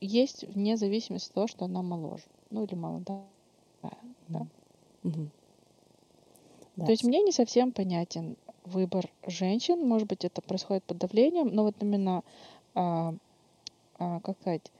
есть 0.00 0.44
вне 0.44 0.76
зависимости 0.76 1.28
от 1.28 1.34
того, 1.34 1.46
что 1.46 1.64
она 1.66 1.82
моложе. 1.82 2.24
Ну 2.50 2.64
или 2.64 2.74
молодая. 2.74 3.26
Да. 4.28 4.46
Мгм. 5.02 5.30
Да. 6.76 6.86
То 6.86 6.92
есть 6.92 7.04
мне 7.04 7.22
не 7.22 7.32
совсем 7.32 7.72
понятен 7.72 8.36
выбор 8.64 9.08
женщин. 9.26 9.86
Может 9.86 10.08
быть, 10.08 10.24
это 10.24 10.42
происходит 10.42 10.84
под 10.84 10.98
давлением, 10.98 11.48
но 11.48 11.62
вот 11.62 11.74
именно, 11.80 12.22
а, 12.74 13.14
а, 13.98 14.20
как 14.20 14.36
сказать, 14.40 14.70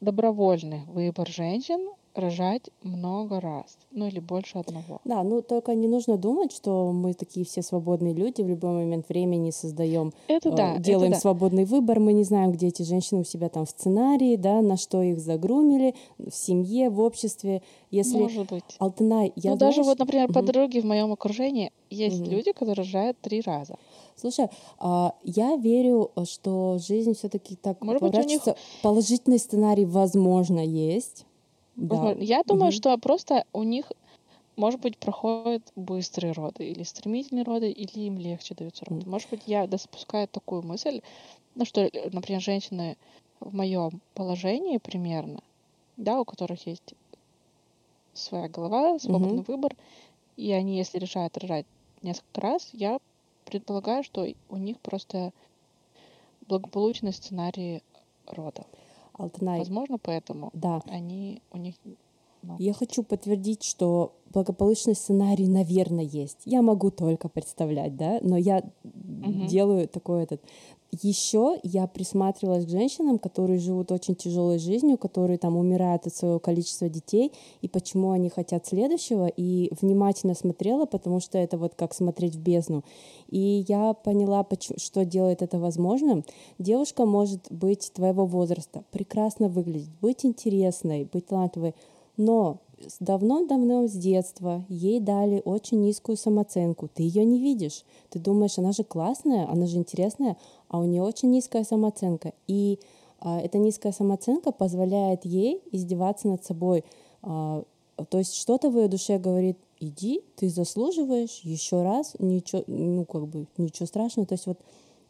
добровольный 0.00 0.80
выбор 0.86 1.28
женщин 1.28 1.80
рожать 2.14 2.70
много 2.82 3.40
раз, 3.40 3.78
ну 3.92 4.08
или 4.08 4.18
больше 4.18 4.58
одного. 4.58 5.00
Да, 5.04 5.22
ну 5.22 5.40
только 5.40 5.74
не 5.76 5.86
нужно 5.86 6.16
думать, 6.16 6.50
что 6.52 6.90
мы 6.90 7.14
такие 7.14 7.46
все 7.46 7.62
свободные 7.62 8.12
люди, 8.12 8.42
в 8.42 8.48
любой 8.48 8.70
момент 8.72 9.08
времени 9.08 9.50
создаем, 9.50 10.12
Это 10.26 10.48
э, 10.48 10.52
да, 10.56 10.72
это 10.72 10.82
делаем 10.82 11.12
да. 11.12 11.18
свободный 11.18 11.64
выбор, 11.64 12.00
мы 12.00 12.12
не 12.12 12.24
знаем, 12.24 12.50
где 12.50 12.68
эти 12.68 12.82
женщины 12.82 13.20
у 13.20 13.24
себя 13.24 13.48
там 13.48 13.66
в 13.66 13.70
сценарии, 13.70 14.34
да, 14.34 14.62
на 14.62 14.76
что 14.76 15.00
их 15.00 15.20
загрумили, 15.20 15.94
в 16.18 16.32
семье, 16.32 16.90
в 16.90 16.98
обществе. 17.00 17.62
Если 17.92 18.18
Может 18.18 18.50
быть. 18.50 18.64
Алтынай, 18.80 19.32
я 19.36 19.52
ну 19.52 19.56
даже 19.56 19.74
знаешь- 19.74 19.86
вот, 19.86 19.98
например, 20.00 20.24
Мгм. 20.28 20.34
подруги 20.34 20.80
в 20.80 20.84
моем 20.84 21.12
окружении 21.12 21.70
есть 21.88 22.20
Мгм. 22.20 22.30
люди, 22.30 22.50
которые 22.52 22.74
рожают 22.74 23.16
три 23.20 23.40
раза. 23.42 23.76
Слушай, 24.18 24.48
а, 24.78 25.14
я 25.22 25.56
верю, 25.56 26.10
что 26.24 26.78
жизнь 26.78 27.14
все-таки 27.14 27.56
так 27.56 27.78
Может 27.80 28.02
быть, 28.02 28.18
у 28.18 28.22
них-. 28.22 28.42
Положительный 28.80 29.38
сценарий, 29.38 29.84
возможно, 29.84 30.60
есть. 30.60 31.26
Да. 31.76 32.12
Возможно. 32.12 32.22
Я 32.22 32.42
думаю, 32.46 32.72
Мгм. 32.72 32.72
что 32.72 32.96
просто 32.98 33.44
у 33.52 33.62
них, 33.62 33.90
может 34.56 34.80
быть, 34.80 34.98
проходят 34.98 35.72
быстрые 35.76 36.32
роды 36.32 36.70
или 36.70 36.82
стремительные 36.84 37.44
роды, 37.44 37.70
или 37.70 38.00
им 38.06 38.18
легче 38.18 38.54
даются 38.54 38.84
роды. 38.86 39.08
Может 39.08 39.30
быть, 39.30 39.42
я 39.46 39.66
допускаю 39.66 40.28
такую 40.28 40.62
мысль, 40.62 41.02
ну 41.54 41.64
что, 41.66 41.90
например, 42.12 42.42
женщины 42.42 42.98
в 43.40 43.54
моем 43.54 44.02
положении 44.14 44.78
примерно, 44.78 45.42
да, 45.96 46.20
у 46.20 46.26
которых 46.26 46.66
есть 46.66 46.94
своя 48.14 48.48
голова, 48.48 48.98
свободный 48.98 49.42
Мгм. 49.42 49.46
выбор, 49.46 49.76
и 50.36 50.52
они, 50.52 50.76
если 50.78 50.98
решают 50.98 51.36
рожать 51.38 51.66
несколько 52.02 52.40
раз, 52.42 52.70
я 52.72 52.98
предполагаю, 53.48 54.04
что 54.04 54.26
у 54.48 54.56
них 54.56 54.78
просто 54.80 55.32
благополучный 56.46 57.12
сценарий 57.12 57.82
рода. 58.26 58.64
Алтынай, 59.14 59.58
Возможно, 59.58 59.98
поэтому 59.98 60.50
да. 60.52 60.80
они 60.86 61.42
у 61.50 61.58
них 61.58 61.74
ну, 62.42 62.56
Я 62.58 62.72
хочу 62.72 63.02
подтвердить, 63.02 63.64
что 63.64 64.14
благополучный 64.32 64.94
сценарий, 64.94 65.48
наверное, 65.48 66.04
есть. 66.04 66.38
Я 66.44 66.62
могу 66.62 66.90
только 66.90 67.28
представлять, 67.28 67.96
да, 67.96 68.20
но 68.22 68.36
я 68.36 68.62
Мгм. 68.84 69.46
делаю 69.46 69.88
такой 69.88 70.22
этот. 70.22 70.40
Еще 70.90 71.60
я 71.64 71.86
присматривалась 71.86 72.64
к 72.64 72.70
женщинам, 72.70 73.18
которые 73.18 73.58
живут 73.58 73.92
очень 73.92 74.14
тяжелой 74.14 74.58
жизнью, 74.58 74.96
которые 74.96 75.36
там 75.36 75.56
умирают 75.56 76.06
от 76.06 76.14
своего 76.14 76.38
количества 76.38 76.88
детей, 76.88 77.32
и 77.60 77.68
почему 77.68 78.12
они 78.12 78.30
хотят 78.30 78.66
следующего, 78.66 79.26
и 79.26 79.70
внимательно 79.82 80.34
смотрела, 80.34 80.86
потому 80.86 81.20
что 81.20 81.36
это 81.36 81.58
вот 81.58 81.74
как 81.74 81.92
смотреть 81.92 82.36
в 82.36 82.40
бездну. 82.40 82.84
И 83.28 83.66
я 83.68 83.92
поняла, 83.92 84.46
что 84.78 85.04
делает 85.04 85.42
это 85.42 85.58
возможным. 85.58 86.24
Девушка 86.58 87.04
может 87.04 87.52
быть 87.52 87.92
твоего 87.92 88.24
возраста, 88.24 88.82
прекрасно 88.90 89.48
выглядеть, 89.48 89.90
быть 90.00 90.24
интересной, 90.24 91.04
быть 91.04 91.26
талантливой, 91.26 91.74
но 92.16 92.60
давно-давно 93.00 93.86
с 93.86 93.92
детства 93.92 94.64
ей 94.68 95.00
дали 95.00 95.42
очень 95.44 95.80
низкую 95.80 96.16
самооценку. 96.16 96.88
Ты 96.88 97.02
ее 97.02 97.24
не 97.24 97.38
видишь. 97.38 97.84
Ты 98.10 98.18
думаешь, 98.18 98.58
она 98.58 98.72
же 98.72 98.84
классная, 98.84 99.48
она 99.50 99.66
же 99.66 99.76
интересная, 99.76 100.36
а 100.68 100.78
у 100.78 100.84
нее 100.84 101.02
очень 101.02 101.30
низкая 101.30 101.64
самооценка. 101.64 102.32
И 102.46 102.78
а, 103.20 103.40
эта 103.40 103.58
низкая 103.58 103.92
самооценка 103.92 104.52
позволяет 104.52 105.24
ей 105.24 105.62
издеваться 105.72 106.28
над 106.28 106.44
собой. 106.44 106.84
А, 107.22 107.64
то 108.08 108.18
есть 108.18 108.34
что-то 108.34 108.70
в 108.70 108.76
ее 108.76 108.88
душе 108.88 109.18
говорит, 109.18 109.58
иди, 109.80 110.22
ты 110.36 110.48
заслуживаешь 110.48 111.40
еще 111.42 111.82
раз, 111.82 112.14
ничего, 112.18 112.62
ну 112.66 113.04
как 113.04 113.26
бы 113.26 113.46
ничего 113.56 113.86
страшного. 113.86 114.26
То 114.26 114.34
есть 114.34 114.46
вот 114.46 114.58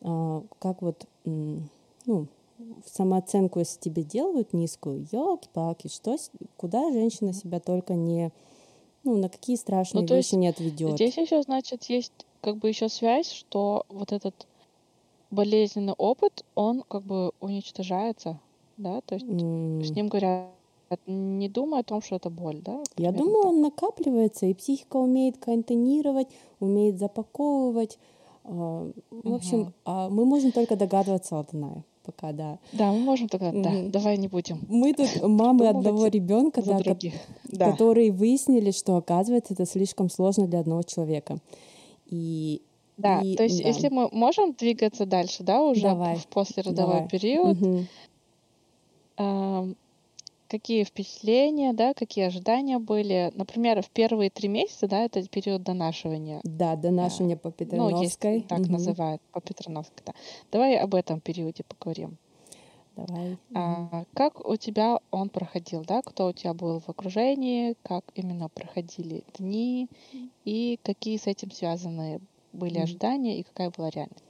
а, 0.00 0.42
как 0.58 0.82
вот, 0.82 1.06
ну, 1.24 2.26
самооценку, 2.86 3.58
если 3.60 3.78
тебе 3.78 4.02
делают 4.02 4.52
низкую, 4.52 5.06
елки-палки, 5.12 5.88
что, 5.88 6.16
куда 6.56 6.92
женщина 6.92 7.32
себя 7.32 7.60
только 7.60 7.94
не, 7.94 8.32
ну, 9.04 9.16
на 9.16 9.28
какие 9.28 9.56
страшные 9.56 10.06
то 10.06 10.14
вещи 10.14 10.34
не 10.34 10.48
отведет. 10.48 10.94
Здесь 10.94 11.16
еще, 11.16 11.42
значит, 11.42 11.84
есть 11.84 12.12
как 12.40 12.56
бы 12.56 12.68
еще 12.68 12.88
связь, 12.88 13.30
что 13.30 13.84
вот 13.88 14.12
этот 14.12 14.46
болезненный 15.30 15.94
опыт, 15.94 16.44
он 16.54 16.82
как 16.88 17.02
бы 17.02 17.32
уничтожается, 17.40 18.38
да, 18.76 19.00
то 19.02 19.14
есть 19.14 19.26
с 19.26 19.90
ним 19.90 20.08
говорят, 20.08 20.48
не 21.06 21.48
думай 21.48 21.80
о 21.80 21.84
том, 21.84 22.00
что 22.00 22.16
это 22.16 22.30
боль, 22.30 22.60
да? 22.64 22.82
Я 22.96 23.12
думаю, 23.12 23.42
так. 23.42 23.52
он 23.52 23.60
накапливается, 23.60 24.46
и 24.46 24.54
психика 24.54 24.96
умеет 24.96 25.36
контейнировать, 25.36 26.28
умеет 26.60 26.98
запаковывать. 26.98 27.98
А, 28.44 28.90
В 29.10 29.34
общем, 29.34 29.74
а 29.84 30.08
мы 30.08 30.24
можем 30.24 30.52
только 30.52 30.76
догадываться, 30.76 31.36
Алтынай, 31.36 31.84
пока, 32.12 32.32
да. 32.32 32.58
Да, 32.72 32.92
мы 32.92 32.98
можем 33.00 33.28
тогда, 33.28 33.52
да, 33.52 33.70
давай 33.88 34.16
не 34.16 34.28
будем 34.28 34.60
Мы 34.68 34.94
тут 34.94 35.22
мамы 35.22 35.68
одного 35.68 36.06
ребенка, 36.06 36.62
да. 36.62 36.78
Да. 37.44 37.70
которые 37.70 38.10
выяснили, 38.12 38.70
что 38.70 38.96
оказывается 38.96 39.54
это 39.54 39.66
слишком 39.66 40.08
сложно 40.10 40.46
для 40.46 40.60
одного 40.60 40.82
человека. 40.82 41.38
И 42.06 42.62
Да, 42.96 43.20
и- 43.20 43.36
то 43.36 43.42
есть 43.44 43.62
да. 43.62 43.68
если 43.68 43.88
мы 43.90 44.08
можем 44.12 44.52
двигаться 44.54 45.04
дальше, 45.06 45.42
да, 45.44 45.62
уже 45.62 45.82
Давай, 45.82 46.16
в 46.16 46.26
послеродовой 46.28 46.94
давай. 46.94 47.08
период, 47.08 47.56
ам, 49.16 49.74
какие 50.48 50.84
впечатления, 50.84 51.72
да, 51.72 51.94
какие 51.94 52.26
ожидания 52.26 52.78
были? 52.78 53.30
Например, 53.34 53.82
в 53.82 53.90
первые 53.90 54.30
три 54.30 54.48
месяца, 54.48 54.88
да, 54.88 55.04
это 55.04 55.26
период 55.28 55.62
донашивания. 55.62 56.40
Да, 56.44 56.76
донашивание 56.76 57.36
по 57.36 57.50
Ну, 57.50 57.52
Петерновской. 57.52 58.34
есть 58.34 58.48
так 58.48 58.60
Мгм. 58.60 58.72
называют, 58.72 59.22
по 59.32 59.40
Петрановской, 59.40 60.02
да. 60.06 60.12
Давай 60.50 60.76
об 60.78 60.94
этом 60.94 61.20
периоде 61.20 61.64
поговорим. 61.64 62.16
Давай. 62.96 63.38
А, 63.54 64.04
как 64.14 64.48
у 64.48 64.56
тебя 64.56 64.98
он 65.10 65.28
проходил, 65.28 65.84
да? 65.86 66.02
Кто 66.02 66.26
у 66.26 66.32
тебя 66.32 66.52
был 66.54 66.80
в 66.80 66.88
окружении, 66.88 67.76
как 67.82 68.04
именно 68.14 68.48
проходили 68.48 69.22
дни 69.38 69.88
и 70.44 70.78
какие 70.82 71.16
с 71.16 71.26
этим 71.26 71.52
связаны 71.52 72.20
были 72.52 72.78
ожидания 72.78 73.38
и 73.38 73.44
какая 73.44 73.70
была 73.70 73.90
реальность? 73.90 74.24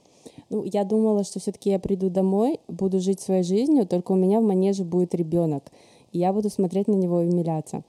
Ну, 0.49 0.63
я 0.63 0.83
думала, 0.83 1.23
что 1.23 1.39
все-таки 1.39 1.69
я 1.69 1.79
приду 1.79 2.09
домой, 2.09 2.59
буду 2.67 2.99
жить 2.99 3.19
своей 3.21 3.43
жизнью, 3.43 3.87
только 3.87 4.11
у 4.11 4.15
меня 4.15 4.39
в 4.39 4.43
манеже 4.43 4.83
будет 4.83 5.15
ребенок, 5.15 5.71
и 6.11 6.19
я 6.19 6.33
буду 6.33 6.49
смотреть 6.49 6.87
на 6.87 6.95
него 6.95 7.21
и 7.21 7.27
умиляться. 7.27 7.83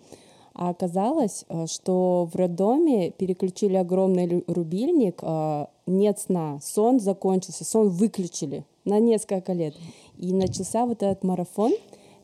А 0.54 0.70
оказалось, 0.70 1.44
э, 1.48 1.66
что 1.66 2.28
в 2.32 2.36
роддоме 2.36 3.10
переключили 3.12 3.76
огромный 3.76 4.44
рубильник, 4.46 5.20
э, 5.22 5.66
нет 5.86 6.18
сна, 6.18 6.58
сон 6.62 7.00
закончился, 7.00 7.64
сон 7.64 7.88
выключили 7.88 8.64
на 8.84 8.98
несколько 8.98 9.52
лет. 9.52 9.74
И 10.18 10.32
начался 10.32 10.86
вот 10.86 11.02
этот 11.02 11.24
марафон, 11.24 11.72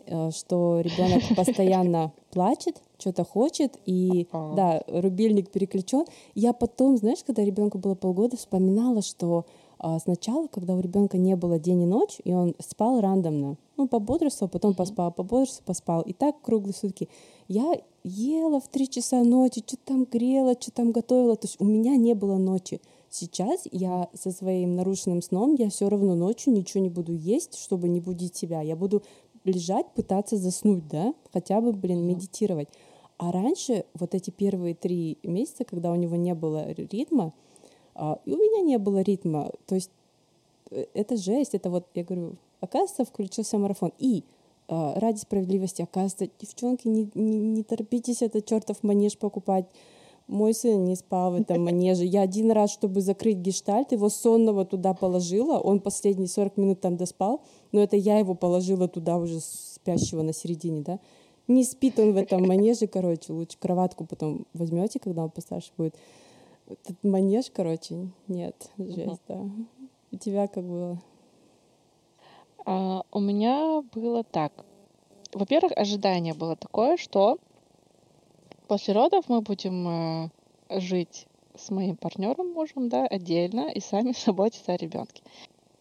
э, 0.06 0.30
что 0.32 0.80
ребенок 0.80 1.22
постоянно 1.36 2.12
плачет, 2.30 2.76
что-то 2.98 3.24
хочет, 3.24 3.78
и 3.86 4.26
да, 4.32 4.82
рубильник 4.88 5.50
переключен. 5.50 6.04
Я 6.34 6.52
потом, 6.52 6.96
знаешь, 6.96 7.22
когда 7.24 7.44
ребенку 7.44 7.78
было 7.78 7.94
полгода, 7.94 8.36
вспоминала, 8.36 9.02
что 9.02 9.46
сначала, 9.98 10.46
когда 10.46 10.74
у 10.74 10.80
ребенка 10.80 11.18
не 11.18 11.36
было 11.36 11.58
день 11.58 11.82
и 11.82 11.86
ночь, 11.86 12.18
и 12.24 12.32
он 12.32 12.54
спал 12.58 13.00
рандомно, 13.00 13.56
ну, 13.76 13.88
пободрствовал, 13.88 14.50
потом 14.50 14.74
поспал, 14.74 15.12
пободрствовал, 15.12 15.66
поспал, 15.66 16.02
и 16.02 16.12
так 16.12 16.40
круглые 16.40 16.74
сутки. 16.74 17.08
Я 17.48 17.74
ела 18.04 18.60
в 18.60 18.68
три 18.68 18.88
часа 18.88 19.22
ночи, 19.22 19.62
что 19.66 19.76
там 19.76 20.04
грела, 20.04 20.54
что 20.58 20.70
там 20.70 20.92
готовила, 20.92 21.36
то 21.36 21.46
есть 21.46 21.60
у 21.60 21.64
меня 21.64 21.96
не 21.96 22.14
было 22.14 22.36
ночи. 22.38 22.80
Сейчас 23.10 23.62
я 23.70 24.08
со 24.14 24.30
своим 24.30 24.74
нарушенным 24.74 25.22
сном, 25.22 25.54
я 25.58 25.70
все 25.70 25.88
равно 25.88 26.14
ночью 26.14 26.52
ничего 26.52 26.82
не 26.82 26.90
буду 26.90 27.12
есть, 27.12 27.58
чтобы 27.58 27.88
не 27.88 28.00
будить 28.00 28.36
себя. 28.36 28.62
Я 28.62 28.76
буду 28.76 29.02
лежать, 29.44 29.86
пытаться 29.94 30.36
заснуть, 30.36 30.88
да, 30.88 31.14
хотя 31.32 31.60
бы, 31.60 31.72
блин, 31.72 32.06
медитировать. 32.06 32.68
А 33.18 33.32
раньше, 33.32 33.84
вот 33.94 34.14
эти 34.14 34.30
первые 34.30 34.74
три 34.74 35.18
месяца, 35.22 35.64
когда 35.64 35.90
у 35.92 35.94
него 35.94 36.16
не 36.16 36.34
было 36.34 36.70
ритма, 36.72 37.26
а, 37.26 37.45
и 38.24 38.32
у 38.32 38.36
меня 38.36 38.62
не 38.62 38.78
было 38.78 39.00
ритма, 39.00 39.50
то 39.66 39.74
есть 39.74 39.90
э, 40.70 40.86
это 40.94 41.16
жесть, 41.16 41.54
это 41.54 41.70
вот, 41.70 41.86
я 41.94 42.04
говорю, 42.04 42.36
оказывается, 42.60 43.04
включился 43.04 43.58
марафон. 43.58 43.92
И 43.98 44.24
а, 44.68 44.98
ради 44.98 45.18
справедливости, 45.18 45.82
оказывается, 45.82 46.28
девчонки, 46.40 46.88
не, 46.88 47.08
не, 47.14 47.38
не 47.38 47.62
торопитесь 47.62 48.22
этот 48.22 48.46
чертов 48.46 48.82
манеж 48.82 49.16
покупать. 49.16 49.66
Мой 50.26 50.54
сын 50.54 50.84
не 50.84 50.96
спал 50.96 51.30
в 51.30 51.40
этом 51.40 51.62
манеже. 51.62 52.04
Я 52.04 52.22
один 52.22 52.50
раз, 52.50 52.72
чтобы 52.72 53.00
закрыть 53.00 53.36
гештальт, 53.36 53.92
его 53.92 54.08
сонного 54.08 54.64
туда 54.64 54.92
положила. 54.92 55.58
Он 55.58 55.78
последние 55.78 56.26
40 56.26 56.56
минут 56.56 56.80
там 56.80 56.96
доспал, 56.96 57.42
но 57.70 57.80
это 57.80 57.96
я 57.96 58.18
его 58.18 58.34
положила 58.34 58.88
туда 58.88 59.18
уже 59.18 59.38
спящего 59.40 60.22
на 60.22 60.32
середине, 60.32 60.80
да. 60.80 60.98
Не 61.46 61.62
спит 61.62 62.00
он 62.00 62.12
в 62.12 62.16
этом 62.16 62.44
манеже, 62.44 62.88
короче, 62.88 63.32
лучше 63.32 63.56
кроватку 63.56 64.04
потом 64.04 64.46
возьмете, 64.52 64.98
когда 64.98 65.22
он 65.22 65.30
постарше 65.30 65.70
будет. 65.78 65.94
Этот 66.68 67.04
манеж, 67.04 67.46
короче, 67.52 68.08
нет, 68.26 68.70
жесть, 68.76 69.22
да. 69.28 69.40
У 70.10 70.16
тебя 70.16 70.48
как 70.48 70.64
было? 70.64 71.00
А, 72.64 73.02
у 73.12 73.20
меня 73.20 73.82
было 73.92 74.24
так. 74.24 74.52
Во-первых, 75.32 75.72
ожидание 75.76 76.34
было 76.34 76.56
такое, 76.56 76.96
что 76.96 77.38
после 78.66 78.94
родов 78.94 79.28
мы 79.28 79.42
будем 79.42 79.88
э, 79.88 80.30
жить 80.70 81.26
с 81.54 81.70
моим 81.70 81.96
партнером, 81.96 82.52
мужем, 82.52 82.88
да, 82.88 83.06
отдельно 83.06 83.68
и 83.70 83.80
сами 83.80 84.12
заботиться 84.24 84.72
о 84.72 84.76
ребенке. 84.76 85.22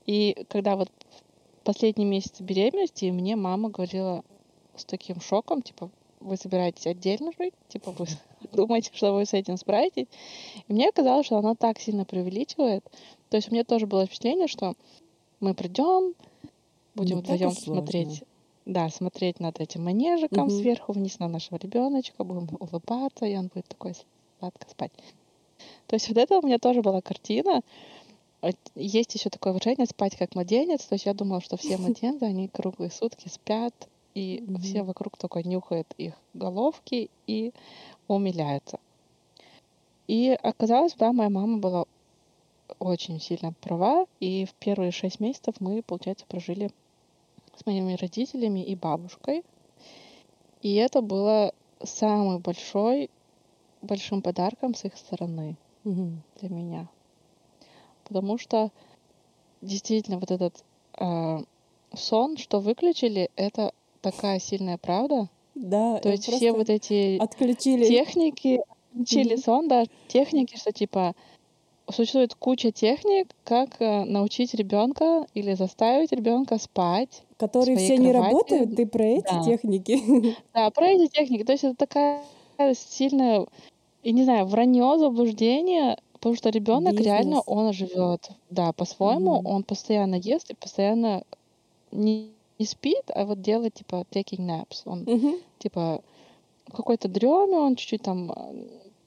И 0.05 0.45
когда 0.49 0.75
вот 0.75 0.89
в 1.61 1.63
последний 1.63 2.05
месяц 2.05 2.39
беременности 2.41 3.05
мне 3.05 3.35
мама 3.35 3.69
говорила 3.69 4.23
с 4.75 4.85
таким 4.85 5.19
шоком, 5.19 5.61
типа, 5.63 5.89
вы 6.25 6.37
собираетесь 6.37 6.87
отдельно 6.87 7.31
жить, 7.37 7.53
типа, 7.67 7.91
вы 7.91 8.05
думаете, 8.53 8.91
что 8.93 9.13
вы 9.13 9.25
с 9.25 9.33
этим 9.33 9.57
справитесь. 9.57 10.07
И 10.67 10.73
мне 10.73 10.91
казалось, 10.91 11.25
что 11.25 11.37
она 11.37 11.55
так 11.55 11.79
сильно 11.79 12.05
преувеличивает. 12.05 12.83
То 13.29 13.37
есть 13.37 13.49
у 13.49 13.51
меня 13.51 13.63
тоже 13.63 13.87
было 13.87 14.05
впечатление, 14.05 14.47
что 14.47 14.75
мы 15.39 15.53
придем, 15.53 16.13
будем 16.95 17.19
вдвоем 17.19 17.51
смотреть 17.51 18.23
да, 18.65 18.89
смотреть 18.89 19.39
над 19.39 19.59
этим 19.59 19.83
манежиком 19.83 20.47
угу. 20.47 20.57
сверху 20.57 20.93
вниз 20.93 21.19
на 21.19 21.27
нашего 21.27 21.57
ребеночка, 21.57 22.23
будем 22.23 22.49
улыбаться, 22.59 23.25
и 23.25 23.37
он 23.37 23.47
будет 23.53 23.67
такой 23.67 23.93
сладко 24.39 24.67
спать. 24.69 24.91
То 25.87 25.95
есть 25.95 26.07
вот 26.09 26.17
это 26.17 26.39
у 26.39 26.41
меня 26.41 26.57
тоже 26.57 26.81
была 26.81 27.01
картина. 27.01 27.61
Есть 28.75 29.15
еще 29.15 29.29
такое 29.29 29.53
выражение 29.53 29.87
«спать 29.87 30.15
как 30.17 30.35
младенец». 30.35 30.83
То 30.85 30.95
есть 30.95 31.05
я 31.05 31.13
думала, 31.13 31.41
что 31.41 31.57
все 31.57 31.77
младенцы, 31.77 32.23
они 32.23 32.47
круглые 32.47 32.91
сутки 32.91 33.29
спят, 33.29 33.73
и 34.15 34.39
mm-hmm. 34.39 34.61
все 34.61 34.81
вокруг 34.83 35.17
только 35.17 35.43
нюхают 35.43 35.93
их 35.97 36.13
головки 36.33 37.11
и 37.27 37.53
умиляются. 38.07 38.79
И 40.07 40.29
оказалось, 40.41 40.93
да, 40.93 41.11
моя 41.11 41.29
мама 41.29 41.57
была 41.57 41.85
очень 42.79 43.19
сильно 43.19 43.53
права, 43.53 44.07
и 44.19 44.45
в 44.45 44.53
первые 44.55 44.91
шесть 44.91 45.19
месяцев 45.19 45.55
мы, 45.59 45.83
получается, 45.83 46.25
прожили 46.27 46.71
с 47.55 47.65
моими 47.65 47.93
родителями 47.93 48.63
и 48.63 48.75
бабушкой. 48.75 49.43
И 50.61 50.75
это 50.75 51.01
было 51.01 51.53
самый 51.83 52.39
большой, 52.39 53.09
большим 53.81 54.21
подарком 54.21 54.73
с 54.73 54.85
их 54.85 54.97
стороны 54.97 55.57
угу. 55.83 56.11
для 56.39 56.49
меня. 56.49 56.87
Потому 58.05 58.37
что 58.37 58.71
действительно 59.61 60.19
вот 60.19 60.31
этот 60.31 60.63
э, 60.99 61.43
сон, 61.93 62.37
что 62.37 62.59
выключили, 62.59 63.29
это 63.35 63.73
такая 64.11 64.39
сильная 64.39 64.77
правда. 64.77 65.29
Да. 65.55 65.99
То 65.99 66.09
есть 66.09 66.25
все 66.25 66.51
вот 66.51 66.69
эти 66.69 67.17
отключили. 67.17 67.85
техники, 67.85 68.61
отключили 68.91 69.35
mm 69.35 69.43
сон, 69.43 69.67
да, 69.67 69.85
техники, 70.07 70.57
что 70.57 70.71
типа 70.71 71.15
существует 71.89 72.35
куча 72.35 72.71
техник, 72.71 73.27
как 73.43 73.79
э, 73.79 74.05
научить 74.05 74.53
ребенка 74.53 75.25
или 75.33 75.53
заставить 75.53 76.11
ребенка 76.11 76.57
спать. 76.57 77.23
Которые 77.37 77.77
все 77.77 77.95
кровати. 77.95 78.01
не 78.01 78.11
работают, 78.11 78.75
ты 78.75 78.85
про 78.85 79.05
эти 79.05 79.31
да. 79.31 79.43
техники. 79.43 80.35
Да, 80.53 80.69
про 80.71 80.87
эти 80.87 81.07
техники. 81.07 81.43
То 81.43 81.51
есть 81.51 81.63
это 81.63 81.75
такая 81.75 82.21
сильная, 82.73 83.45
и 84.03 84.11
не 84.11 84.23
знаю, 84.23 84.45
вранье, 84.45 84.97
заблуждение, 84.97 85.97
потому 86.13 86.35
что 86.35 86.49
ребенок 86.49 86.99
реально 86.99 87.41
он 87.41 87.71
живет, 87.73 88.29
да, 88.49 88.71
по-своему, 88.71 89.33
угу. 89.39 89.49
он 89.49 89.63
постоянно 89.63 90.15
ест 90.15 90.49
и 90.51 90.55
постоянно 90.55 91.23
не, 91.91 92.34
не 92.59 92.65
спит, 92.65 93.03
а 93.13 93.25
вот 93.25 93.41
делает 93.41 93.75
типа 93.75 94.05
taking 94.11 94.45
naps. 94.47 94.81
Он 94.85 95.07
угу. 95.07 95.39
типа 95.59 96.01
какой-то 96.71 97.07
дреме, 97.07 97.57
он 97.57 97.75
чуть-чуть 97.75 98.01
там 98.01 98.31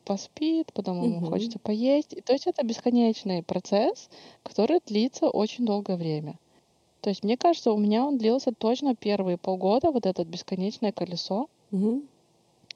поспит, 0.04 0.72
потом 0.72 1.02
ему 1.02 1.18
угу. 1.18 1.26
хочется 1.26 1.58
поесть. 1.58 2.16
То 2.24 2.32
есть 2.32 2.46
это 2.46 2.64
бесконечный 2.64 3.42
процесс, 3.42 4.08
который 4.42 4.80
длится 4.86 5.28
очень 5.28 5.66
долгое 5.66 5.96
время. 5.96 6.38
То 7.00 7.10
есть 7.10 7.22
мне 7.22 7.36
кажется, 7.36 7.72
у 7.72 7.76
меня 7.76 8.04
он 8.04 8.18
длился 8.18 8.52
точно 8.52 8.96
первые 8.96 9.36
полгода, 9.36 9.90
вот 9.90 10.06
это 10.06 10.24
бесконечное 10.24 10.92
колесо, 10.92 11.48
угу. 11.70 12.02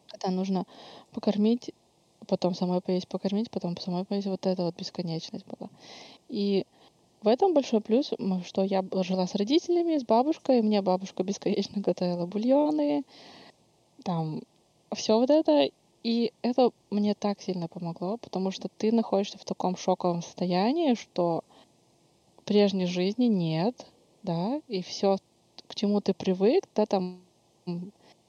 когда 0.08 0.30
нужно 0.30 0.66
покормить, 1.12 1.72
потом 2.28 2.54
самой 2.54 2.80
поесть, 2.80 3.08
покормить, 3.08 3.50
потом 3.50 3.76
самой 3.78 4.04
поесть. 4.04 4.26
Вот 4.26 4.46
эта 4.46 4.64
вот 4.64 4.76
бесконечность 4.76 5.46
была. 5.46 5.70
И 6.28 6.66
в 7.22 7.28
этом 7.28 7.54
большой 7.54 7.80
плюс, 7.80 8.12
что 8.44 8.62
я 8.62 8.84
жила 9.02 9.26
с 9.26 9.34
родителями, 9.34 9.98
с 9.98 10.04
бабушкой, 10.04 10.58
и 10.58 10.62
мне 10.62 10.82
бабушка 10.82 11.22
бесконечно 11.22 11.80
готовила 11.80 12.26
бульоны, 12.26 13.04
там 14.04 14.42
все 14.94 15.18
вот 15.18 15.30
это. 15.30 15.70
И 16.02 16.32
это 16.42 16.70
мне 16.90 17.14
так 17.14 17.40
сильно 17.40 17.68
помогло, 17.68 18.16
потому 18.16 18.50
что 18.50 18.68
ты 18.76 18.90
находишься 18.90 19.38
в 19.38 19.44
таком 19.44 19.76
шоковом 19.76 20.22
состоянии, 20.22 20.94
что 20.94 21.44
прежней 22.44 22.86
жизни 22.86 23.26
нет, 23.26 23.86
да, 24.24 24.60
и 24.66 24.82
все, 24.82 25.18
к 25.68 25.76
чему 25.76 26.00
ты 26.00 26.12
привык, 26.12 26.64
да, 26.74 26.86
там 26.86 27.20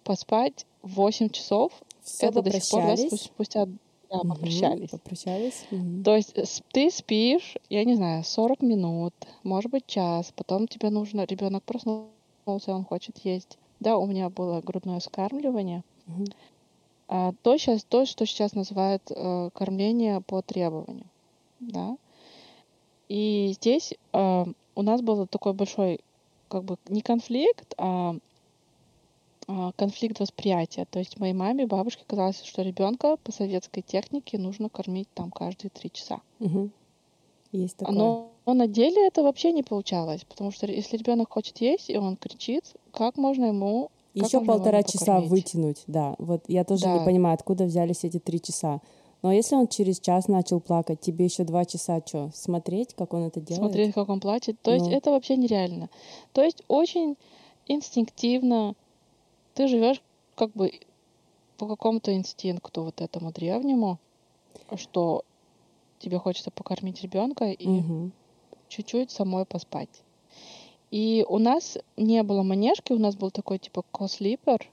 поспать 0.03 0.67
8 0.83 1.29
часов, 1.29 1.71
все 2.03 2.27
это 2.27 2.43
до 2.43 2.51
сих 2.51 2.69
пор, 2.69 2.83
да, 2.83 2.95
спустя 3.17 3.67
да, 4.13 4.19
угу, 4.19 4.29
попрощались. 4.29 4.89
Попрощались. 4.91 5.65
Угу. 5.71 6.03
То 6.03 6.15
есть 6.15 6.63
ты 6.71 6.91
спишь, 6.91 7.55
я 7.69 7.83
не 7.83 7.95
знаю, 7.95 8.23
40 8.23 8.61
минут, 8.61 9.13
может 9.43 9.71
быть, 9.71 9.87
час, 9.87 10.31
потом 10.35 10.67
тебе 10.67 10.91
нужно, 10.91 11.25
ребенок 11.25 11.63
проснулся, 11.63 12.11
он 12.45 12.85
хочет 12.85 13.17
есть. 13.23 13.57
Да, 13.79 13.97
у 13.97 14.05
меня 14.05 14.29
было 14.29 14.61
грудное 14.61 14.99
скармливание. 14.99 15.83
Угу. 16.07 16.25
А, 17.07 17.33
то, 17.41 17.57
сейчас, 17.57 17.83
то, 17.83 18.05
что 18.05 18.25
сейчас 18.27 18.53
называют 18.53 19.01
э, 19.09 19.49
кормление 19.53 20.21
по 20.21 20.41
требованию. 20.43 21.05
Да? 21.59 21.97
И 23.09 23.51
здесь 23.55 23.95
э, 24.13 24.45
у 24.75 24.81
нас 24.81 25.01
был 25.01 25.25
такой 25.25 25.53
большой, 25.53 26.01
как 26.49 26.63
бы 26.63 26.77
не 26.87 27.01
конфликт, 27.01 27.73
а, 27.77 28.11
а 28.11 28.17
конфликт 29.75 30.19
восприятия. 30.19 30.85
То 30.89 30.99
есть 30.99 31.19
моей 31.19 31.33
маме, 31.33 31.67
бабушке 31.67 32.03
казалось, 32.07 32.41
что 32.43 32.61
ребенка 32.61 33.17
по 33.23 33.31
советской 33.31 33.81
технике 33.81 34.37
нужно 34.37 34.69
кормить 34.69 35.07
там 35.13 35.31
каждые 35.31 35.69
три 35.69 35.91
часа. 35.91 36.21
Угу. 36.39 36.69
Есть 37.51 37.77
такое. 37.77 37.95
Но, 37.95 38.31
но 38.45 38.53
на 38.53 38.67
деле 38.67 39.07
это 39.07 39.23
вообще 39.23 39.51
не 39.51 39.63
получалось, 39.63 40.25
потому 40.27 40.51
что 40.51 40.65
если 40.67 40.97
ребенок 40.97 41.31
хочет 41.31 41.59
есть 41.61 41.89
и 41.89 41.97
он 41.97 42.17
кричит, 42.17 42.65
как 42.91 43.17
можно 43.17 43.45
ему 43.45 43.91
еще 44.13 44.41
полтора 44.41 44.83
часа 44.83 45.19
вытянуть, 45.19 45.83
да. 45.87 46.15
Вот 46.19 46.43
я 46.47 46.63
тоже 46.63 46.83
да. 46.83 46.99
не 46.99 47.05
понимаю, 47.05 47.35
откуда 47.35 47.65
взялись 47.65 48.03
эти 48.03 48.19
три 48.19 48.41
часа. 48.41 48.79
Но 49.23 49.31
если 49.31 49.55
он 49.55 49.67
через 49.67 49.99
час 49.99 50.27
начал 50.27 50.59
плакать, 50.59 50.99
тебе 50.99 51.25
еще 51.25 51.45
два 51.45 51.65
часа 51.65 52.01
что? 52.05 52.29
Смотреть, 52.33 52.93
как 52.93 53.13
он 53.13 53.23
это 53.23 53.39
делает? 53.39 53.63
Смотреть, 53.63 53.93
как 53.93 54.09
он 54.09 54.19
плачет. 54.19 54.61
То 54.61 54.71
ну. 54.71 54.77
есть 54.77 54.91
это 54.91 55.11
вообще 55.11 55.37
нереально. 55.37 55.89
То 56.33 56.43
есть 56.43 56.61
очень 56.67 57.15
инстинктивно 57.67 58.75
ты 59.53 59.67
живешь 59.67 60.01
как 60.35 60.51
бы 60.51 60.71
по 61.57 61.67
какому-то 61.67 62.13
инстинкту 62.15 62.83
вот 62.83 63.01
этому 63.01 63.31
древнему, 63.31 63.99
что 64.75 65.23
тебе 65.99 66.19
хочется 66.19 66.51
покормить 66.51 67.01
ребенка 67.01 67.45
и 67.45 67.67
угу. 67.67 68.11
чуть-чуть 68.67 69.11
самой 69.11 69.45
поспать. 69.45 70.03
И 70.91 71.25
у 71.27 71.39
нас 71.39 71.77
не 71.97 72.21
было 72.23 72.43
манежки, 72.43 72.93
у 72.93 72.99
нас 72.99 73.15
был 73.15 73.31
такой 73.31 73.57
типа 73.57 73.83
кослипер, 73.91 74.69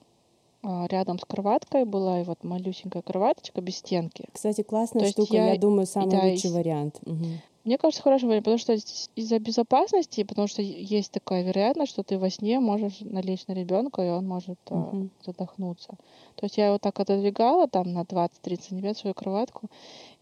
рядом 0.62 1.18
с 1.18 1.24
кроваткой 1.24 1.84
была 1.84 2.20
и 2.20 2.24
вот 2.24 2.44
малюсенькая 2.44 3.02
кроваточка 3.02 3.60
без 3.60 3.76
стенки. 3.76 4.26
Кстати, 4.32 4.62
классная 4.62 5.04
То 5.04 5.10
штука, 5.10 5.34
я, 5.34 5.52
я 5.52 5.58
думаю, 5.58 5.86
самый 5.86 6.10
да, 6.10 6.22
лучший 6.22 6.50
вариант. 6.50 7.00
Угу. 7.06 7.26
Мне 7.64 7.76
кажется, 7.76 8.02
хороший 8.02 8.24
вариант, 8.24 8.44
потому 8.44 8.58
что 8.58 8.72
из-за 8.72 9.38
безопасности, 9.38 10.24
потому 10.24 10.48
что 10.48 10.62
есть 10.62 11.12
такая 11.12 11.44
вероятность, 11.44 11.92
что 11.92 12.02
ты 12.02 12.18
во 12.18 12.30
сне 12.30 12.58
можешь 12.58 13.00
налечь 13.00 13.46
на 13.48 13.52
ребенка, 13.52 14.00
и 14.02 14.08
он 14.08 14.26
может 14.26 14.58
угу. 14.70 15.11
задохнуться. 15.24 15.90
То 16.36 16.46
есть 16.46 16.56
я 16.56 16.68
его 16.68 16.78
так 16.78 16.98
отодвигала 16.98 17.68
там 17.68 17.92
на 17.92 18.02
20-30 18.02 18.30
сантиметров 18.62 18.98
свою 18.98 19.14
кроватку, 19.14 19.68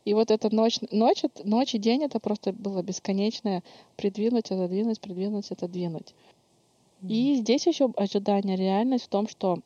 и 0.05 0.14
вот 0.14 0.30
эта 0.32 0.53
ночь, 0.53 0.80
ночь, 0.91 1.22
ночь 1.45 1.74
и 1.74 1.78
день 1.78 2.03
это 2.03 2.18
просто 2.18 2.53
было 2.53 2.82
бесконечное 2.82 3.62
придвинуть, 3.97 4.51
отодвинуть, 4.51 5.01
придвинуть, 5.01 5.51
отодвинуть. 5.53 6.14
Mm-hmm. 7.03 7.09
И 7.09 7.34
здесь 7.36 7.66
еще 7.66 7.93
ожидание, 7.97 8.57
реальность 8.57 9.05
в 9.05 9.09
том, 9.09 9.28
что 9.28 9.59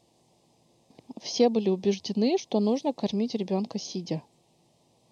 все 1.20 1.48
были 1.48 1.70
убеждены, 1.70 2.36
что 2.38 2.60
нужно 2.60 2.92
кормить 2.92 3.34
ребенка 3.34 3.78
сидя. 3.78 4.22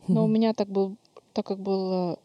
Но 0.09 0.21
mm-hmm. 0.21 0.25
у 0.25 0.27
меня 0.27 0.53
так 0.53 0.69
был, 0.69 0.97
так 1.33 1.47
как 1.47 1.61
был 1.61 2.19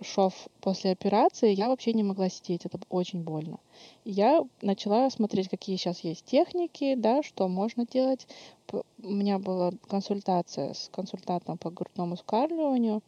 шов 0.00 0.48
после 0.60 0.92
операции, 0.92 1.52
я 1.52 1.68
вообще 1.68 1.92
не 1.92 2.02
могла 2.02 2.28
сидеть, 2.28 2.64
это 2.64 2.78
очень 2.88 3.22
больно. 3.22 3.58
И 4.04 4.10
я 4.10 4.44
начала 4.62 5.10
смотреть, 5.10 5.48
какие 5.48 5.76
сейчас 5.76 6.00
есть 6.00 6.24
техники, 6.24 6.94
да, 6.94 7.22
что 7.22 7.48
можно 7.48 7.86
делать. 7.86 8.26
У 8.72 9.10
меня 9.10 9.38
была 9.38 9.72
консультация 9.88 10.74
с 10.74 10.88
консультантом 10.92 11.58
по 11.58 11.70
грудному 11.70 12.16
скармливанию, 12.16 13.02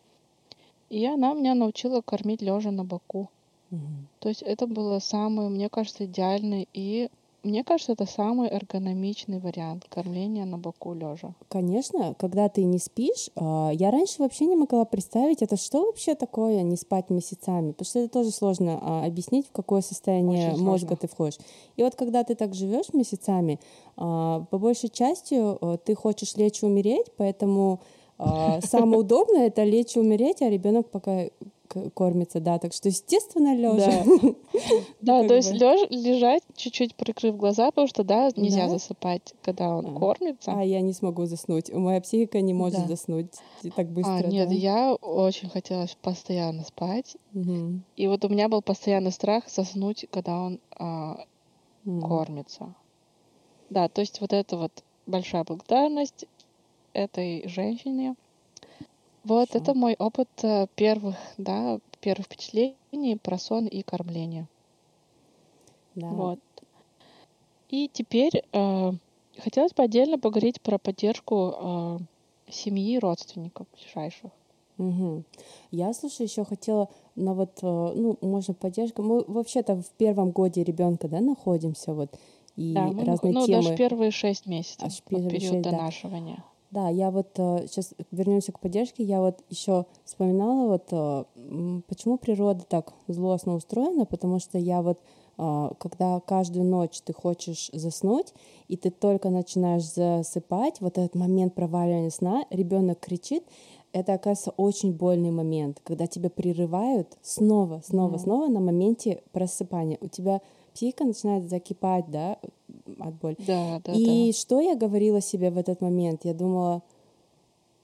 и 0.89 1.07
она 1.07 1.35
меня 1.35 1.55
научила 1.55 2.01
кормить 2.01 2.43
лежа 2.43 2.71
на 2.71 2.85
боку. 2.85 3.31
Угу. 3.71 3.81
То 4.19 4.29
есть 4.29 4.43
это 4.43 4.67
было 4.67 4.99
самое, 4.99 5.49
мне 5.49 5.69
кажется, 5.69 6.05
идеальный 6.05 6.69
и 6.73 7.09
мне 7.43 7.65
кажется, 7.65 7.93
это 7.93 8.07
самый 8.07 8.49
эргономичный 8.49 9.39
вариант 9.39 9.87
кормления 9.89 10.45
на 10.45 10.59
боку 10.59 10.93
лежа. 10.93 11.35
Конечно, 11.49 12.15
когда 12.19 12.49
ты 12.49 12.65
не 12.65 12.79
спишь, 12.79 13.31
а, 13.37 13.71
я 13.73 13.91
раньше 13.91 14.17
вообще 14.19 14.47
не 14.47 14.57
могла 14.57 14.85
представить, 14.85 15.43
это 15.43 15.57
что 15.57 15.87
вообще 15.87 16.15
такое 16.15 16.63
не 16.63 16.77
спать 16.77 17.11
месяцами, 17.11 17.73
потому 17.73 17.87
что 17.87 17.99
это 18.01 18.13
тоже 18.13 18.31
сложно 18.31 18.79
а, 18.83 19.07
объяснить, 19.07 19.47
в 19.47 19.53
какое 19.53 19.81
состояние 19.81 20.53
Очень 20.53 20.63
мозга 20.63 20.89
сложно. 20.89 20.97
ты 20.97 21.09
входишь. 21.09 21.39
И 21.77 21.83
вот 21.83 21.95
когда 21.95 22.25
ты 22.25 22.35
так 22.35 22.55
живешь 22.55 22.93
месяцами, 22.93 23.59
а, 23.97 24.45
по 24.51 24.59
большей 24.59 24.91
части 24.91 25.41
ты 25.85 25.95
хочешь 25.95 26.37
лечь 26.37 26.63
и 26.63 26.67
умереть, 26.67 27.07
поэтому 27.17 27.81
самое 28.19 28.99
удобное 28.99 29.47
это 29.47 29.65
лечь 29.65 29.97
и 29.97 30.01
умереть, 30.01 30.43
а 30.43 30.51
ребенок 30.51 30.91
пока 30.91 31.25
кормится, 31.95 32.41
да, 32.41 32.59
так 32.59 32.73
что 32.73 32.89
естественно 32.89 33.55
лежа. 33.55 34.05
Да, 35.01 35.23
то 35.29 35.35
есть 35.35 35.53
лежать, 35.53 36.43
чуть-чуть 36.57 36.95
прикрыв 36.95 37.37
глаза, 37.37 37.71
потому 37.71 37.87
что, 37.87 38.05
да, 38.05 38.31
нельзя 38.37 38.69
засыпать, 38.69 39.35
когда 39.43 39.77
он 39.77 39.97
А. 39.97 39.99
кормится. 39.99 40.53
А 40.53 40.65
я 40.65 40.81
не 40.81 40.93
смогу 40.93 41.27
заснуть, 41.27 41.73
моя 41.73 42.01
психика 42.01 42.41
не 42.41 42.53
может 42.53 42.87
заснуть 42.87 43.33
так 43.77 43.89
быстро. 43.89 44.15
А, 44.15 44.23
нет, 44.23 44.49
да. 44.49 44.55
я 44.55 44.95
очень 44.95 45.49
хотела 45.49 45.87
постоянно 46.03 46.65
спать. 46.65 47.17
И 47.97 48.07
вот 48.07 48.25
у 48.25 48.29
меня 48.29 48.49
был 48.49 48.63
постоянный 48.63 49.13
страх 49.13 49.49
заснуть, 49.49 50.07
когда 50.11 50.41
он 50.41 50.61
а, 50.77 51.25
кормится. 51.85 52.75
Да, 53.71 53.89
то 53.89 54.01
есть 54.01 54.21
вот 54.21 54.33
это 54.33 54.57
вот 54.57 54.83
большая 55.07 55.45
благодарность 55.45 56.27
этой 56.93 57.47
женщине. 57.49 58.17
Вот 59.25 59.55
это 59.55 59.75
мой 59.75 59.95
опыт 59.99 60.29
э, 60.43 60.67
первых, 60.75 61.17
да, 61.37 61.79
первых 62.01 62.27
впечатлений 62.27 63.17
про 63.17 63.39
сон 63.39 63.67
и 63.67 63.83
кормление. 63.83 64.47
Да. 65.95 66.09
Вот. 66.09 66.39
И 67.69 67.89
теперь 67.93 68.43
э, 68.53 68.93
хотелось 69.39 69.73
бы 69.73 69.83
отдельно 69.83 70.19
поговорить 70.19 70.61
про 70.61 70.79
поддержку 70.79 71.55
э, 71.57 71.99
семьи 72.51 72.95
и 72.95 72.99
родственников 72.99 73.67
ближайших. 73.75 74.31
Мгм. 74.79 75.25
Я, 75.71 75.93
слушай, 75.93 76.23
еще 76.23 76.45
хотела 76.45 76.89
на 77.15 77.35
вот, 77.35 77.59
э, 77.63 77.67
ну, 77.67 78.17
можно 78.23 78.55
поддержка. 78.55 79.03
Мы 79.03 79.23
вообще-то 79.27 79.77
в 79.77 79.91
первом 79.99 80.31
годе 80.31 80.65
ребенка, 80.65 81.07
да, 81.07 81.21
находимся, 81.21 81.93
вот, 81.93 82.19
и 82.57 82.73
Да, 82.73 82.87
мы, 82.87 83.05
разные 83.05 83.35
ну, 83.35 83.47
темы. 83.47 83.63
даже 83.63 83.77
первые 83.77 84.11
шесть 84.11 84.47
месяцев, 84.47 84.85
Аж 84.85 85.03
вот 85.11 85.23
период 85.29 85.43
шесть, 85.43 85.63
да. 85.63 85.71
донашивания. 85.71 86.37
Да, 86.37 86.45
я 86.73 87.11
вот 87.11 87.31
сейчас 87.35 87.95
вернемся 88.11 88.53
к 88.53 88.61
поддержке. 88.61 89.03
Я 89.03 89.21
вот 89.21 89.43
еще 89.49 89.87
вспоминала 90.05 90.69
вот 90.69 90.89
э, 90.93 91.83
почему 91.89 92.17
природа 92.17 92.65
так 92.69 92.93
злостно 93.09 93.55
устроена, 93.55 94.05
потому 94.07 94.39
что 94.39 94.59
я 94.59 94.83
вот 94.83 95.01
а, 95.43 95.73
когда 95.79 96.21
каждую 96.21 96.67
ночь 96.67 97.01
ты 97.01 97.15
хочешь 97.15 97.71
заснуть 97.73 98.35
и 98.69 98.77
ты 98.77 98.91
только 98.91 99.31
начинаешь 99.31 99.91
засыпать, 99.91 100.83
вот 100.83 100.99
этот 100.99 101.15
момент 101.15 101.55
проваливания 101.55 102.11
сна, 102.11 102.45
ребенок 102.51 103.01
кричит, 103.01 103.45
это 103.93 104.13
оказывается 104.13 104.53
очень 104.59 104.93
больный 104.93 105.31
момент, 105.31 105.81
когда 105.83 106.07
тебя 106.07 106.29
прерывают 106.29 107.17
снова, 107.23 107.81
снова, 107.83 108.11
Мгм. 108.11 108.19
снова 108.19 108.49
на 108.49 108.61
моменте 108.61 109.23
просыпания. 109.33 109.97
У 110.03 110.09
тебя 110.09 110.43
психика 110.75 111.05
начинает 111.05 111.49
закипать, 111.49 112.11
да, 112.11 112.39
от 112.99 113.15
боли. 113.15 113.37
Да, 113.47 113.81
да, 113.85 113.93
И 113.93 114.33
что 114.33 114.61
я 114.61 114.75
говорила 114.75 115.21
себе 115.21 115.51
в 115.51 115.59
этот 115.59 115.81
момент? 115.81 116.25
Я 116.25 116.35
думала, 116.35 116.83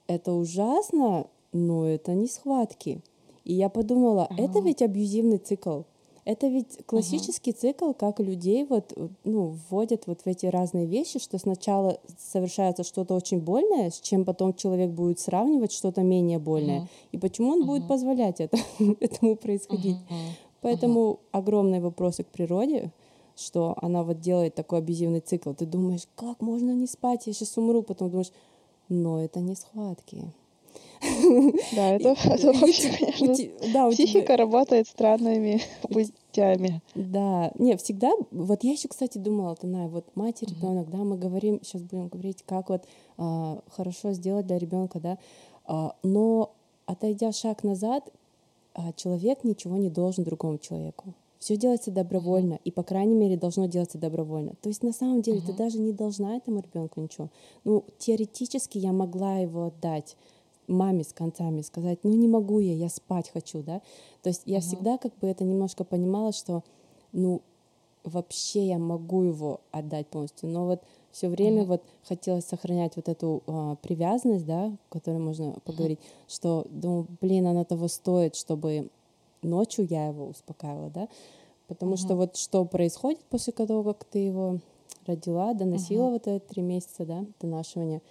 это 0.07 0.33
ужасно, 0.33 1.27
но 1.53 1.87
это 1.87 2.15
не 2.15 2.27
схватки. 2.27 3.01
И 3.45 3.55
я 3.55 3.69
подумала, 3.69 4.29
это 4.37 4.59
Ага. 4.59 4.63
ведь 4.63 4.83
абьюзивный 4.83 5.39
цикл. 5.39 5.83
Это 6.25 6.49
ведь 6.49 6.85
классический 6.87 7.53
цикл, 7.53 7.93
как 7.93 8.19
людей 8.19 8.65
вот, 8.65 8.93
ну, 9.23 9.55
вводят 9.71 10.09
вот 10.09 10.23
в 10.23 10.27
эти 10.27 10.47
разные 10.47 10.85
вещи, 10.85 11.21
что 11.21 11.39
сначала 11.39 12.01
совершается 12.19 12.83
что-то 12.83 13.15
очень 13.15 13.39
больное, 13.41 13.91
с 13.91 14.01
чем 14.01 14.25
потом 14.25 14.53
человек 14.55 14.91
будет 14.91 15.21
сравнивать 15.21 15.71
что-то 15.71 16.03
менее 16.03 16.41
больное. 16.41 16.81
Мгм. 16.81 16.89
И 17.13 17.19
почему 17.19 17.53
он 17.53 17.65
будет 17.65 17.83
Мгм. 17.83 17.89
позволять 17.89 18.41
это, 18.41 18.59
этому 19.01 19.37
происходить? 19.37 19.99
Мгм. 20.11 20.19
Поэтому 20.63 21.21
огромные 21.31 21.81
вопросы 21.81 22.25
к 22.25 22.27
природе, 22.27 22.91
что 23.37 23.77
она 23.83 24.03
вот 24.03 24.21
делает 24.21 24.55
такой 24.55 24.79
абьюзивный 24.79 25.21
цикл. 25.21 25.53
Ты 25.53 25.67
думаешь, 25.67 26.07
как 26.17 26.41
можно 26.41 26.71
не 26.73 26.87
спать, 26.87 27.27
я 27.27 27.33
сейчас 27.33 27.57
умру, 27.59 27.83
потом 27.83 28.11
думаешь, 28.11 28.33
но 28.89 29.23
это 29.23 29.41
не 29.41 29.55
схватки. 29.55 30.33
Да, 31.75 31.89
это, 31.95 32.09
это 32.25 32.53
вообще, 32.53 32.91
конечно, 32.91 33.29
да, 33.29 33.35
тебя- 33.35 33.91
психика 33.91 34.37
работает 34.37 34.89
странными 34.89 35.61
путями. 35.83 36.81
Да, 36.95 37.53
не, 37.59 37.77
всегда, 37.77 38.13
вот 38.31 38.65
я 38.65 38.73
еще, 38.73 38.89
кстати, 38.89 39.19
думала, 39.19 39.55
Танай, 39.57 39.89
вот 39.89 40.05
мать 40.17 40.43
и 40.43 40.47
ребенок, 40.47 40.91
да, 40.91 40.99
мы 40.99 41.19
говорим, 41.19 41.61
сейчас 41.63 41.83
будем 41.83 42.09
говорить, 42.09 42.43
как 42.47 42.71
вот 42.71 42.85
а, 43.19 43.61
хорошо 43.71 44.13
сделать 44.13 44.47
для 44.47 44.59
ребенка, 44.59 45.01
да, 45.01 45.19
А, 45.67 45.95
но 46.03 46.53
отойдя 46.87 47.33
шаг 47.33 47.65
назад, 47.65 48.09
а, 48.75 48.93
человек 48.95 49.45
ничего 49.45 49.77
не 49.77 49.91
должен 49.91 50.25
другому 50.25 50.59
человеку. 50.59 51.13
Все 51.39 51.57
делается 51.57 51.91
добровольно, 51.91 52.59
и, 52.65 52.71
по 52.71 52.83
крайней 52.83 53.15
мере, 53.15 53.37
должно 53.37 53.67
делаться 53.67 53.99
добровольно. 53.99 54.55
То 54.63 54.69
есть, 54.69 54.83
на 54.83 54.93
самом 54.93 55.23
деле, 55.23 55.41
ты 55.41 55.49
Мгм. 55.49 55.57
даже 55.57 55.79
не 55.79 55.93
должна 55.93 56.37
этому 56.37 56.61
ребенку 56.61 57.01
ничего. 57.01 57.31
Ну, 57.65 57.85
теоретически 57.99 58.79
я 58.79 58.93
могла 58.93 59.39
его 59.39 59.67
отдать 59.67 60.17
маме 60.67 61.05
с 61.05 61.13
концами, 61.13 61.61
сказать, 61.63 62.01
ну, 62.03 62.13
не 62.15 62.27
могу 62.27 62.59
я, 62.61 62.73
я 62.75 62.89
спать 62.89 63.31
хочу, 63.31 63.63
да. 63.63 63.83
То 64.23 64.31
есть 64.31 64.43
я 64.47 64.59
Мгм. 64.59 64.63
всегда 64.63 64.99
как 64.99 65.17
бы 65.19 65.29
это 65.29 65.45
немножко 65.45 65.85
понимала, 65.85 66.33
что, 66.33 66.65
ну, 67.13 67.43
вообще 68.03 68.67
я 68.67 68.79
могу 68.79 69.23
его 69.23 69.61
отдать 69.73 70.07
полностью, 70.07 70.49
но 70.49 70.65
вот 70.67 70.81
все 71.11 71.29
время 71.29 71.63
Мгм. 71.63 71.69
вот 71.69 71.83
хотелось 72.05 72.45
сохранять 72.45 72.97
вот 72.97 73.09
эту 73.09 73.43
а, 73.47 73.77
привязанность, 73.77 74.47
да, 74.47 74.67
о 74.67 74.77
которой 74.91 75.19
можно 75.19 75.57
поговорить, 75.65 75.99
что, 76.29 76.67
думаю, 76.71 77.07
блин, 77.21 77.47
она 77.47 77.65
того 77.65 77.89
стоит, 77.89 78.37
чтобы 78.37 78.91
ночью 79.43 79.87
я 79.89 80.09
его 80.09 80.27
успокаивала, 80.27 80.91
да, 80.91 81.09
потому 81.69 81.97
что 81.97 82.15
Мгм. 82.15 82.17
вот 82.17 82.37
что 82.37 82.65
происходит 82.65 83.21
после 83.31 83.53
того, 83.53 83.83
как 83.83 84.05
ты 84.05 84.19
его 84.21 84.59
родила, 85.07 85.55
доносила 85.55 86.05
Мгм. 86.05 86.13
вот 86.13 86.27
это 86.27 86.47
три 86.47 86.63
месяца, 86.63 87.05
да, 87.05 87.25
донашивания, 87.41 88.03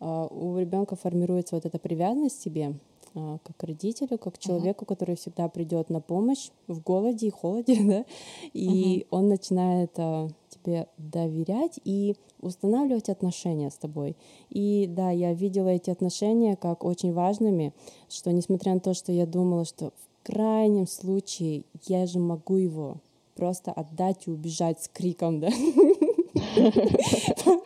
а, 0.00 0.26
у 0.26 0.56
ребенка 0.58 0.96
формируется 0.96 1.54
вот 1.54 1.64
эта 1.64 1.78
привязанность 1.78 2.40
к 2.40 2.42
тебе, 2.42 2.74
а, 3.14 3.38
как 3.44 3.56
к 3.56 3.62
родителю, 3.64 4.18
как 4.18 4.34
к 4.34 4.38
человеку, 4.38 4.84
который 4.84 5.16
всегда 5.16 5.48
придет 5.48 5.90
на 5.90 6.00
помощь 6.00 6.50
в 6.66 6.80
голоде 6.82 7.28
и 7.28 7.30
холоде, 7.30 7.76
да, 7.84 8.04
и 8.52 9.06
он 9.10 9.28
начинает 9.28 9.92
а, 9.98 10.28
тебе 10.50 10.88
доверять 10.98 11.78
и 11.84 12.16
устанавливать 12.40 13.08
отношения 13.08 13.70
с 13.70 13.76
тобой. 13.76 14.16
И 14.50 14.86
да, 14.88 15.10
я 15.10 15.32
видела 15.32 15.68
эти 15.68 15.90
отношения 15.90 16.56
как 16.56 16.84
очень 16.84 17.12
важными, 17.12 17.72
что 18.08 18.32
несмотря 18.32 18.74
на 18.74 18.80
то, 18.80 18.94
что 18.94 19.12
я 19.12 19.26
думала, 19.26 19.64
что 19.64 19.90
в 19.90 20.11
крайнем 20.22 20.86
случае 20.86 21.64
я 21.86 22.06
же 22.06 22.18
могу 22.18 22.56
его 22.56 22.96
просто 23.34 23.72
отдать 23.72 24.26
и 24.26 24.30
убежать 24.30 24.82
с 24.82 24.88
криком, 24.88 25.40
да, 25.40 25.48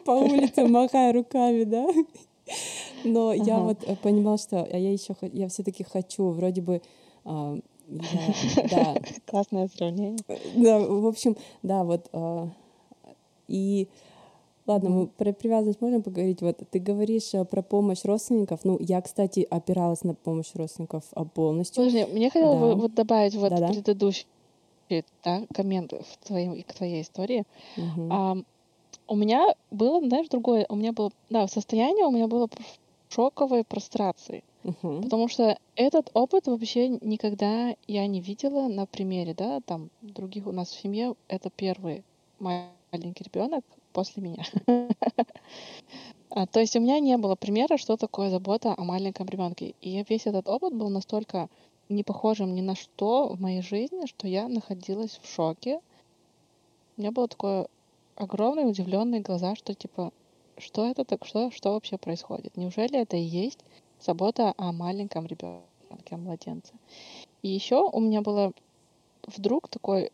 по 0.05 0.13
улице 0.13 0.67
махая 0.67 1.13
руками, 1.13 1.65
да. 1.65 1.89
Но 3.05 3.33
я 3.33 3.59
вот 3.59 3.83
э, 3.85 3.97
понимала, 3.97 4.39
что 4.39 4.63
а 4.63 4.77
я 4.77 4.93
еще 4.93 5.17
я 5.33 5.49
все-таки 5.49 5.85
хочу, 5.85 6.31
вроде 6.31 6.63
бы, 6.63 6.81
а, 7.25 7.59
да, 7.89 8.95
Классное 9.27 9.69
сравнение. 9.69 10.19
да, 10.55 10.79
в 10.79 11.07
общем, 11.07 11.37
да, 11.63 11.85
вот 11.85 12.09
а, 12.13 12.49
и 13.49 13.89
ладно, 14.67 14.91
мы 14.91 15.07
про 15.07 15.33
привязанность 15.33 15.81
можем 15.81 16.03
поговорить. 16.03 16.43
Вот 16.43 16.59
ты 16.71 16.79
говоришь 16.79 17.35
а, 17.35 17.45
про 17.45 17.63
помощь 17.63 18.05
родственников. 18.05 18.61
Ну, 18.65 18.79
я, 18.81 19.01
кстати, 19.01 19.47
опиралась 19.49 20.03
на 20.05 20.15
помощь 20.15 20.55
родственников 20.55 21.05
а, 21.13 21.25
полностью. 21.25 21.85
Подожди, 21.85 22.05
мне 22.13 22.31
хотелось 22.31 22.59
бы 22.61 22.75
Да. 22.75 22.75
вот 22.75 22.95
добавить 22.95 23.35
вот 23.35 23.51
Да-да. 23.51 23.69
предыдущий 23.69 24.27
да, 25.25 25.43
коммент 25.55 25.93
в 25.93 26.27
твоей, 26.27 26.63
к 26.63 26.73
твоей 26.75 27.03
истории. 27.03 27.45
Мгм. 27.77 28.11
Ам, 28.11 28.45
у 29.09 29.17
меня 29.17 29.55
было, 29.71 30.01
знаешь, 30.07 30.29
другое. 30.29 30.67
У 30.69 30.77
меня 30.77 30.93
было, 30.93 31.11
да, 31.31 31.49
состояние 31.49 32.07
у 32.07 32.13
меня 32.13 32.29
было 32.29 32.49
шоковой 33.09 33.65
прострации. 33.65 34.45
Мгм. 34.65 35.03
Потому 35.03 35.29
что 35.29 35.59
этот 35.77 36.11
опыт 36.15 36.47
вообще 36.47 36.89
никогда 36.89 37.75
я 37.87 38.07
не 38.07 38.21
видела 38.21 38.69
на 38.69 38.87
примере, 38.87 39.35
да, 39.35 39.61
там 39.65 39.91
других 40.01 40.47
у 40.47 40.53
нас 40.53 40.71
в 40.71 40.81
семье 40.81 41.15
это 41.29 41.51
первый 41.55 42.05
маленький 42.39 43.25
ребенок 43.25 43.65
после 43.97 44.23
меня. 44.23 44.45
А, 46.29 46.47
То 46.47 46.61
есть 46.61 46.77
у 46.77 46.81
меня 46.81 46.99
не 47.01 47.17
было 47.17 47.35
примера, 47.35 47.79
что 47.79 47.97
такое 47.97 48.31
забота 48.31 48.75
о 48.77 48.85
маленьком 48.85 49.27
ребенке. 49.29 49.75
И 49.81 50.05
весь 50.09 50.27
этот 50.27 50.49
опыт 50.49 50.75
был 50.75 50.91
настолько 50.91 51.49
не 51.89 52.03
похожим 52.03 52.55
ни 52.55 52.61
на 52.61 52.75
что 52.75 53.29
в 53.29 53.41
моей 53.41 53.63
жизни, 53.63 54.07
что 54.07 54.29
я 54.29 54.49
находилась 54.49 55.19
в 55.23 55.35
шоке. 55.35 55.81
У 56.97 57.01
меня 57.01 57.13
было 57.13 57.29
такое 57.29 57.69
огромные 58.17 58.67
удивленные 58.67 59.23
глаза, 59.23 59.55
что 59.55 59.73
типа, 59.73 60.13
что 60.59 60.85
это 60.85 61.05
так, 61.05 61.25
что, 61.25 61.51
что 61.53 61.73
вообще 61.73 61.97
происходит? 61.97 62.57
Неужели 62.57 63.01
это 63.01 63.17
и 63.17 63.23
есть 63.45 63.61
забота 64.01 64.53
о 64.59 64.73
маленьком 64.73 65.27
ребенке, 65.27 66.11
о 66.11 66.17
младенце? 66.17 66.75
И 67.43 67.49
еще 67.49 67.89
у 67.89 68.01
меня 68.01 68.21
было 68.21 68.53
вдруг 69.27 69.69
такой 69.69 70.11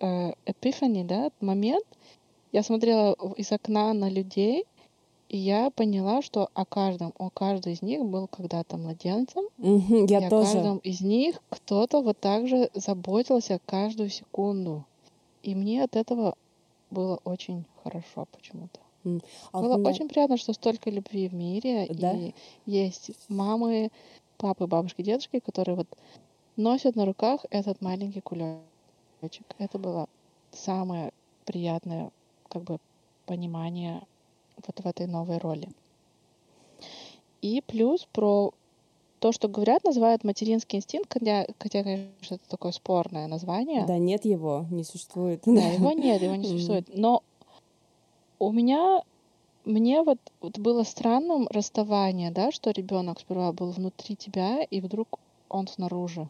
э, 0.00 0.32
эпифани, 0.46 1.02
да, 1.02 1.30
момент, 1.40 1.84
я 2.52 2.62
смотрела 2.62 3.14
из 3.36 3.52
окна 3.52 3.92
на 3.92 4.08
людей, 4.10 4.64
и 5.28 5.36
я 5.36 5.70
поняла, 5.70 6.22
что 6.22 6.48
о 6.54 6.64
каждом, 6.64 7.12
о 7.18 7.28
каждый 7.30 7.74
из 7.74 7.82
них 7.82 8.02
был 8.04 8.26
когда-то 8.28 8.76
младенцем, 8.78 9.44
и 9.58 10.06
Я 10.10 10.26
о 10.26 10.30
тоже. 10.30 10.52
каждом 10.54 10.78
из 10.78 11.00
них 11.02 11.40
кто-то 11.50 12.00
вот 12.00 12.18
так 12.18 12.48
же 12.48 12.70
заботился 12.74 13.60
каждую 13.66 14.08
секунду. 14.08 14.84
И 15.42 15.54
мне 15.54 15.84
от 15.84 15.96
этого 15.96 16.34
было 16.90 17.20
очень 17.24 17.64
хорошо 17.84 18.26
почему-то. 18.32 18.80
Вот 19.04 19.22
Было 19.62 19.76
на- 19.76 19.88
очень 19.90 20.08
приятно, 20.08 20.36
что 20.38 20.52
столько 20.54 20.90
любви 20.90 21.28
в 21.28 21.34
мире, 21.34 21.86
Да? 21.90 22.12
и 22.12 22.32
есть 22.66 23.10
мамы, 23.28 23.90
папы, 24.38 24.66
бабушки, 24.66 25.02
дедушки, 25.02 25.38
которые 25.40 25.76
вот 25.76 25.86
носят 26.56 26.96
на 26.96 27.04
руках 27.04 27.44
этот 27.50 27.80
маленький 27.82 28.20
кулечек. 28.20 29.46
Это 29.58 29.78
было 29.78 30.08
самое 30.52 31.12
приятное 31.44 32.10
как 32.48 32.62
бы 32.64 32.78
понимание 33.26 34.02
вот 34.66 34.80
в 34.80 34.86
этой 34.86 35.06
новой 35.06 35.38
роли. 35.38 35.68
И 37.40 37.62
плюс 37.66 38.06
про 38.12 38.52
то, 39.20 39.32
что 39.32 39.48
говорят, 39.48 39.84
называют 39.84 40.24
материнский 40.24 40.78
инстинкт, 40.78 41.12
хотя, 41.12 41.46
хотя 41.58 41.82
конечно, 41.82 42.36
это 42.36 42.48
такое 42.48 42.72
спорное 42.72 43.26
название. 43.26 43.86
Да, 43.86 43.98
нет 43.98 44.24
его, 44.24 44.66
не 44.70 44.84
существует. 44.84 45.42
Да, 45.44 45.68
его 45.68 45.92
нет, 45.92 46.22
его 46.22 46.34
не 46.34 46.44
существует. 46.48 46.88
Но 46.94 47.22
у 48.38 48.52
меня, 48.52 49.02
мне 49.64 50.02
вот, 50.02 50.18
вот 50.40 50.58
было 50.58 50.84
странным 50.84 51.48
расставание, 51.50 52.30
да, 52.30 52.50
что 52.52 52.70
ребенок 52.70 53.20
сперва 53.20 53.52
был 53.52 53.70
внутри 53.70 54.16
тебя, 54.16 54.62
и 54.62 54.80
вдруг 54.80 55.18
он 55.48 55.66
снаружи. 55.66 56.28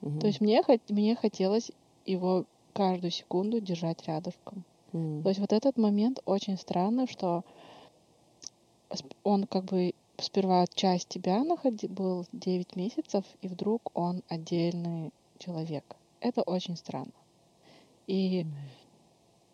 Мгм, 0.00 0.20
То 0.20 0.26
есть 0.26 0.40
мне, 0.40 0.62
мне 0.88 1.14
хотелось 1.16 1.70
его 2.04 2.44
каждую 2.72 3.10
секунду 3.10 3.60
держать 3.60 4.06
рядышком. 4.06 4.64
М, 4.96 5.22
То 5.22 5.28
есть 5.30 5.40
вот 5.40 5.52
этот 5.52 5.76
момент 5.78 6.20
очень 6.26 6.56
странный, 6.56 7.06
что 7.06 7.44
он 9.24 9.44
как 9.46 9.64
бы 9.64 9.92
сперва 10.18 10.64
часть 10.74 11.08
тебя 11.08 11.44
находи, 11.44 11.86
был 11.88 12.24
9 12.32 12.76
месяцев, 12.76 13.24
и 13.42 13.48
вдруг 13.48 13.90
он 13.94 14.22
отдельный 14.28 15.10
человек. 15.38 15.84
Это 16.20 16.42
очень 16.42 16.76
странно. 16.76 17.12
И 18.06 18.46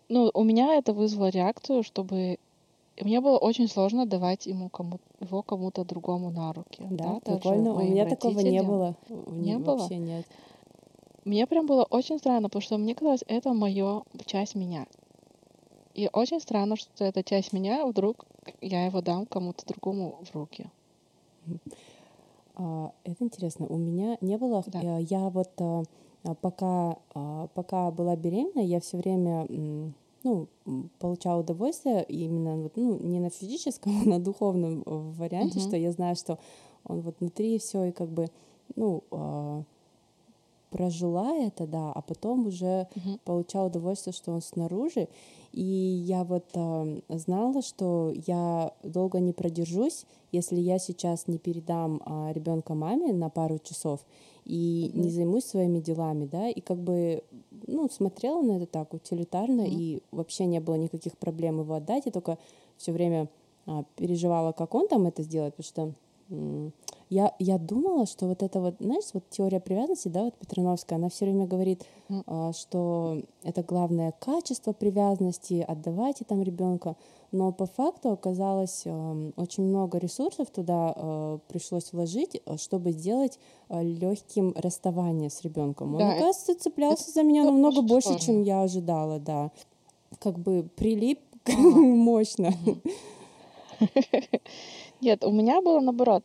ну, 0.09 0.31
у 0.35 0.45
меня 0.45 0.75
это 0.75 0.93
вызвало 0.93 1.31
реакцию, 1.31 1.83
чтобы 1.83 2.39
и 2.97 3.05
мне 3.05 3.21
было 3.21 3.39
очень 3.39 3.69
сложно 3.69 4.05
давать 4.05 4.47
ему 4.47 4.69
кому 4.69 4.99
его 5.21 5.43
кому-то 5.43 5.85
другому 5.85 6.31
на 6.31 6.53
руки. 6.53 6.87
Да, 6.91 7.19
даже 7.25 7.41
прикольно. 7.41 7.73
У 7.75 7.81
меня 7.81 8.05
такого 8.05 8.41
не 8.41 8.63
было. 8.63 8.95
Не 9.31 9.55
ни- 9.55 9.57
было? 9.57 9.77
Вообще 9.79 9.97
нет. 9.97 10.27
Мне 11.25 11.47
прям 11.47 11.67
было 11.67 11.85
очень 11.85 12.19
странно, 12.19 12.49
потому 12.49 12.63
что 12.63 12.79
мне 12.79 12.95
казалось, 12.95 13.25
это 13.29 13.55
моё 13.55 14.03
часть 14.27 14.55
меня. 14.55 14.87
И 15.95 16.09
очень 16.13 16.41
странно, 16.41 16.77
что 16.77 17.05
эта 17.05 17.23
часть 17.23 17.53
меня 17.53 17.87
вдруг 17.87 18.25
я 18.61 18.87
его 18.87 19.01
дам 19.03 19.27
кому-то 19.27 19.67
другому 19.67 20.19
в 20.25 20.35
руки. 20.35 20.67
А, 22.55 22.93
Это 23.05 23.25
интересно. 23.25 23.67
У 23.67 23.77
меня 23.77 24.17
не 24.21 24.37
было. 24.39 24.63
Да. 24.67 24.81
э, 24.83 25.03
Я 25.03 25.29
вот 25.29 25.51
а, 25.59 25.83
пока 26.41 26.97
а, 27.15 27.49
пока 27.55 27.91
была 27.91 28.17
беременна, 28.17 28.61
я 28.61 28.81
все 28.81 28.97
время 28.99 29.47
ну 30.25 30.47
получала 31.01 31.41
удовольствие 31.41 32.05
именно 32.05 32.71
ну 32.77 32.99
не 33.01 33.19
на 33.21 33.31
физическом, 33.31 33.93
а 34.05 34.09
на 34.09 34.19
духовном 34.21 34.83
э, 34.83 34.85
варианте, 35.19 35.59
Мгм. 35.59 35.69
что 35.69 35.77
я 35.77 35.93
знаю, 35.93 36.17
что 36.17 36.39
он 36.85 37.01
вот 37.01 37.17
внутри 37.21 37.59
все 37.59 37.85
и 37.85 37.93
как 37.93 38.09
бы 38.09 38.29
ну 38.77 39.03
а, 39.11 39.63
прожила 40.73 41.37
это, 41.37 41.67
да, 41.67 41.93
а 41.93 42.01
потом 42.01 42.47
уже 42.47 42.89
Мгм. 42.97 43.21
получала 43.25 43.67
удовольствие, 43.67 44.13
что 44.15 44.33
он 44.33 44.41
снаружи. 44.41 45.09
И 45.53 45.63
я 45.63 46.25
вот 46.25 46.47
а, 46.55 46.99
знала, 47.09 47.63
что 47.63 48.13
я 48.27 48.73
долго 48.83 49.21
не 49.21 49.33
продержусь, 49.33 50.07
если 50.33 50.57
я 50.61 50.79
сейчас 50.79 51.29
не 51.29 51.39
передам 51.39 52.01
ребенка 52.33 52.75
маме 52.75 53.13
на 53.13 53.29
пару 53.29 53.59
часов 53.59 54.01
и 54.47 54.91
не 54.95 55.03
Мгм. 55.03 55.11
займусь 55.11 55.45
своими 55.45 55.79
делами, 55.81 56.25
да, 56.27 56.49
и 56.49 56.61
как 56.61 56.79
бы, 56.79 57.23
ну, 57.67 57.89
смотрела 57.91 58.41
на 58.43 58.53
это 58.57 58.67
так 58.67 58.95
утилитарно, 58.95 59.61
Мгм. 59.63 59.79
и 59.79 60.03
вообще 60.11 60.47
не 60.47 60.61
было 60.61 60.77
никаких 60.77 61.17
проблем 61.19 61.61
его 61.61 61.75
отдать, 61.75 62.07
я 62.07 62.13
только 62.13 62.39
все 62.79 62.93
время 62.93 63.29
а, 63.67 63.85
переживала, 63.97 64.53
как 64.53 64.75
он 64.75 64.89
там 64.89 65.07
это 65.07 65.23
сделает, 65.23 65.55
потому 65.55 65.95
что 66.31 66.73
я, 67.13 67.35
я 67.39 67.59
думала, 67.59 68.07
что 68.07 68.27
вот 68.27 68.43
это 68.43 68.59
вот, 68.61 68.77
знаешь, 68.81 69.05
вот 69.13 69.25
теория 69.29 69.61
привязанности, 69.61 70.09
да, 70.09 70.25
вот 70.25 70.35
Петрановская, 70.35 70.99
она 70.99 71.11
все 71.11 71.27
время 71.27 71.47
говорит, 71.47 71.85
а, 72.27 72.53
что 72.55 73.21
это 73.43 73.63
главное 73.63 74.13
качество 74.19 74.73
привязанности, 74.73 75.65
отдавайте 75.67 76.25
там 76.25 76.43
ребенка. 76.43 76.97
Но 77.31 77.53
по 77.53 77.67
факту 77.67 78.11
оказалось 78.13 78.83
эм, 78.87 79.33
очень 79.37 79.65
много 79.65 79.99
ресурсов 79.99 80.51
туда 80.51 80.95
э, 80.97 81.39
пришлось 81.49 81.93
вложить, 81.93 82.41
чтобы 82.57 82.93
сделать 82.93 83.39
легким 83.71 84.55
расставание 84.57 85.29
с 85.29 85.43
ребенком. 85.43 85.95
Он, 85.95 85.99
Да, 85.99 86.13
оказывается, 86.13 86.55
цеплялся 86.59 87.11
за 87.11 87.23
меня 87.23 87.43
это 87.43 87.51
намного 87.53 87.83
больше, 87.83 88.09
сложно. 88.09 88.27
чем 88.27 88.43
я 88.43 88.63
ожидала, 88.63 89.19
да. 89.19 89.51
Как 90.19 90.39
бы 90.39 90.67
прилип 90.77 91.21
Ага. 91.45 91.57
мощно. 91.59 92.53
Нет, 95.01 95.25
у 95.25 95.31
меня 95.31 95.61
было 95.61 95.81
наоборот. 95.81 96.23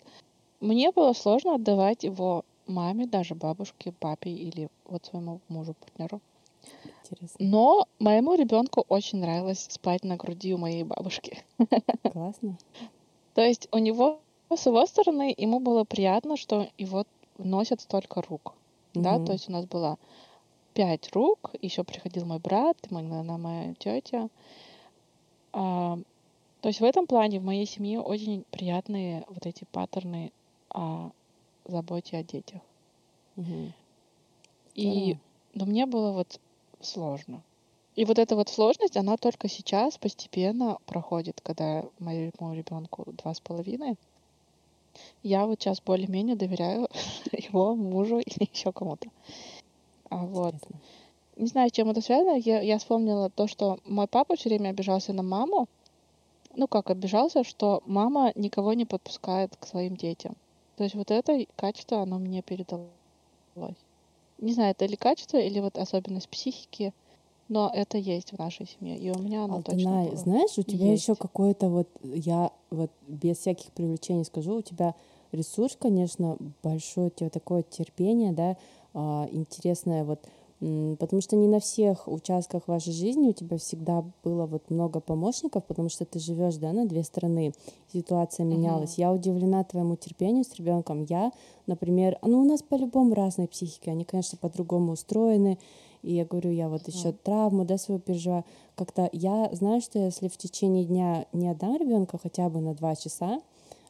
Мне 0.60 0.92
было 0.92 1.14
сложно 1.14 1.56
отдавать 1.56 2.04
его 2.04 2.44
маме, 2.66 3.06
даже 3.06 3.36
бабушке, 3.36 3.92
папе 3.92 4.32
или 4.32 4.70
вот 4.86 5.06
своему 5.06 5.40
мужу, 5.48 5.76
партнеру. 5.80 6.20
Интересно. 7.04 7.38
Но 7.40 7.88
моему 8.00 8.34
ребенку 8.36 8.86
очень 8.90 9.20
нравилось 9.20 9.68
спать 9.70 10.04
на 10.04 10.18
груди 10.18 10.54
у 10.54 10.58
моей 10.58 10.84
бабушки. 10.84 11.44
Классно. 12.12 12.58
То 13.34 13.42
есть 13.42 13.68
у 13.72 13.78
него 13.78 14.20
с 14.50 14.66
его 14.66 14.86
стороны 14.86 15.34
ему 15.38 15.60
было 15.60 15.84
приятно, 15.84 16.38
что 16.38 16.68
его 16.78 17.06
носят 17.38 17.82
столько 17.82 18.22
рук. 18.22 18.54
Да, 18.94 19.14
Мгм. 19.14 19.26
то 19.28 19.34
есть 19.34 19.50
у 19.50 19.52
нас 19.52 19.66
было 19.66 19.98
пять 20.74 21.12
рук, 21.14 21.52
еще 21.62 21.84
приходил 21.84 22.26
мой 22.26 22.40
брат, 22.40 22.78
наверное, 22.90 23.38
моя 23.38 23.74
тетя. 23.76 24.30
А, 25.54 25.98
то 26.62 26.70
есть 26.70 26.80
в 26.82 26.84
этом 26.84 27.08
плане 27.08 27.40
в 27.40 27.44
моей 27.44 27.66
семье 27.66 28.00
очень 28.00 28.44
приятные 28.52 29.24
вот 29.28 29.46
эти 29.46 29.66
паттерны 29.72 30.32
о 30.78 31.12
заботе 31.66 32.18
о 32.18 32.24
детях. 32.24 32.62
Мгм. 33.36 33.74
И 34.76 35.18
но 35.54 35.66
мне 35.66 35.88
было 35.88 36.12
вот 36.12 36.40
сложно. 36.82 37.42
И 37.96 38.06
вот 38.06 38.20
эта 38.20 38.36
вот 38.36 38.48
сложность, 38.48 38.96
она 38.96 39.18
только 39.18 39.50
сейчас 39.50 39.98
постепенно 39.98 40.78
проходит, 40.86 41.42
когда 41.42 41.84
моему 41.98 42.54
ребенку 42.54 43.06
два 43.14 43.34
с 43.34 43.40
половиной. 43.40 43.98
Я 45.24 45.48
вот 45.48 45.60
сейчас 45.60 45.82
более-менее 45.82 46.36
доверяю 46.36 46.90
его 47.32 47.76
мужу 47.76 48.20
или 48.20 48.48
еще 48.54 48.72
кому-то. 48.72 49.10
А 50.10 50.18
вот. 50.18 50.54
Интересно. 50.54 50.80
Не 51.38 51.48
знаю, 51.48 51.70
с 51.70 51.72
чем 51.72 51.90
это 51.90 52.02
связано. 52.02 52.36
Я, 52.38 52.62
я 52.62 52.78
вспомнила 52.78 53.30
то, 53.30 53.48
что 53.48 53.80
мой 53.86 54.08
папа 54.08 54.36
все 54.36 54.50
время 54.50 54.70
обижался 54.70 55.14
на 55.14 55.24
маму. 55.24 55.68
Ну, 56.56 56.68
как 56.68 56.90
обижался, 56.90 57.44
что 57.44 57.82
мама 57.86 58.32
никого 58.36 58.74
не 58.74 58.86
подпускает 58.86 59.56
к 59.56 59.66
своим 59.66 59.96
детям. 59.96 60.36
То 60.78 60.84
есть 60.84 60.96
вот 60.96 61.12
это 61.12 61.46
качество, 61.56 62.02
оно 62.02 62.20
мне 62.20 62.42
передалось. 62.44 62.88
Не 64.38 64.54
знаю, 64.54 64.72
это 64.72 64.86
или 64.86 64.96
качество, 64.96 65.38
или 65.38 65.60
вот 65.60 65.78
особенность 65.78 66.30
психики, 66.30 66.94
но 67.50 67.72
это 67.74 67.98
есть 67.98 68.32
в 68.32 68.38
нашей 68.38 68.68
семье. 68.68 68.96
И 68.98 69.10
у 69.10 69.18
меня 69.18 69.46
оно 69.46 69.64
точно 69.64 69.90
Алтынай, 69.90 70.10
было. 70.10 70.18
знаешь, 70.18 70.58
у 70.58 70.64
тебя 70.64 70.92
еще 70.94 71.14
Есть. 71.14 71.22
какое-то 71.22 71.70
вот, 71.70 71.88
я 72.04 72.52
вот 72.70 72.92
без 73.08 73.38
всяких 73.40 73.72
привлечений 73.72 74.26
скажу, 74.26 74.58
у 74.58 74.62
тебя 74.62 74.94
ресурс, 75.32 75.76
конечно, 75.80 76.38
большой, 76.62 77.08
у 77.08 77.10
тебя 77.10 77.30
такое 77.32 77.64
терпение, 77.64 78.32
да, 78.32 78.58
а, 78.94 79.28
интересное 79.32 80.04
вот, 80.04 80.20
потому 80.60 81.22
что 81.22 81.36
не 81.36 81.48
на 81.48 81.60
всех 81.60 82.08
участках 82.08 82.68
вашей 82.68 82.92
жизни 82.92 83.30
у 83.30 83.34
тебя 83.34 83.58
всегда 83.58 84.04
было 84.24 84.46
вот 84.48 84.70
много 84.70 85.00
помощников, 85.00 85.64
потому 85.66 85.90
что 85.90 86.06
ты 86.06 86.20
живешь, 86.20 86.56
да, 86.56 86.74
на 86.74 86.88
две 86.88 87.04
стороны, 87.04 87.54
ситуация 87.94 88.46
менялась. 88.46 88.98
Я 88.98 89.14
удивлена 89.14 89.64
твоему 89.64 89.96
терпению 89.96 90.44
с 90.44 90.56
ребенком. 90.56 91.04
Я, 91.04 91.32
например, 91.68 92.18
ну 92.24 92.42
у 92.42 92.46
нас 92.46 92.64
по-любому 92.64 93.14
разные 93.14 93.48
психики, 93.48 93.90
они, 93.90 94.04
конечно, 94.04 94.38
по-другому 94.40 94.94
устроены, 94.94 95.60
и 96.02 96.14
я 96.14 96.26
говорю, 96.26 96.52
я 96.52 96.70
вот 96.70 96.88
еще 96.88 97.12
травму, 97.12 97.66
да, 97.66 97.78
свою 97.78 98.00
переживаю. 98.00 98.46
Как-то 98.76 99.10
я 99.12 99.50
знаю, 99.54 99.82
что 99.82 100.00
если 100.00 100.28
в 100.28 100.38
течение 100.38 100.86
дня 100.86 101.26
не 101.34 101.50
отдам 101.50 101.78
ребенка 101.78 102.18
хотя 102.18 102.50
бы 102.50 102.62
на 102.62 102.74
два 102.74 102.96
часа, 102.96 103.42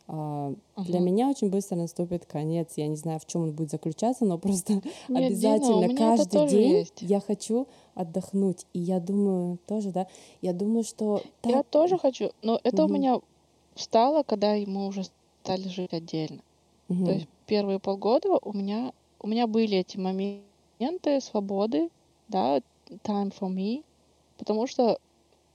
а, 0.09 0.53
для 0.77 0.99
меня 0.99 1.29
очень 1.29 1.49
быстро 1.49 1.75
наступит 1.75 2.25
конец. 2.25 2.73
Я 2.77 2.87
не 2.87 2.95
знаю, 2.95 3.19
в 3.19 3.25
чем 3.25 3.43
он 3.43 3.51
будет 3.53 3.71
заключаться, 3.71 4.25
но 4.25 4.37
просто 4.39 4.73
Нет, 4.73 4.83
Дина, 5.07 5.19
у 5.19 5.25
обязательно 5.25 5.85
это 5.85 5.95
каждый 5.95 6.47
день 6.47 6.71
есть. 6.71 7.01
я 7.01 7.19
хочу 7.19 7.67
отдохнуть. 7.95 8.65
И 8.73 8.79
я 8.79 8.99
думаю 8.99 9.57
тоже, 9.67 9.91
да, 9.91 10.07
я 10.41 10.53
думаю, 10.53 10.83
что 10.83 11.21
Я 11.43 11.51
так- 11.63 11.67
тоже 11.67 11.97
хочу, 11.97 12.31
но 12.41 12.59
это 12.63 12.83
у 12.83 12.87
Мгм. 12.87 12.95
меня 12.95 13.19
встало, 13.75 14.23
когда 14.23 14.55
мы 14.65 14.87
уже 14.87 15.03
стали 15.43 15.67
жить 15.67 15.93
отдельно. 15.93 16.41
Мгм. 16.87 17.05
То 17.05 17.11
есть 17.11 17.27
первые 17.45 17.79
полгода 17.79 18.37
у 18.41 18.53
меня 18.53 18.93
у 19.19 19.27
меня 19.27 19.47
были 19.47 19.77
эти 19.79 19.97
моменты 19.97 21.19
свободы, 21.21 21.89
да, 22.27 22.59
time 23.03 23.33
for 23.37 23.49
me, 23.53 23.83
потому 24.37 24.67
что 24.67 24.99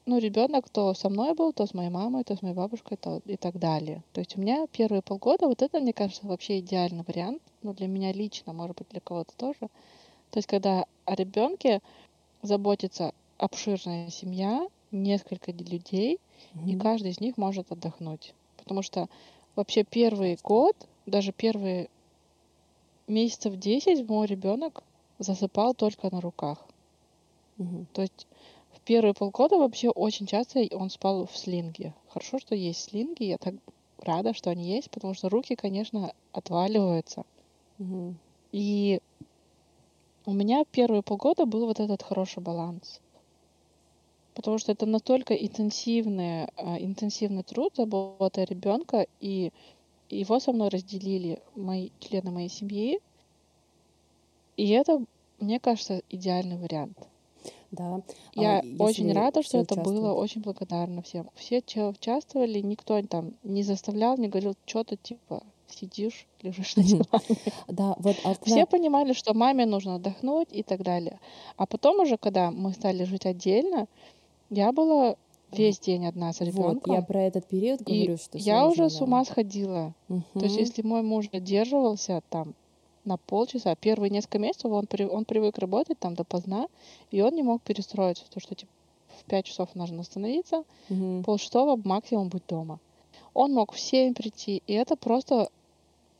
ну, 0.06 0.18
ребенок 0.18 0.68
то 0.68 0.94
со 0.94 1.08
мной 1.08 1.34
был, 1.34 1.52
то 1.52 1.66
с 1.66 1.74
моей 1.74 1.90
мамой, 1.90 2.24
то 2.24 2.36
с 2.36 2.42
моей 2.42 2.54
бабушкой, 2.54 2.96
то 2.96 3.20
и 3.24 3.36
так 3.36 3.58
далее. 3.58 4.02
То 4.12 4.20
есть 4.20 4.36
у 4.36 4.40
меня 4.40 4.66
первые 4.66 5.02
полгода, 5.02 5.46
вот 5.46 5.62
это, 5.62 5.80
мне 5.80 5.92
кажется, 5.92 6.26
вообще 6.26 6.58
идеальный 6.60 7.04
вариант, 7.06 7.42
ну, 7.62 7.72
для 7.72 7.86
меня 7.86 8.12
лично, 8.12 8.52
может 8.52 8.76
быть, 8.78 8.88
для 8.88 9.00
кого-то 9.00 9.32
тоже. 9.36 9.70
То 10.30 10.38
есть 10.38 10.48
когда 10.48 10.86
о 11.04 11.14
ребенке 11.14 11.80
заботится 12.42 13.12
обширная 13.38 14.08
семья, 14.10 14.66
несколько 14.90 15.52
людей, 15.52 16.18
mm-hmm. 16.54 16.70
и 16.70 16.78
каждый 16.78 17.10
из 17.12 17.20
них 17.20 17.36
может 17.36 17.70
отдохнуть. 17.72 18.34
Потому 18.56 18.82
что 18.82 19.08
вообще 19.56 19.84
первый 19.84 20.38
год, 20.42 20.76
даже 21.06 21.32
первые 21.32 21.88
месяцев 23.06 23.56
10 23.56 24.08
мой 24.08 24.26
ребенок 24.26 24.82
засыпал 25.18 25.74
только 25.74 26.12
на 26.14 26.20
руках. 26.20 26.58
Угу. 27.58 27.86
То 27.92 28.02
есть 28.02 28.26
первые 28.84 29.14
полгода 29.14 29.56
вообще 29.56 29.88
очень 29.90 30.26
часто 30.26 30.66
он 30.72 30.90
спал 30.90 31.26
в 31.26 31.36
слинге. 31.36 31.94
Хорошо, 32.08 32.38
что 32.38 32.54
есть 32.54 32.90
слинги, 32.90 33.24
я 33.24 33.38
так 33.38 33.54
рада, 33.98 34.34
что 34.34 34.50
они 34.50 34.64
есть, 34.74 34.90
потому 34.90 35.14
что 35.14 35.28
руки, 35.28 35.54
конечно, 35.54 36.12
отваливаются. 36.32 37.24
Угу. 37.78 38.14
И 38.52 39.00
у 40.26 40.32
меня 40.32 40.64
первые 40.70 41.02
полгода 41.02 41.46
был 41.46 41.66
вот 41.66 41.80
этот 41.80 42.02
хороший 42.02 42.42
баланс. 42.42 43.00
Потому 44.34 44.58
что 44.58 44.72
это 44.72 44.86
настолько 44.86 45.34
интенсивный, 45.34 46.44
а, 46.56 46.78
интенсивный 46.78 47.42
труд, 47.42 47.74
забота 47.76 48.44
ребенка, 48.44 49.06
и 49.20 49.52
его 50.08 50.40
со 50.40 50.52
мной 50.52 50.68
разделили 50.68 51.40
мои 51.54 51.90
члены 52.00 52.30
моей 52.30 52.48
семьи. 52.48 53.00
И 54.56 54.68
это, 54.70 55.04
мне 55.38 55.60
кажется, 55.60 56.02
идеальный 56.08 56.56
вариант. 56.56 56.96
Да. 57.70 58.02
Я 58.34 58.60
а 58.60 58.82
очень 58.82 59.12
рада, 59.12 59.42
что 59.42 59.58
это 59.58 59.76
было, 59.76 60.12
очень 60.12 60.42
благодарна 60.42 61.02
всем. 61.02 61.30
Все 61.34 61.62
участвовали, 61.88 62.60
никто 62.60 63.00
там 63.02 63.34
не 63.42 63.62
заставлял, 63.62 64.16
не 64.16 64.28
говорил, 64.28 64.54
что 64.66 64.84
то 64.84 64.96
типа 64.96 65.42
сидишь, 65.68 66.26
лежишь 66.42 66.76
на 66.76 66.82
диване. 66.82 67.38
Да, 67.68 67.94
вот. 67.98 68.16
А 68.24 68.34
Все 68.44 68.66
понимали, 68.66 69.12
что 69.12 69.34
маме 69.34 69.66
нужно 69.66 69.96
отдохнуть 69.96 70.48
и 70.50 70.62
так 70.62 70.82
далее. 70.82 71.18
А 71.56 71.66
потом 71.66 72.00
уже, 72.00 72.16
когда 72.18 72.50
мы 72.50 72.72
стали 72.72 73.04
жить 73.04 73.26
отдельно, 73.26 73.86
я 74.50 74.72
была 74.72 75.16
весь 75.50 75.78
день 75.78 76.06
одна 76.06 76.32
с 76.32 76.40
ребенком. 76.40 76.92
Вот, 76.92 76.96
я 76.96 77.02
про 77.02 77.22
этот 77.22 77.46
период 77.46 77.82
говорю, 77.82 78.14
и 78.14 78.16
что 78.16 78.38
я 78.38 78.66
уже 78.66 78.90
с 78.90 79.00
ума 79.00 79.24
сходила. 79.24 79.94
Угу. 80.08 80.22
То 80.34 80.44
есть, 80.44 80.56
если 80.56 80.82
мой 80.82 81.02
муж 81.02 81.28
задерживался 81.32 82.22
там 82.28 82.54
на 83.04 83.16
полчаса, 83.16 83.74
первые 83.74 84.10
несколько 84.10 84.38
месяцев 84.38 84.70
он, 84.70 84.86
при, 84.86 85.04
он 85.04 85.24
привык 85.24 85.58
работать 85.58 85.98
там 85.98 86.14
допоздна, 86.14 86.68
и 87.10 87.20
он 87.20 87.34
не 87.34 87.42
мог 87.42 87.62
перестроиться, 87.62 88.24
то 88.30 88.40
что 88.40 88.54
типа 88.54 88.70
в 89.20 89.24
5 89.24 89.44
часов 89.44 89.74
нужно 89.74 90.00
остановиться, 90.00 90.64
угу. 90.88 91.22
полшестого 91.22 91.80
максимум 91.84 92.28
быть 92.28 92.46
дома. 92.48 92.78
Он 93.34 93.52
мог 93.52 93.72
в 93.72 93.80
7 93.80 94.14
прийти, 94.14 94.62
и 94.66 94.72
это 94.72 94.96
просто 94.96 95.48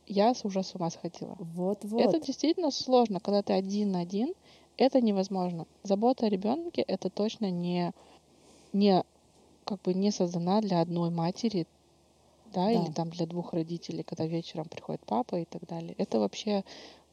я 0.07 0.33
уже 0.43 0.63
с 0.63 0.75
ума 0.75 0.89
сходила. 0.89 1.35
Вот, 1.39 1.79
вот. 1.83 2.01
Это 2.01 2.19
действительно 2.19 2.71
сложно, 2.71 3.19
когда 3.19 3.41
ты 3.41 3.53
один 3.53 3.91
на 3.91 3.99
один, 3.99 4.33
это 4.77 5.01
невозможно. 5.01 5.65
Забота 5.83 6.25
о 6.25 6.29
ребенке 6.29 6.81
это 6.81 7.09
точно 7.09 7.49
не, 7.49 7.93
не 8.73 9.03
как 9.65 9.81
бы 9.81 9.93
не 9.93 10.11
создана 10.11 10.61
для 10.61 10.81
одной 10.81 11.09
матери, 11.09 11.67
да, 12.53 12.65
да, 12.65 12.71
или 12.71 12.91
там 12.91 13.09
для 13.09 13.25
двух 13.25 13.53
родителей, 13.53 14.03
когда 14.03 14.25
вечером 14.25 14.65
приходит 14.65 15.01
папа 15.05 15.37
и 15.37 15.45
так 15.45 15.65
далее. 15.67 15.95
Это 15.97 16.19
вообще 16.19 16.63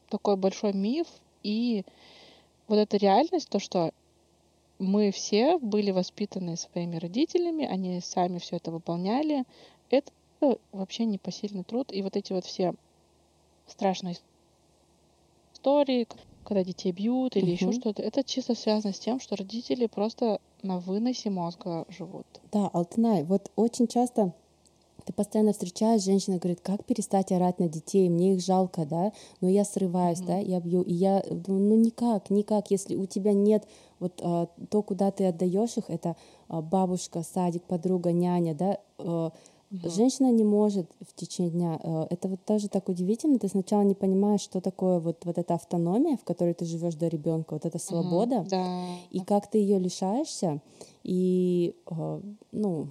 такой 0.09 0.35
большой 0.35 0.73
миф, 0.73 1.07
и 1.43 1.83
вот 2.67 2.77
эта 2.77 2.97
реальность, 2.97 3.49
то, 3.49 3.59
что 3.59 3.91
мы 4.79 5.11
все 5.11 5.57
были 5.59 5.91
воспитаны 5.91 6.57
своими 6.57 6.97
родителями, 6.97 7.65
они 7.65 7.99
сами 8.01 8.39
все 8.39 8.57
это 8.57 8.71
выполняли, 8.71 9.43
это 9.89 10.11
вообще 10.71 11.05
непосильный 11.05 11.63
труд. 11.63 11.91
И 11.91 12.01
вот 12.01 12.15
эти 12.15 12.33
вот 12.33 12.45
все 12.45 12.73
страшные 13.67 14.15
истории, 15.53 16.07
когда 16.43 16.63
детей 16.63 16.91
бьют 16.91 17.35
или 17.35 17.45
угу. 17.45 17.51
еще 17.51 17.71
что-то, 17.73 18.01
это 18.01 18.23
чисто 18.23 18.55
связано 18.55 18.93
с 18.93 18.99
тем, 18.99 19.19
что 19.19 19.35
родители 19.35 19.85
просто 19.85 20.39
на 20.63 20.79
выносе 20.79 21.29
мозга 21.29 21.85
живут. 21.89 22.25
Да, 22.51 22.67
Алтынай, 22.67 23.23
вот 23.23 23.51
очень 23.55 23.87
часто 23.87 24.33
ты 25.05 25.13
постоянно 25.13 25.53
встречаешь, 25.53 26.03
женщина 26.03 26.37
говорит, 26.37 26.61
как 26.61 26.85
перестать 26.85 27.31
орать 27.31 27.59
на 27.59 27.67
детей, 27.67 28.09
мне 28.09 28.33
их 28.33 28.41
жалко, 28.41 28.85
да, 28.85 29.11
но 29.41 29.49
я 29.49 29.65
срываюсь, 29.65 30.19
mm-hmm. 30.19 30.27
да, 30.27 30.37
я 30.37 30.59
бью, 30.59 30.81
и 30.81 30.93
я 30.93 31.23
думаю, 31.29 31.69
ну 31.69 31.75
никак, 31.75 32.29
никак, 32.29 32.71
если 32.71 32.95
у 32.95 33.05
тебя 33.05 33.33
нет 33.33 33.65
вот 33.99 34.19
а, 34.23 34.47
то, 34.69 34.81
куда 34.81 35.11
ты 35.11 35.25
отдаешь 35.25 35.77
их, 35.77 35.89
это 35.89 36.15
а, 36.47 36.61
бабушка, 36.61 37.23
садик, 37.23 37.63
подруга, 37.63 38.11
няня, 38.11 38.55
да, 38.55 38.79
а, 38.97 39.31
Угу. 39.71 39.89
Женщина 39.89 40.31
не 40.31 40.43
может 40.43 40.91
в 40.99 41.15
течение 41.15 41.51
дня. 41.51 41.79
Э, 41.81 42.05
это 42.09 42.27
вот 42.27 42.43
тоже 42.43 42.67
так 42.67 42.89
удивительно. 42.89 43.39
Ты 43.39 43.47
сначала 43.47 43.83
не 43.83 43.95
понимаешь, 43.95 44.41
что 44.41 44.59
такое 44.59 44.99
вот, 44.99 45.23
вот 45.23 45.37
эта 45.37 45.53
автономия, 45.53 46.17
в 46.17 46.25
которой 46.25 46.53
ты 46.53 46.65
живешь 46.65 46.95
до 46.95 47.07
ребенка, 47.07 47.53
вот 47.53 47.65
эта 47.65 47.79
свобода, 47.79 48.39
угу, 48.39 48.49
да. 48.49 48.85
и 49.11 49.21
как 49.21 49.49
ты 49.49 49.59
ее 49.59 49.79
лишаешься. 49.79 50.59
И 51.03 51.73
э, 51.89 52.21
ну, 52.51 52.87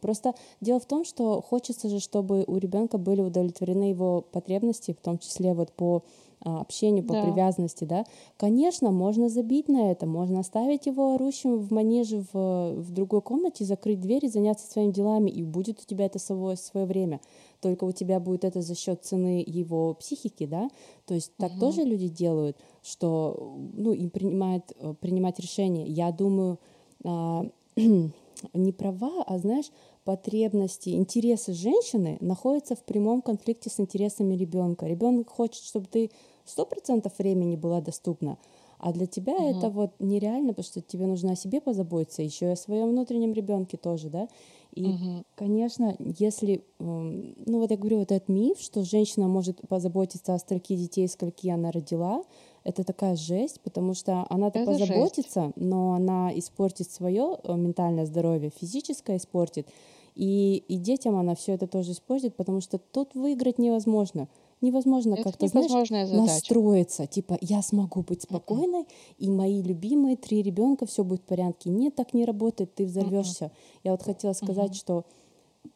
Просто 0.00 0.34
дело 0.60 0.80
в 0.80 0.86
том, 0.86 1.04
что 1.04 1.40
хочется 1.40 1.88
же, 1.88 2.00
чтобы 2.00 2.44
у 2.46 2.56
ребенка 2.56 2.98
были 2.98 3.20
удовлетворены 3.20 3.84
его 3.84 4.22
потребности, 4.22 4.92
в 4.92 5.02
том 5.02 5.18
числе 5.18 5.54
вот 5.54 5.72
по 5.72 6.02
а, 6.42 6.62
общению, 6.62 7.04
по 7.04 7.12
да. 7.12 7.22
привязанности, 7.22 7.84
да. 7.84 8.04
Конечно, 8.38 8.90
можно 8.90 9.28
забить 9.28 9.68
на 9.68 9.90
это, 9.90 10.06
можно 10.06 10.40
оставить 10.40 10.86
его 10.86 11.14
орущим 11.14 11.58
в 11.58 11.70
манеже 11.70 12.24
в, 12.32 12.72
в 12.76 12.92
другой 12.92 13.20
комнате, 13.20 13.66
закрыть 13.66 14.00
дверь 14.00 14.24
и 14.24 14.28
заняться 14.28 14.66
своими 14.66 14.90
делами, 14.90 15.30
и 15.30 15.42
будет 15.42 15.80
у 15.82 15.86
тебя 15.86 16.06
это 16.06 16.18
свое, 16.18 16.56
свое 16.56 16.86
время. 16.86 17.20
Только 17.60 17.84
у 17.84 17.92
тебя 17.92 18.20
будет 18.20 18.44
это 18.44 18.62
за 18.62 18.74
счет 18.74 19.04
цены 19.04 19.44
его 19.46 19.92
психики, 19.92 20.46
да. 20.46 20.70
То 21.04 21.12
есть 21.12 21.32
так 21.36 21.52
угу. 21.52 21.60
тоже 21.60 21.82
люди 21.82 22.08
делают, 22.08 22.56
что 22.82 23.58
ну, 23.74 23.92
им 23.92 24.08
принимают, 24.08 24.72
э, 24.76 24.94
принимать 24.98 25.38
решения. 25.38 25.86
Я 25.86 26.10
думаю, 26.10 26.58
а, 27.04 27.44
не 28.52 28.72
права, 28.72 29.22
а 29.26 29.38
знаешь, 29.38 29.70
потребности, 30.04 30.90
интересы 30.90 31.52
женщины 31.52 32.18
находятся 32.20 32.74
в 32.74 32.84
прямом 32.84 33.22
конфликте 33.22 33.70
с 33.70 33.80
интересами 33.80 34.34
ребенка. 34.34 34.86
Ребенок 34.86 35.30
хочет, 35.30 35.64
чтобы 35.64 35.86
ты 35.86 36.10
сто 36.44 36.66
процентов 36.66 37.18
времени 37.18 37.56
была 37.56 37.80
доступна, 37.80 38.38
а 38.80 38.92
для 38.92 39.06
тебя 39.06 39.34
угу. 39.34 39.58
это 39.58 39.68
вот 39.68 39.92
нереально, 39.98 40.48
потому 40.48 40.64
что 40.64 40.80
тебе 40.80 41.06
нужно 41.06 41.32
о 41.32 41.36
себе 41.36 41.60
позаботиться, 41.60 42.22
еще 42.22 42.46
и 42.46 42.52
о 42.52 42.56
своем 42.56 42.90
внутреннем 42.90 43.32
ребенке 43.32 43.76
тоже, 43.76 44.08
да. 44.08 44.28
И, 44.72 44.84
угу. 44.84 45.24
конечно, 45.34 45.96
если, 45.98 46.64
ну 46.78 47.58
вот 47.58 47.70
я 47.70 47.76
говорю, 47.76 47.98
вот 47.98 48.12
этот 48.12 48.28
миф, 48.28 48.60
что 48.60 48.84
женщина 48.84 49.28
может 49.28 49.60
позаботиться 49.68 50.34
о 50.34 50.38
стольке 50.38 50.76
детей, 50.76 51.08
скольки 51.08 51.48
она 51.48 51.72
родила, 51.72 52.22
это 52.64 52.84
такая 52.84 53.16
жесть, 53.16 53.60
потому 53.60 53.94
что 53.94 54.26
она-то 54.30 54.60
это 54.60 54.72
позаботится, 54.72 55.44
жесть. 55.44 55.56
но 55.56 55.94
она 55.94 56.30
испортит 56.38 56.90
свое 56.90 57.38
э, 57.42 57.54
ментальное 57.54 58.06
здоровье, 58.06 58.50
физическое 58.50 59.16
испортит. 59.16 59.68
И, 60.14 60.64
и 60.68 60.76
детям 60.76 61.16
она 61.16 61.34
все 61.34 61.52
это 61.52 61.66
тоже 61.66 61.92
испортит, 61.92 62.36
потому 62.36 62.60
что 62.60 62.78
тут 62.78 63.14
выиграть 63.14 63.58
невозможно. 63.58 64.28
Невозможно 64.60 65.16
как-то, 65.16 65.46
знаешь, 65.46 65.70
задача. 65.70 66.14
настроиться. 66.14 67.06
Типа, 67.06 67.38
я 67.40 67.62
смогу 67.62 68.02
быть 68.02 68.22
спокойной, 68.22 68.82
uh-uh. 68.82 69.16
и 69.18 69.30
мои 69.30 69.62
любимые 69.62 70.16
три 70.16 70.42
ребенка, 70.42 70.84
все 70.84 71.02
будет 71.02 71.22
в 71.22 71.24
порядке. 71.24 71.70
Нет, 71.70 71.94
так 71.94 72.12
не 72.12 72.26
работает, 72.26 72.74
ты 72.74 72.84
взорвешься. 72.84 73.46
Uh-uh. 73.46 73.80
Я 73.84 73.90
вот 73.92 74.02
хотела 74.02 74.34
сказать, 74.34 74.72
uh-huh. 74.72 74.74
что 74.74 75.04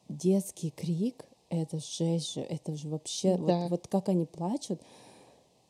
детский 0.09 0.70
крик 0.70 1.26
это 1.49 1.78
жесть 1.78 2.35
же, 2.35 2.41
это 2.41 2.74
же 2.74 2.89
вообще, 2.89 3.37
да. 3.37 3.62
вот, 3.62 3.70
вот 3.70 3.87
как 3.89 4.09
они 4.09 4.26
плачут, 4.26 4.80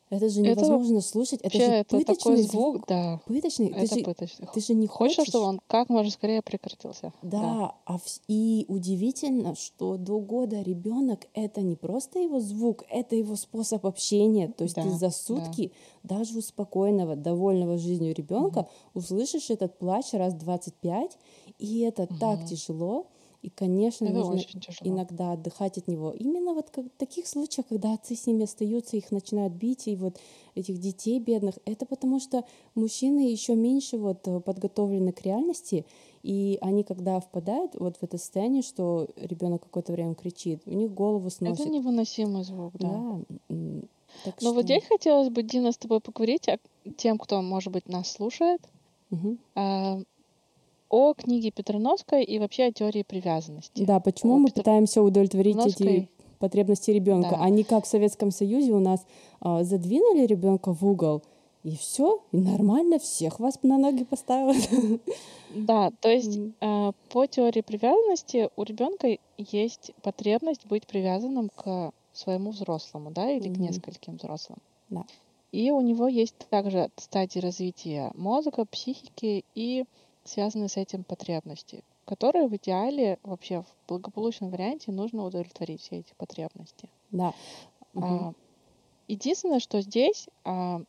это 0.09 0.29
же 0.29 0.41
невозможно 0.41 0.97
это 0.99 1.07
слушать. 1.07 1.41
Это 1.41 1.57
же 1.57 1.63
это 1.63 1.97
пыточный 1.97 2.43
звук, 2.43 2.75
звук. 2.75 2.87
Да. 2.87 3.19
Пыточный. 3.25 3.69
Это 3.69 3.89
ты 3.89 3.99
же, 3.99 4.05
пыточный. 4.05 4.47
Ты 4.53 4.61
же 4.61 4.73
не 4.75 4.87
хочешь... 4.87 5.17
Хочешь, 5.17 5.29
чтобы 5.29 5.45
он 5.45 5.61
как 5.67 5.89
можно 5.89 6.11
скорее 6.11 6.41
прекратился. 6.43 7.11
Да, 7.23 7.41
да. 7.41 7.75
А 7.85 7.97
в... 7.97 8.03
и 8.27 8.65
удивительно, 8.67 9.55
что 9.55 9.97
до 9.97 10.19
года 10.19 10.61
ребенок 10.61 11.27
это 11.33 11.61
не 11.61 11.75
просто 11.75 12.19
его 12.19 12.39
звук, 12.39 12.83
это 12.89 13.15
его 13.15 13.35
способ 13.35 13.85
общения. 13.85 14.47
То 14.47 14.63
есть 14.63 14.75
да, 14.75 14.83
ты 14.83 14.91
за 14.91 15.09
сутки 15.09 15.71
да. 16.03 16.17
даже 16.17 16.37
у 16.37 16.41
спокойного, 16.41 17.15
довольного 17.15 17.77
жизнью 17.77 18.13
ребенка 18.13 18.59
угу. 18.59 18.99
услышишь 18.99 19.49
этот 19.49 19.77
плач 19.79 20.13
раз 20.13 20.35
25, 20.35 21.17
и 21.57 21.79
это 21.79 22.03
угу. 22.03 22.15
так 22.19 22.45
тяжело. 22.45 23.07
И, 23.45 23.49
конечно, 23.51 24.05
это 24.05 24.15
нужно 24.15 24.41
иногда 24.81 25.33
отдыхать 25.33 25.77
от 25.77 25.87
него. 25.87 26.11
Именно 26.11 26.55
вот 26.55 26.71
как, 26.71 26.85
в 26.85 26.97
таких 26.97 27.27
случаях, 27.27 27.67
когда 27.67 27.93
отцы 27.93 28.15
с 28.15 28.25
ними 28.25 28.45
остаются, 28.45 28.97
их 28.97 29.11
начинают 29.11 29.53
бить, 29.53 29.87
и 29.87 29.95
вот 29.95 30.17
этих 30.55 30.79
детей 30.79 31.19
бедных, 31.19 31.59
это 31.65 31.85
потому 31.85 32.19
что 32.19 32.43
мужчины 32.73 33.19
еще 33.19 33.53
меньше 33.53 33.99
вот 33.99 34.27
э, 34.27 34.39
подготовлены 34.39 35.11
к 35.11 35.21
реальности, 35.21 35.85
и 36.23 36.57
они, 36.59 36.83
когда 36.83 37.19
впадают 37.19 37.75
вот 37.75 37.97
в 37.97 38.03
это 38.03 38.17
состояние, 38.17 38.63
что 38.63 39.07
ребенок 39.15 39.61
какое-то 39.61 39.91
время 39.91 40.15
кричит, 40.15 40.63
у 40.65 40.71
них 40.71 40.91
голову 40.91 41.29
сносит. 41.29 41.59
Это 41.59 41.69
невыносимый 41.69 42.43
звук, 42.43 42.73
да. 42.79 42.89
да. 42.89 43.55
Так 44.23 44.41
Но 44.41 44.49
что... 44.49 44.53
вот 44.53 44.63
здесь 44.63 44.85
хотелось 44.85 45.29
бы, 45.29 45.43
Дина, 45.43 45.71
с 45.71 45.77
тобой 45.77 45.99
поговорить 45.99 46.49
о 46.49 46.57
тем, 46.97 47.19
кто, 47.19 47.43
может 47.43 47.71
быть, 47.71 47.87
нас 47.87 48.11
слушает. 48.11 48.61
Угу 49.11 49.37
о 50.89 51.13
книге 51.13 51.51
Петроновской 51.51 52.23
и 52.23 52.39
вообще 52.39 52.65
о 52.65 52.71
теории 52.71 53.03
привязанности. 53.03 53.83
Да, 53.83 53.99
почему 53.99 54.35
Э, 54.35 54.39
мы 54.39 54.45
Петр- 54.47 54.61
пытаемся 54.61 55.01
удовлетворить 55.01 55.57
эти 55.65 55.81
Петроновской- 55.83 56.07
потребности 56.39 56.91
ребенка, 56.91 57.29
Да. 57.31 57.37
а 57.41 57.49
не 57.49 57.63
как 57.63 57.85
в 57.85 57.87
Советском 57.87 58.31
Союзе 58.31 58.71
у 58.73 58.79
нас 58.79 59.05
а, 59.41 59.63
задвинули 59.63 60.25
ребенка 60.25 60.73
в 60.73 60.83
угол, 60.85 61.21
и 61.63 61.75
все, 61.75 62.21
и 62.31 62.37
нормально, 62.37 62.99
всех 62.99 63.39
вас 63.39 63.59
на 63.63 63.77
ноги 63.77 64.03
поставят. 64.03 64.57
Да, 65.55 65.91
то 66.01 66.09
есть 66.09 66.37
э, 66.59 66.91
по 67.09 67.25
теории 67.27 67.61
привязанности 67.61 68.49
у 68.57 68.63
ребенка 68.63 69.17
есть 69.37 69.91
потребность 70.01 70.65
быть 70.65 70.85
привязанным 70.85 71.49
к 71.55 71.91
своему 72.11 72.51
взрослому, 72.51 73.11
да, 73.11 73.31
или 73.31 73.47
к 73.47 73.51
Мгм. 73.57 73.61
нескольким 73.61 74.17
взрослым. 74.17 74.57
Да. 74.89 75.05
И 75.53 75.71
у 75.71 75.79
него 75.79 76.07
есть 76.09 76.35
также 76.49 76.89
стадии 76.97 77.39
развития 77.39 78.11
мозга, 78.15 78.65
психики 78.65 79.45
и 79.55 79.85
связанные 80.25 80.69
с 80.69 80.77
этим 80.77 81.03
потребности, 81.03 81.83
которые 82.05 82.47
в 82.47 82.55
идеале 82.55 83.19
вообще 83.23 83.61
в 83.61 83.87
благополучном 83.87 84.49
варианте 84.49 84.91
нужно 84.91 85.23
удовлетворить 85.23 85.81
все 85.81 85.99
эти 85.99 86.13
потребности. 86.17 86.89
Да. 87.11 87.33
А, 87.95 88.33
единственное, 89.07 89.59
что 89.59 89.81
здесь 89.81 90.27
а, 90.43 90.81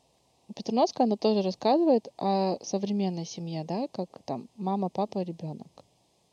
Петрановская, 0.54 1.06
она 1.06 1.16
тоже 1.16 1.42
рассказывает 1.42 2.08
о 2.18 2.58
современной 2.62 3.24
семье, 3.24 3.64
да, 3.64 3.88
как 3.88 4.22
там 4.24 4.48
мама, 4.56 4.88
папа, 4.88 5.22
ребенок. 5.22 5.84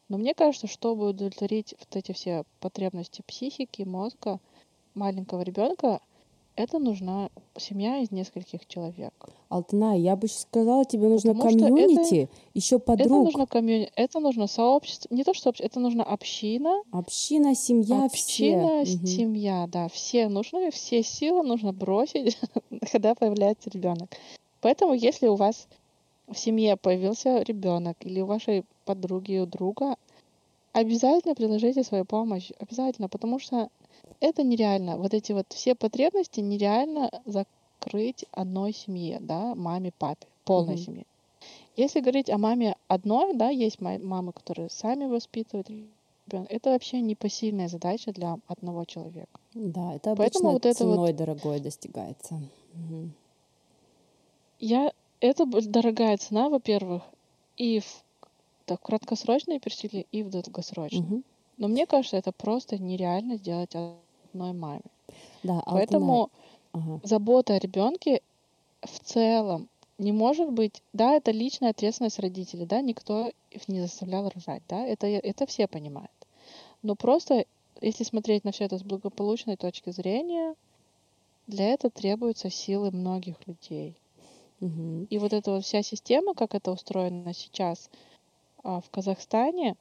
Но 0.10 0.18
мне 0.18 0.34
кажется, 0.34 0.68
чтобы 0.68 1.10
удовлетворить 1.10 1.76
вот 1.80 1.95
эти 1.95 2.12
все 2.12 2.43
потребности 2.60 3.24
психики, 3.26 3.84
мозга 3.84 4.39
маленького 4.93 5.41
ребенка, 5.41 5.99
это 6.56 6.80
нужна 6.80 7.30
семья 7.58 7.99
из 7.99 8.12
нескольких 8.12 8.66
человек. 8.68 9.14
Алтынай, 9.49 9.99
я 10.01 10.16
бы 10.16 10.28
сказала, 10.28 10.86
тебе 10.86 11.08
нужно 11.08 11.34
Потому 11.34 11.49
что 11.51 11.60
это- 11.60 11.68
комьюнити, 11.76 12.30
еще 12.54 12.76
Это 12.76 12.86
подруг, 12.86 13.24
нужно 13.26 13.47
комьюни, 13.47 13.91
это 13.95 14.20
нужно 14.20 14.47
сообщество, 14.47 15.14
не 15.14 15.24
то 15.24 15.34
что 15.34 15.43
сообщество, 15.43 15.68
это 15.68 15.80
нужна 15.80 16.04
община, 16.04 16.82
община, 16.91 17.56
семья, 17.56 18.04
община, 18.06 18.86
все. 18.86 19.08
Семья, 19.08 19.68
да, 19.68 19.88
все 19.89 20.30
нужны, 20.30 20.72
все 20.72 21.04
силы 21.04 21.43
нужно 21.43 21.74
бросить, 21.74 22.38
когда 22.91 23.16
появляется 23.16 23.70
ребенок. 23.70 24.10
Поэтому, 24.62 24.93
если 24.93 25.28
у 25.28 25.36
вас 25.36 25.68
в 26.28 26.38
семье 26.38 26.78
появился 26.78 27.41
ребенок 27.41 27.97
или 28.01 28.22
у 28.22 28.26
вашей 28.26 28.64
подруги, 28.86 29.38
у 29.39 29.45
друга, 29.45 29.97
обязательно 30.72 31.36
предложите 31.36 31.84
свою 31.84 32.06
помощь, 32.06 32.51
обязательно, 32.60 33.10
потому 33.10 33.39
что 33.39 33.70
это 34.24 34.43
нереально. 34.43 34.97
Вот 34.97 35.13
эти 35.13 35.34
вот 35.34 35.45
все 35.53 35.76
потребности 35.76 36.39
нереально 36.39 37.11
закрыть 37.26 38.26
одной 38.32 38.74
семье, 38.74 39.19
да, 39.21 39.53
маме, 39.55 39.91
папе, 39.97 40.28
полной 40.45 40.76
Мгм. 40.76 40.84
семье. 40.84 41.05
Если 41.76 41.99
говорить 42.01 42.30
о 42.30 42.38
маме 42.38 42.76
одной, 42.88 43.34
да, 43.36 43.49
есть 43.49 43.82
ма- 43.82 43.99
мамы, 43.99 44.32
которые 44.32 44.69
сами 44.69 45.05
воспитывают 45.07 45.69
ребенка, 45.69 46.53
это 46.53 46.69
вообще 46.71 47.01
непосильная 47.01 47.67
задача 47.67 48.11
для 48.13 48.38
одного 48.47 48.86
человека. 48.86 49.39
Да, 49.53 49.95
это 49.95 50.15
Поэтому 50.15 50.49
обычно 50.49 50.51
вот 50.51 50.65
это 50.65 50.86
вот- 50.86 50.93
ценой 50.95 51.13
дорогой 51.13 51.59
достигается. 51.59 52.39
Мгм. 52.74 53.11
Я 54.59 54.93
это 55.19 55.45
дорогая 55.45 56.17
цена, 56.17 56.49
во-первых, 56.49 57.03
и 57.57 57.80
в, 57.80 58.03
так, 58.65 58.80
в 58.80 58.84
краткосрочной 58.84 59.59
перспективе, 59.59 60.05
и 60.11 60.24
в 60.24 60.30
долгосрочной. 60.30 61.01
Мгм. 61.01 61.24
Но 61.57 61.67
мне 61.67 61.86
кажется, 61.86 62.17
это 62.17 62.32
просто 62.32 62.78
нереально 62.78 63.36
сделать 63.38 63.76
одной 64.34 64.53
маме. 64.53 64.81
Да, 65.43 65.59
Алтынай, 65.59 65.88
Поэтому 65.88 66.29
ага. 66.73 66.99
забота 67.03 67.53
о 67.53 67.59
ребенке 67.59 68.21
в 68.81 68.99
целом 68.99 69.69
не 69.99 70.11
может 70.11 70.51
быть, 70.51 70.81
да, 70.91 71.13
это 71.13 71.31
личная 71.31 71.69
ответственность 71.69 72.19
родителей, 72.19 72.65
да, 72.65 72.81
никто 72.81 73.31
их 73.51 73.67
не 73.67 73.79
заставлял 73.79 74.27
рожать, 74.29 74.63
да, 74.67 74.86
это, 74.86 75.07
это 75.07 75.45
все 75.45 75.67
понимают. 75.67 76.11
Но 76.81 76.95
просто, 76.95 77.45
если 77.79 78.03
смотреть 78.03 78.43
на 78.43 78.51
все 78.51 78.65
это 78.65 78.77
с 78.77 78.84
благополучной 78.84 79.55
точки 79.55 79.91
зрения, 79.91 80.55
для 81.47 81.67
этого 81.67 81.91
требуются 81.91 82.49
силы 82.49 82.91
многих 82.91 83.36
людей. 83.47 83.95
Мгм. 84.59 85.05
И 85.05 85.17
вот 85.19 85.34
эта 85.34 85.51
вот 85.51 85.63
вся 85.63 85.84
система, 85.84 86.34
как 86.34 86.55
это 86.55 86.71
устроено 86.71 87.34
сейчас 87.34 87.89
а, 88.63 88.81
в 88.81 88.89
Казахстане, 88.89 89.75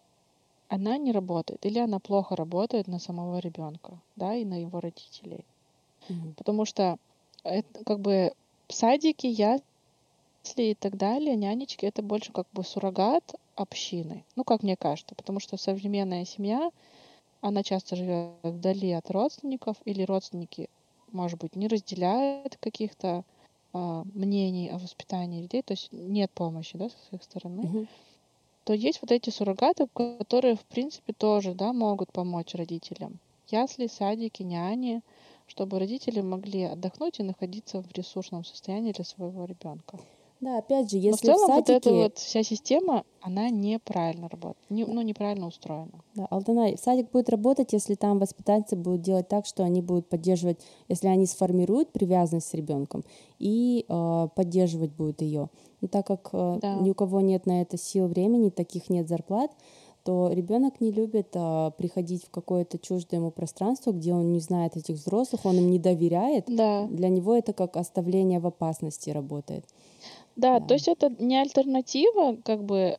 она 0.73 0.97
не 0.97 1.13
работает. 1.13 1.67
Или 1.67 1.79
она 1.79 1.99
плохо 2.01 2.35
работает 2.35 2.87
на 2.89 2.99
самого 2.99 3.39
ребенка, 3.39 4.01
да, 4.17 4.35
и 4.35 4.45
на 4.47 4.61
его 4.61 4.81
родителей. 4.81 5.45
Мгм. 6.09 6.35
Потому 6.37 6.65
что 6.65 6.97
это 7.45 7.85
как 7.85 8.01
бы 8.01 8.33
садики, 8.69 9.27
ясли 9.27 9.63
и 10.73 10.75
так 10.75 10.97
далее, 10.97 11.37
нянечки, 11.37 11.85
это 11.87 12.03
больше 12.03 12.33
как 12.33 12.47
бы 12.53 12.65
суррогат 12.65 13.35
общины. 13.55 14.25
Ну, 14.37 14.45
как 14.45 14.63
мне 14.63 14.77
кажется, 14.77 15.15
потому 15.15 15.41
что 15.41 15.57
современная 15.59 16.25
семья, 16.25 16.71
она 17.43 17.63
часто 17.63 17.97
живет 17.97 18.39
вдали 18.45 18.93
от 18.93 19.11
родственников, 19.11 19.77
или 19.85 20.03
родственники, 20.05 20.69
может 21.13 21.39
быть, 21.41 21.57
не 21.57 21.69
разделяют 21.69 22.57
каких-то 22.59 23.25
а, 23.75 24.05
мнений 24.15 24.71
о 24.71 24.79
воспитании 24.79 25.43
детей, 25.43 25.63
то 25.63 25.75
есть 25.75 25.89
нет 25.93 26.31
помощи, 26.33 26.79
да, 26.79 26.89
с 26.91 26.97
их 27.13 27.23
стороны, 27.23 27.71
Мгм. 27.71 27.89
То 28.65 28.73
есть 28.73 29.01
вот 29.03 29.11
эти 29.11 29.31
суррогаты, 29.31 29.89
которые, 30.19 30.57
в 30.57 30.65
принципе, 30.65 31.13
тоже, 31.13 31.55
да, 31.55 31.73
могут 31.73 32.13
помочь 32.13 32.55
родителям. 32.55 33.19
Ясли, 33.49 33.89
садики, 33.89 34.43
няни, 34.43 35.03
чтобы 35.47 35.79
родители 35.79 36.21
могли 36.21 36.63
отдохнуть 36.65 37.21
и 37.21 37.25
находиться 37.25 37.83
в 37.83 37.93
ресурсном 37.93 38.45
состоянии 38.45 38.93
для 38.93 39.05
своего 39.05 39.45
ребенка. 39.45 39.99
Да, 40.43 40.59
опять 40.59 40.91
же, 40.91 40.97
Но 40.97 41.03
в 41.03 41.05
если 41.05 41.27
целом 41.27 41.41
вот 41.47 41.67
садике... 41.67 41.73
эта 41.75 41.93
вот 41.93 42.19
вся 42.19 42.43
система, 42.43 43.05
она 43.21 43.49
неправильно 43.49 44.29
работает, 44.29 44.69
не- 44.71 44.85
ну, 44.85 45.01
неправильно 45.01 45.47
устроена. 45.47 46.03
Да, 46.17 46.27
Алтынай, 46.27 46.77
садик 46.77 47.13
будет 47.13 47.29
работать, 47.31 47.73
если 47.73 47.95
там 47.95 48.19
воспитатели 48.19 48.77
будут 48.77 49.03
делать 49.03 49.29
так, 49.29 49.47
что 49.47 49.63
они 49.63 49.81
будут 49.81 50.09
поддерживать, 50.09 50.59
если 50.89 51.07
они 51.07 51.27
сформируют 51.27 51.93
привязанность 51.93 52.49
с 52.49 52.55
ребенком 52.55 53.05
и 53.39 53.87
э, 53.89 54.29
поддерживать 54.35 54.91
будут 54.91 55.23
ее. 55.23 55.49
Но 55.81 55.87
так 55.89 56.07
как 56.09 56.31
э, 56.33 56.59
Да. 56.61 56.75
ни 56.75 56.91
у 56.91 56.95
кого 56.95 57.21
нет 57.21 57.47
на 57.47 57.63
это 57.63 57.79
сил, 57.79 58.09
времени, 58.09 58.51
таких 58.51 58.91
нет 58.91 59.09
зарплат, 59.09 59.53
то 60.05 60.33
ребенок 60.33 60.81
не 60.81 60.91
любит 60.91 61.29
э, 61.35 61.71
приходить 61.79 62.25
в 62.25 62.31
какое-то 62.31 62.77
чуждое 62.81 63.21
ему 63.21 63.31
пространство, 63.31 63.93
где 63.93 64.13
он 64.13 64.33
не 64.33 64.41
знает 64.41 64.77
этих 64.77 64.97
взрослых, 64.97 65.45
он 65.45 65.57
им 65.59 65.71
не 65.71 65.79
доверяет. 65.79 66.47
Да, 66.49 66.87
Для 66.89 67.09
него 67.09 67.37
это 67.37 67.53
как 67.53 67.77
оставление 67.77 68.41
в 68.41 68.47
опасности 68.49 69.11
работает. 69.11 69.65
Да, 70.37 70.61
то 70.61 70.75
есть 70.75 70.89
это 70.89 71.09
не 71.19 71.37
альтернатива, 71.37 72.37
как 72.45 72.65
бы 72.65 72.99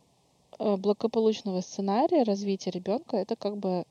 э, 0.59 0.77
благополучного 0.77 1.61
сценария 1.61 2.23
развития 2.23 2.71
ребенка, 2.71 3.17
это 3.17 3.36
как 3.36 3.57
бы 3.57 3.86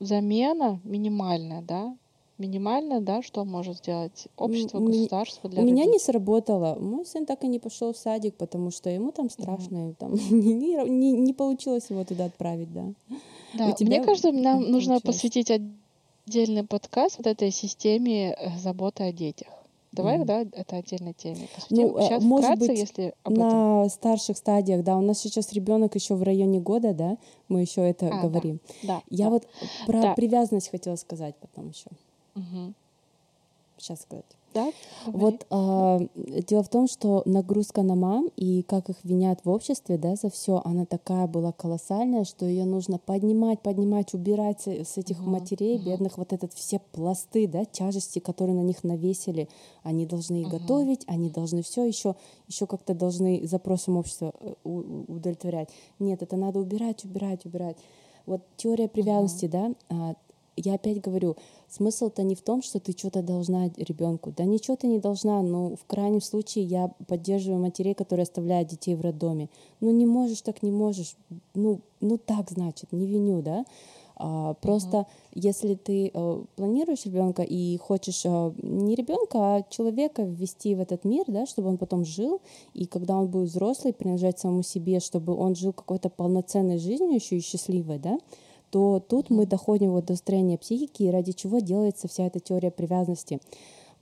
замена 0.00 0.80
минимальная, 0.84 1.62
да, 1.62 1.96
минимальная, 2.38 3.00
да, 3.00 3.22
что 3.22 3.44
может 3.44 3.78
сделать 3.78 4.28
общество, 4.36 4.78
М, 4.78 4.86
государство 4.86 5.48
для 5.48 5.62
У 5.62 5.64
меня 5.64 5.84
не 5.84 5.98
сработало. 5.98 6.76
Мой 6.78 7.04
сын 7.06 7.26
так 7.26 7.44
и 7.44 7.48
не 7.48 7.58
пошел 7.58 7.92
в 7.92 7.96
садик, 7.96 8.34
потому 8.36 8.70
что 8.70 8.90
ему 8.90 9.12
там 9.12 9.30
страшно, 9.30 9.90
и 9.90 9.94
там 9.94 10.14
не, 10.30 10.54
не- 10.88 11.12
не- 11.12 11.32
получилось 11.32 11.90
его 11.90 12.04
туда 12.04 12.26
отправить, 12.26 12.72
да. 12.72 12.86
Да, 13.54 13.72
тебя 13.72 13.86
мне 13.98 14.04
кажется, 14.04 14.32
нам 14.32 14.70
нужно 14.70 15.00
посвятить 15.00 15.50
отдельный 15.50 16.64
подкаст 16.64 17.18
вот 17.18 17.26
этой 17.26 17.50
системе 17.50 18.34
э, 18.34 18.58
заботы 18.58 19.04
о 19.04 19.12
детях. 19.12 19.48
Давай, 19.94 20.16
Мгм. 20.18 20.26
да, 20.26 20.40
это 20.40 20.82
теме 20.82 21.14
посвятим. 21.54 21.76
Ну, 21.76 21.98
э, 21.98 22.02
Сейчас 22.02 22.22
может 22.24 22.44
вкратце, 22.46 22.66
быть, 22.68 22.78
если 22.80 23.14
об 23.22 23.32
этом. 23.32 23.48
На 23.82 23.88
старших 23.88 24.36
стадиях, 24.36 24.82
да, 24.82 24.96
у 24.96 25.00
нас 25.00 25.20
сейчас 25.20 25.52
ребенок 25.52 25.94
еще 25.94 26.14
в 26.16 26.22
районе 26.24 26.58
года, 26.60 26.92
да, 26.94 27.16
мы 27.48 27.60
еще 27.60 27.88
это 27.88 28.08
А, 28.08 28.10
да. 28.10 28.22
говорим. 28.22 28.60
Да, 28.82 29.02
Я 29.08 29.26
да. 29.26 29.30
вот 29.30 29.46
про 29.86 30.02
Да. 30.02 30.14
привязанность 30.14 30.70
хотела 30.70 30.96
сказать 30.96 31.36
потом 31.36 31.68
еще. 31.68 31.90
Мгм. 32.34 32.74
Сейчас 33.78 34.02
сказать. 34.02 34.24
Да. 34.54 34.70
Вот 35.06 35.46
а, 35.50 36.00
дело 36.14 36.62
в 36.62 36.68
том, 36.68 36.86
что 36.88 37.22
нагрузка 37.26 37.82
на 37.82 37.94
мам 37.94 38.30
и 38.36 38.62
как 38.62 38.88
их 38.88 38.96
винят 39.02 39.40
в 39.44 39.50
обществе, 39.50 39.98
да, 39.98 40.14
за 40.16 40.30
все, 40.30 40.62
она 40.64 40.86
такая 40.86 41.26
была 41.26 41.52
колоссальная, 41.52 42.24
что 42.24 42.46
ее 42.46 42.64
нужно 42.64 42.98
поднимать, 42.98 43.60
поднимать, 43.60 44.14
убирать 44.14 44.66
с 44.66 44.96
этих 44.96 45.20
Мгм, 45.20 45.32
матерей 45.32 45.76
мгм. 45.76 45.84
бедных 45.84 46.18
вот 46.18 46.32
этот 46.32 46.52
все 46.54 46.78
пласты, 46.92 47.46
да, 47.48 47.64
тяжести, 47.64 48.20
которые 48.20 48.56
на 48.56 48.62
них 48.62 48.84
навесили. 48.84 49.48
Они 49.82 50.06
должны 50.06 50.42
и 50.42 50.46
Мгм. 50.46 50.50
готовить, 50.58 51.02
они 51.06 51.30
должны 51.30 51.62
все 51.62 51.84
еще, 51.84 52.14
еще 52.46 52.66
как-то 52.66 52.94
должны 52.94 53.46
запросам 53.46 53.96
общества 53.96 54.32
э, 54.40 54.54
удовлетворять. 54.64 55.68
Нет, 55.98 56.22
это 56.22 56.36
надо 56.36 56.60
убирать, 56.60 57.04
убирать, 57.04 57.44
убирать. 57.44 57.76
Вот 58.26 58.42
теория 58.56 58.88
привязанности, 58.88 59.46
да, 59.46 59.72
а, 59.90 60.14
я 60.56 60.74
опять 60.74 61.00
говорю, 61.00 61.36
смысл-то 61.74 62.22
не 62.22 62.34
в 62.34 62.42
том, 62.42 62.62
что 62.62 62.78
ты 62.78 62.92
что-то 62.92 63.22
должна 63.22 63.68
ребенку. 63.76 64.32
Да 64.36 64.44
ничего 64.44 64.76
ты 64.76 64.86
не 64.86 64.98
должна. 64.98 65.42
Ну, 65.42 65.76
в 65.76 65.84
крайнем 65.86 66.20
случае 66.20 66.64
я 66.64 66.90
поддерживаю 67.08 67.60
матерей, 67.60 67.94
которые 67.94 68.24
оставляют 68.24 68.68
детей 68.68 68.94
в 68.94 69.00
роддоме. 69.00 69.48
Ну, 69.80 69.90
не 69.90 70.06
можешь, 70.06 70.42
так 70.42 70.62
не 70.62 70.70
можешь. 70.70 71.16
Ну, 71.54 71.80
ну 72.00 72.18
так, 72.18 72.50
значит, 72.50 72.92
не 72.92 73.06
виню, 73.06 73.42
да. 73.42 73.64
А, 74.16 74.54
просто 74.54 74.98
угу. 74.98 75.06
если 75.34 75.74
ты 75.74 76.10
а, 76.14 76.44
планируешь 76.54 77.04
ребенка 77.04 77.42
и 77.42 77.76
хочешь 77.78 78.22
а, 78.24 78.54
не 78.62 78.94
ребенка, 78.94 79.38
а 79.38 79.64
человека 79.68 80.22
ввести 80.22 80.74
в 80.76 80.80
этот 80.80 81.04
мир, 81.04 81.24
да, 81.26 81.46
чтобы 81.46 81.68
он 81.68 81.78
потом 81.78 82.04
жил, 82.04 82.40
и 82.74 82.86
когда 82.86 83.18
он 83.18 83.26
будет 83.26 83.48
взрослый, 83.48 83.92
принадлежать 83.92 84.38
самому 84.38 84.62
себе, 84.62 85.00
чтобы 85.00 85.34
он 85.34 85.56
жил 85.56 85.72
какой-то 85.72 86.10
полноценной 86.10 86.78
жизнью, 86.78 87.14
еще 87.14 87.36
и 87.36 87.40
счастливой, 87.40 87.98
да, 87.98 88.18
то 88.74 88.98
тут 88.98 89.30
мы 89.30 89.46
доходим 89.46 89.92
вот 89.92 90.06
до 90.06 90.16
строения 90.16 90.58
психики, 90.58 91.04
и 91.04 91.10
ради 91.10 91.30
чего 91.30 91.60
делается 91.60 92.08
вся 92.08 92.26
эта 92.26 92.40
теория 92.40 92.72
привязанности. 92.72 93.38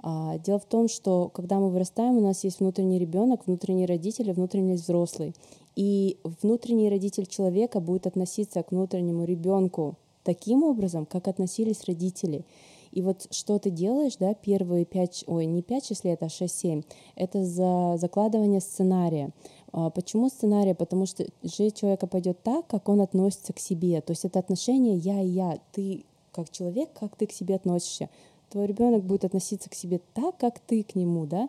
А, 0.03 0.39
дело 0.39 0.59
в 0.59 0.65
том, 0.65 0.89
что 0.89 1.29
когда 1.29 1.59
мы 1.59 1.69
вырастаем, 1.69 2.17
у 2.17 2.23
нас 2.23 2.43
есть 2.43 2.61
внутренний 2.61 2.99
ребенок, 2.99 3.47
внутренний 3.47 3.85
родитель 3.85 4.31
и 4.31 4.33
внутренний 4.33 4.77
взрослый. 4.77 5.35
И 5.77 6.17
внутренний 6.25 6.89
родитель 6.89 7.27
человека 7.27 7.81
будет 7.81 8.07
относиться 8.07 8.63
к 8.63 8.71
внутреннему 8.71 9.27
ребенку 9.27 9.97
таким 10.23 10.63
образом, 10.63 11.05
как 11.05 11.29
относились 11.29 11.85
родители. 11.85 12.47
И 12.93 13.03
вот 13.03 13.27
что 13.31 13.59
ты 13.59 13.69
делаешь, 13.69 14.17
да, 14.19 14.33
первые 14.33 14.87
пять, 14.87 15.25
ой, 15.27 15.45
не 15.45 15.61
пять 15.61 15.91
лет, 16.03 16.23
а 16.23 16.31
шесть-семь, 16.31 16.83
это 17.15 17.45
за 17.45 17.99
закладывание 17.99 18.61
сценария. 18.61 19.33
А 19.73 19.91
почему 19.91 20.29
сценария? 20.29 20.75
Потому 20.75 21.07
что 21.07 21.27
жизнь 21.43 21.75
человека 21.75 22.07
пойдет 22.07 22.43
так, 22.43 22.67
как 22.67 22.89
он 22.89 23.01
относится 23.01 23.53
к 23.53 23.59
себе. 23.59 24.01
То 24.01 24.13
есть 24.13 24.25
это 24.25 24.39
отношение 24.39 24.97
я 24.97 25.21
и 25.21 25.29
я. 25.29 25.59
Ты 25.73 26.05
как 26.31 26.51
человек, 26.51 26.91
как 26.99 27.17
ты 27.17 27.27
к 27.27 27.33
себе 27.33 27.57
относишься 27.57 28.09
твой 28.53 28.67
ребенок 28.67 29.03
будет 29.03 29.25
относиться 29.25 29.71
к 29.71 29.75
себе 29.75 30.01
так, 30.15 30.37
как 30.37 30.61
ты 30.61 30.85
к 30.85 30.95
нему, 30.95 31.27
да. 31.27 31.49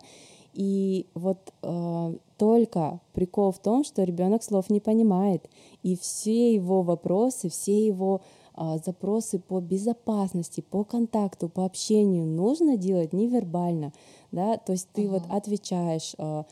И 0.54 1.06
вот 1.14 1.52
э, 1.62 2.14
только 2.38 3.00
прикол 3.12 3.52
в 3.52 3.58
том, 3.58 3.84
что 3.84 4.04
ребенок 4.04 4.42
слов 4.42 4.70
не 4.70 4.80
понимает, 4.80 5.48
и 5.82 5.96
все 5.96 6.54
его 6.54 6.82
вопросы, 6.82 7.50
все 7.50 7.86
его 7.86 8.20
э, 8.56 8.78
запросы 8.84 9.38
по 9.38 9.60
безопасности, 9.60 10.60
по 10.62 10.84
контакту, 10.84 11.48
по 11.48 11.64
общению 11.64 12.24
нужно 12.24 12.76
делать 12.76 13.12
невербально, 13.12 13.92
да, 14.30 14.56
то 14.56 14.72
есть 14.72 14.88
ты 14.92 15.02
uh-huh. 15.02 15.08
вот 15.08 15.22
отвечаешь, 15.28 16.14
э, 16.18 16.44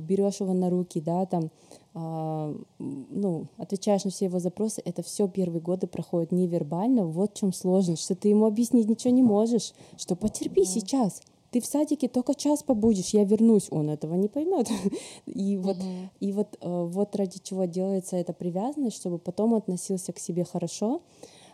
берешь 0.00 0.40
его 0.40 0.52
на 0.52 0.70
руки, 0.70 1.00
да, 1.00 1.26
там 1.26 1.50
а, 1.92 2.54
ну, 2.78 3.46
отвечаешь 3.56 4.04
на 4.04 4.10
все 4.10 4.26
его 4.26 4.38
запросы, 4.38 4.80
это 4.84 5.02
все 5.02 5.26
первые 5.28 5.60
годы 5.60 5.86
проходит 5.86 6.32
невербально. 6.32 7.06
Вот 7.06 7.32
в 7.32 7.34
чем 7.34 7.52
сложность, 7.52 8.02
что 8.02 8.14
ты 8.14 8.28
ему 8.28 8.46
объяснить 8.46 8.88
ничего 8.88 9.12
не 9.12 9.22
можешь, 9.22 9.74
что 9.96 10.14
потерпи 10.14 10.64
сейчас. 10.64 11.20
Ты 11.50 11.60
в 11.60 11.66
садике 11.66 12.06
только 12.06 12.34
час 12.36 12.62
побудешь, 12.62 13.08
я 13.12 13.24
вернусь, 13.24 13.66
он 13.72 13.90
этого 13.90 14.14
не 14.14 14.28
поймет. 14.28 14.68
и 15.26 15.56
вот, 15.56 15.78
mm-hmm. 15.78 16.08
и 16.20 16.32
вот, 16.32 16.56
э, 16.60 16.84
вот 16.84 17.16
ради 17.16 17.40
чего 17.42 17.64
делается 17.64 18.16
эта 18.16 18.32
привязанность, 18.32 18.96
чтобы 18.96 19.18
потом 19.18 19.54
относился 19.54 20.12
к 20.12 20.18
себе 20.18 20.44
хорошо, 20.44 21.00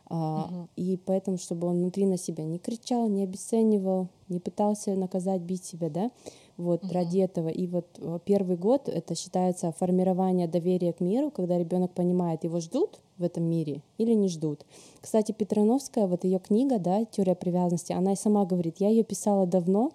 Uh-huh. 0.08 0.68
И 0.76 0.96
поэтому, 1.04 1.36
чтобы 1.36 1.66
он 1.66 1.78
внутри 1.78 2.06
на 2.06 2.16
себя 2.16 2.44
не 2.44 2.60
кричал, 2.60 3.08
не 3.08 3.24
обесценивал, 3.24 4.08
не 4.28 4.38
пытался 4.38 4.94
наказать, 4.94 5.42
бить 5.42 5.64
себя, 5.64 5.90
да, 5.90 6.12
вот 6.56 6.84
uh-huh. 6.84 6.92
ради 6.92 7.18
этого. 7.18 7.48
И 7.48 7.66
вот 7.66 7.86
э, 7.98 8.18
первый 8.24 8.56
год 8.56 8.88
это 8.88 9.14
считается 9.14 9.72
формирование 9.72 10.48
доверия 10.48 10.92
к 10.92 11.00
миру, 11.00 11.30
когда 11.30 11.58
ребенок 11.58 11.92
понимает, 11.92 12.44
его 12.44 12.60
ждут 12.60 13.00
в 13.18 13.24
этом 13.24 13.44
мире 13.44 13.82
или 13.98 14.12
не 14.12 14.28
ждут. 14.28 14.64
Кстати, 15.00 15.32
Петрановская, 15.32 16.06
вот 16.06 16.24
ее 16.24 16.38
книга, 16.38 16.78
да, 16.78 17.04
теория 17.04 17.34
привязанности, 17.34 17.92
она 17.92 18.12
и 18.12 18.16
сама 18.16 18.44
говорит, 18.44 18.76
я 18.78 18.88
ее 18.88 19.04
писала 19.04 19.46
давно, 19.46 19.92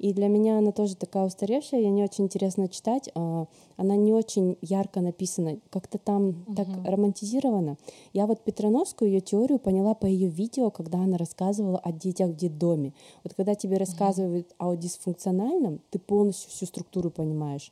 и 0.00 0.14
для 0.14 0.28
меня 0.28 0.56
она 0.56 0.72
тоже 0.72 0.96
такая 0.96 1.26
устаревшая, 1.26 1.80
ее 1.80 1.90
не 1.90 2.02
очень 2.02 2.24
интересно 2.24 2.68
читать. 2.68 3.10
А, 3.14 3.44
она 3.76 3.96
не 3.96 4.14
очень 4.14 4.56
ярко 4.62 5.02
написана, 5.02 5.58
как-то 5.68 5.98
там 5.98 6.28
угу. 6.28 6.54
так 6.54 6.68
романтизировано. 6.86 7.76
Я 8.14 8.26
вот 8.26 8.42
Петрановскую 8.42 9.10
ее 9.10 9.20
теорию 9.20 9.58
поняла 9.58 9.92
по 9.92 10.06
ее 10.06 10.30
видео, 10.30 10.70
когда 10.70 11.00
она 11.00 11.18
рассказывала 11.18 11.78
о 11.78 11.92
детях 11.92 12.30
в 12.30 12.36
детдоме. 12.36 12.94
Вот 13.24 13.34
когда 13.34 13.54
тебе 13.54 13.76
рассказывают 13.76 14.46
угу. 14.58 14.70
о 14.70 14.74
дисфункциональном, 14.74 15.82
ты 15.90 15.98
полностью 15.98 16.50
всю 16.50 16.64
структуру 16.64 17.10
понимаешь. 17.10 17.70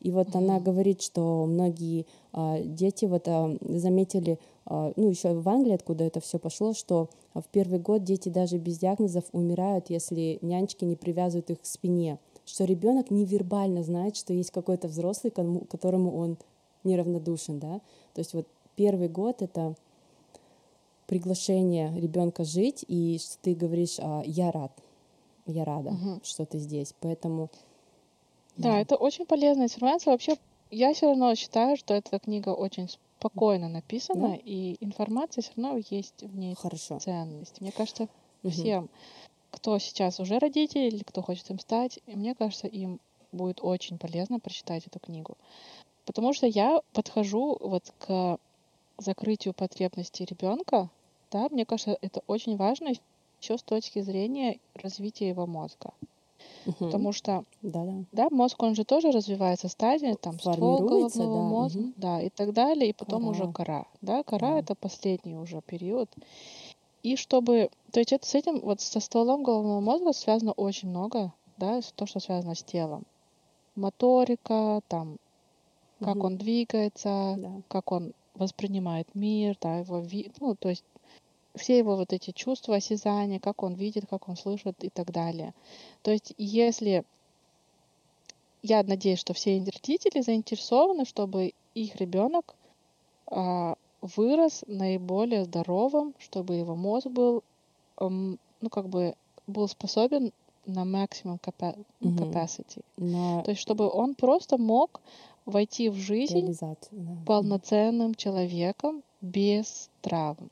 И 0.00 0.10
вот 0.10 0.28
mm-hmm. 0.28 0.38
она 0.38 0.60
говорит, 0.60 1.02
что 1.02 1.44
многие 1.46 2.06
а, 2.32 2.58
дети 2.58 3.04
вот 3.04 3.28
а, 3.28 3.54
заметили, 3.60 4.38
ну 4.70 5.08
еще 5.08 5.34
в 5.34 5.48
Англии, 5.48 5.74
откуда 5.74 6.04
это 6.04 6.20
все 6.20 6.38
пошло, 6.38 6.74
что 6.74 7.10
в 7.34 7.44
первый 7.50 7.80
год 7.80 8.04
дети 8.04 8.28
даже 8.28 8.56
без 8.56 8.78
диагнозов 8.78 9.24
умирают, 9.32 9.90
если 9.90 10.38
нянечки 10.42 10.84
не 10.84 10.94
привязывают 10.94 11.50
их 11.50 11.60
к 11.60 11.66
спине, 11.66 12.18
что 12.44 12.64
ребенок 12.64 13.10
невербально 13.10 13.82
знает, 13.82 14.16
что 14.16 14.32
есть 14.32 14.52
какой-то 14.52 14.86
взрослый, 14.86 15.32
которому 15.32 16.16
он 16.16 16.38
неравнодушен, 16.84 17.58
да. 17.58 17.80
То 18.14 18.20
есть 18.20 18.32
вот 18.32 18.46
первый 18.76 19.08
год 19.08 19.42
это 19.42 19.74
приглашение 21.08 21.92
ребенка 22.00 22.44
жить, 22.44 22.84
и 22.86 23.18
что 23.18 23.38
ты 23.42 23.56
говоришь, 23.56 23.96
а, 23.98 24.22
я 24.24 24.52
рад, 24.52 24.72
я 25.46 25.64
рада, 25.64 25.90
угу. 25.90 26.20
что 26.22 26.46
ты 26.46 26.58
здесь, 26.58 26.94
поэтому 27.00 27.50
да, 28.56 28.78
это 28.78 28.96
очень 28.96 29.26
полезная 29.26 29.66
информация. 29.66 30.12
Вообще, 30.12 30.36
я 30.70 30.92
все 30.92 31.06
равно 31.06 31.34
считаю, 31.34 31.76
что 31.76 31.94
эта 31.94 32.18
книга 32.18 32.50
очень 32.50 32.88
спокойно 33.20 33.68
написана, 33.68 34.30
Да? 34.30 34.34
и 34.36 34.76
информация 34.80 35.42
все 35.42 35.52
равно 35.56 35.78
есть 35.90 36.22
в 36.22 36.36
ней 36.36 36.54
Хорошо. 36.54 36.98
ценность. 36.98 37.60
Мне 37.60 37.70
кажется, 37.70 38.08
Мгм. 38.42 38.50
всем, 38.52 38.90
кто 39.50 39.78
сейчас 39.78 40.20
уже 40.20 40.38
родители 40.38 40.86
или 40.88 41.02
кто 41.02 41.22
хочет 41.22 41.50
им 41.50 41.58
стать, 41.58 42.00
мне 42.06 42.34
кажется, 42.34 42.66
им 42.66 42.98
будет 43.32 43.60
очень 43.62 43.98
полезно 43.98 44.40
прочитать 44.40 44.86
эту 44.86 44.98
книгу. 44.98 45.36
Потому 46.06 46.32
что 46.32 46.46
я 46.46 46.80
подхожу 46.94 47.58
вот 47.60 47.92
к 47.98 48.38
закрытию 48.98 49.52
потребностей 49.54 50.24
ребенка, 50.24 50.88
да, 51.30 51.48
мне 51.50 51.66
кажется, 51.66 51.98
это 52.00 52.22
очень 52.26 52.56
важно 52.56 52.88
еще 53.40 53.58
с 53.58 53.62
точки 53.62 54.00
зрения 54.00 54.58
развития 54.74 55.28
его 55.28 55.46
мозга. 55.46 55.92
Угу. 56.66 56.74
Потому 56.78 57.12
что 57.12 57.44
да, 57.62 57.84
да. 57.84 58.04
да, 58.12 58.28
мозг, 58.30 58.62
он 58.62 58.74
же 58.74 58.84
тоже 58.84 59.10
развивается 59.10 59.68
стадия, 59.68 60.14
там 60.14 60.38
ствол 60.38 60.78
головного 60.80 61.42
да. 61.42 61.48
мозга, 61.48 61.78
угу. 61.78 61.92
да, 61.96 62.20
и 62.20 62.28
так 62.28 62.52
далее, 62.52 62.90
и 62.90 62.92
потом 62.92 63.22
кора. 63.22 63.30
уже 63.30 63.52
кора. 63.52 63.86
Да, 64.02 64.22
кора 64.22 64.52
да. 64.52 64.58
это 64.58 64.74
последний 64.74 65.36
уже 65.36 65.60
период. 65.62 66.10
И 67.02 67.16
чтобы, 67.16 67.70
то 67.92 68.00
есть 68.00 68.12
это 68.12 68.26
с 68.26 68.34
этим, 68.34 68.60
вот 68.60 68.80
со 68.80 69.00
стволом 69.00 69.42
головного 69.42 69.80
мозга 69.80 70.12
связано 70.12 70.52
очень 70.52 70.90
много, 70.90 71.32
да, 71.56 71.80
то, 71.96 72.06
что 72.06 72.20
связано 72.20 72.54
с 72.54 72.62
телом. 72.62 73.04
Моторика, 73.74 74.82
там, 74.88 75.16
как 76.00 76.16
угу. 76.16 76.26
он 76.26 76.36
двигается, 76.36 77.36
да. 77.38 77.52
как 77.68 77.92
он 77.92 78.12
воспринимает 78.34 79.14
мир, 79.14 79.56
да, 79.60 79.78
его 79.78 79.98
вид, 79.98 80.34
ну, 80.40 80.54
то 80.54 80.68
есть 80.68 80.84
все 81.54 81.78
его 81.78 81.96
вот 81.96 82.12
эти 82.12 82.30
чувства, 82.30 82.76
осязания, 82.76 83.40
как 83.40 83.62
он 83.62 83.74
видит, 83.74 84.04
как 84.08 84.28
он 84.28 84.36
слышит 84.36 84.82
и 84.84 84.88
так 84.88 85.10
далее. 85.10 85.54
То 86.02 86.10
есть 86.10 86.34
если 86.38 87.04
я 88.62 88.82
надеюсь, 88.82 89.18
что 89.18 89.32
все 89.32 89.58
родители 89.58 90.20
заинтересованы, 90.20 91.04
чтобы 91.04 91.54
их 91.74 91.96
ребенок 91.96 92.54
а, 93.26 93.76
вырос 94.00 94.64
наиболее 94.66 95.44
здоровым, 95.44 96.14
чтобы 96.18 96.54
его 96.54 96.76
мозг 96.76 97.06
был, 97.06 97.42
эм, 97.98 98.38
ну 98.60 98.68
как 98.68 98.88
бы 98.88 99.14
был 99.46 99.68
способен 99.68 100.32
на 100.66 100.84
максимум 100.84 101.38
capacity. 101.42 101.84
Mm-hmm. 102.00 102.84
На... 102.96 103.42
То 103.42 103.50
есть 103.50 103.62
чтобы 103.62 103.88
он 103.90 104.14
просто 104.14 104.58
мог 104.58 105.00
войти 105.46 105.88
в 105.88 105.94
жизнь 105.94 106.54
да. 106.60 106.76
полноценным 107.26 108.14
человеком 108.14 109.02
без 109.20 109.88
травм. 110.02 110.50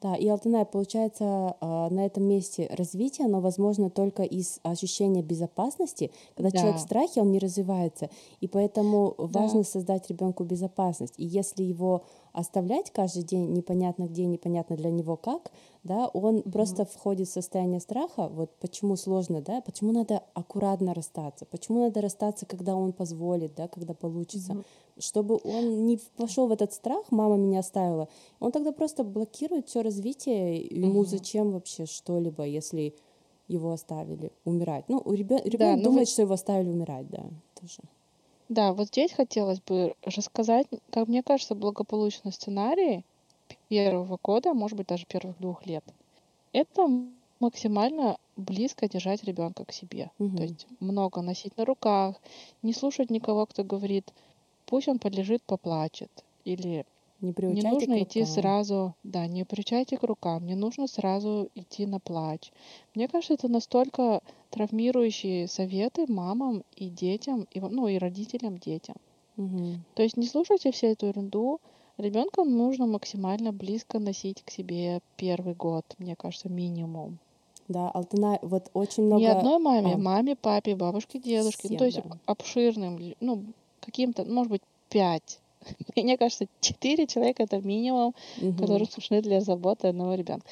Да, 0.00 0.16
и 0.16 0.26
Алтынай, 0.28 0.64
получается, 0.64 1.56
а, 1.60 1.90
на 1.90 2.06
этом 2.06 2.24
месте 2.24 2.70
развитие, 2.72 3.26
оно 3.26 3.40
возможно 3.40 3.90
только 3.90 4.22
из 4.22 4.58
ощущения 4.62 5.22
безопасности. 5.22 6.10
Когда 6.36 6.50
да. 6.50 6.58
человек 6.58 6.78
в 6.78 6.82
страхе, 6.82 7.20
он 7.20 7.30
не 7.32 7.38
развивается. 7.38 8.08
И 8.40 8.48
поэтому 8.48 9.14
да. 9.18 9.40
важно 9.40 9.62
создать 9.62 10.08
ребенку 10.08 10.44
безопасность. 10.44 11.14
И 11.18 11.26
если 11.26 11.64
его 11.64 12.04
оставлять 12.32 12.90
каждый 12.90 13.22
день 13.22 13.52
непонятно 13.52 14.04
где, 14.04 14.24
непонятно 14.24 14.76
для 14.76 14.90
него 14.90 15.16
как, 15.16 15.50
да, 15.82 16.08
он 16.08 16.36
угу. 16.36 16.50
просто 16.50 16.84
входит 16.84 17.28
в 17.28 17.32
состояние 17.32 17.80
страха. 17.80 18.28
Вот 18.28 18.50
почему 18.60 18.96
сложно, 18.96 19.40
да, 19.40 19.60
почему 19.60 19.92
надо 19.92 20.22
аккуратно 20.34 20.94
расстаться, 20.94 21.46
почему 21.46 21.80
надо 21.80 22.00
расстаться, 22.00 22.46
когда 22.46 22.74
он 22.74 22.92
позволит, 22.92 23.54
да, 23.54 23.68
когда 23.68 23.94
получится, 23.94 24.52
угу. 24.52 24.62
чтобы 24.98 25.40
он 25.44 25.86
не 25.86 25.98
пошел 26.16 26.46
в 26.46 26.52
этот 26.52 26.72
страх, 26.72 27.10
мама 27.10 27.36
меня 27.36 27.60
оставила, 27.60 28.08
он 28.40 28.52
тогда 28.52 28.72
просто 28.72 29.04
блокирует 29.04 29.68
все 29.68 29.82
развитие, 29.82 30.64
ему 30.66 31.00
угу. 31.00 31.08
зачем 31.08 31.52
вообще 31.52 31.86
что-либо, 31.86 32.44
если 32.44 32.94
его 33.48 33.72
оставили 33.72 34.32
умирать. 34.44 34.84
Ну, 34.88 35.02
ребенок 35.12 35.58
да, 35.58 35.76
ну 35.76 35.82
думает, 35.82 36.08
вы... 36.08 36.12
что 36.12 36.22
его 36.22 36.34
оставили 36.34 36.70
умирать, 36.70 37.08
да, 37.08 37.24
тоже. 37.60 37.80
Да, 38.50 38.72
вот 38.72 38.88
здесь 38.88 39.12
хотелось 39.12 39.60
бы 39.60 39.94
рассказать, 40.02 40.66
как 40.90 41.06
мне 41.06 41.22
кажется, 41.22 41.54
благополучный 41.54 42.32
сценарий 42.32 43.04
первого 43.68 44.18
года, 44.20 44.54
может 44.54 44.76
быть, 44.76 44.88
даже 44.88 45.06
первых 45.06 45.38
двух 45.38 45.64
лет. 45.66 45.84
Это 46.52 46.88
максимально 47.38 48.18
близко 48.36 48.88
держать 48.88 49.22
ребенка 49.22 49.64
к 49.64 49.72
себе. 49.72 50.10
Угу. 50.18 50.36
То 50.36 50.42
есть 50.42 50.66
много 50.80 51.22
носить 51.22 51.56
на 51.56 51.64
руках, 51.64 52.16
не 52.62 52.72
слушать 52.72 53.08
никого, 53.08 53.46
кто 53.46 53.62
говорит, 53.62 54.12
пусть 54.66 54.88
он 54.88 54.98
полежит, 54.98 55.44
поплачет. 55.44 56.10
Или 56.44 56.86
Не 57.20 57.28
Не 57.28 57.32
приучайте 57.34 57.68
к 57.68 57.72
нужно 57.72 58.02
идти 58.02 58.20
рукам. 58.20 58.34
сразу, 58.34 58.94
да, 59.02 59.26
не 59.26 59.44
приучайте 59.44 59.96
к 59.98 60.02
рукам, 60.02 60.46
не 60.46 60.54
нужно 60.54 60.86
сразу 60.86 61.50
идти 61.54 61.86
на 61.86 62.00
плач. 62.00 62.50
Мне 62.94 63.08
кажется, 63.08 63.34
это 63.34 63.48
настолько 63.48 64.22
травмирующие 64.50 65.46
советы 65.48 66.06
мамам 66.08 66.64
и 66.76 66.88
детям, 66.88 67.46
и, 67.50 67.60
ну 67.60 67.88
и 67.88 67.98
родителям 67.98 68.58
детям. 68.58 68.96
Мгм. 69.36 69.84
То 69.94 70.02
есть 70.02 70.16
не 70.16 70.26
слушайте 70.26 70.72
всю 70.72 70.88
эту 70.88 71.06
ерунду. 71.06 71.60
Ребенка 71.98 72.44
нужно 72.44 72.86
максимально 72.86 73.52
близко 73.52 73.98
носить 73.98 74.42
к 74.42 74.50
себе 74.50 75.00
первый 75.16 75.54
год, 75.54 75.84
мне 75.98 76.16
кажется, 76.16 76.48
минимум. 76.48 77.18
Да, 77.68 77.90
Алтынай, 77.90 78.38
вот 78.42 78.70
очень 78.74 79.04
Не 79.04 79.08
много... 79.08 79.38
одной 79.38 79.58
маме, 79.58 79.94
а, 79.94 79.98
маме, 79.98 80.34
папе, 80.34 80.74
бабушке, 80.74 81.20
дедушке. 81.20 81.68
Ну, 81.68 81.68
всем, 81.68 81.78
то 81.78 81.84
есть 81.84 82.02
да. 82.02 82.18
обширным, 82.26 82.98
ну, 83.20 83.44
каким-то, 83.80 84.24
может 84.24 84.50
быть, 84.50 84.62
пять. 84.88 85.38
Мне 85.96 86.16
кажется, 86.16 86.46
четыре 86.60 87.06
человека 87.06 87.42
это 87.42 87.60
минимум, 87.60 88.14
Мгм. 88.40 88.56
которые 88.56 88.88
нужны 88.96 89.22
для 89.22 89.40
заботы 89.40 89.88
одного 89.88 90.14
ребенка. 90.14 90.46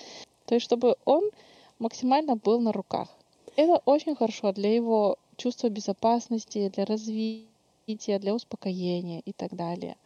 То 0.46 0.54
есть, 0.54 0.64
чтобы 0.64 0.96
он 1.04 1.30
максимально 1.78 2.36
был 2.36 2.60
на 2.60 2.72
руках. 2.72 3.08
Это 3.56 3.82
очень 3.84 4.14
хорошо 4.14 4.52
для 4.52 4.74
его 4.74 5.16
чувства 5.36 5.68
безопасности, 5.68 6.68
для 6.68 6.84
развития, 6.84 8.18
для 8.18 8.34
успокоения 8.34 9.20
и 9.24 9.32
так 9.32 9.54
далее. 9.54 9.96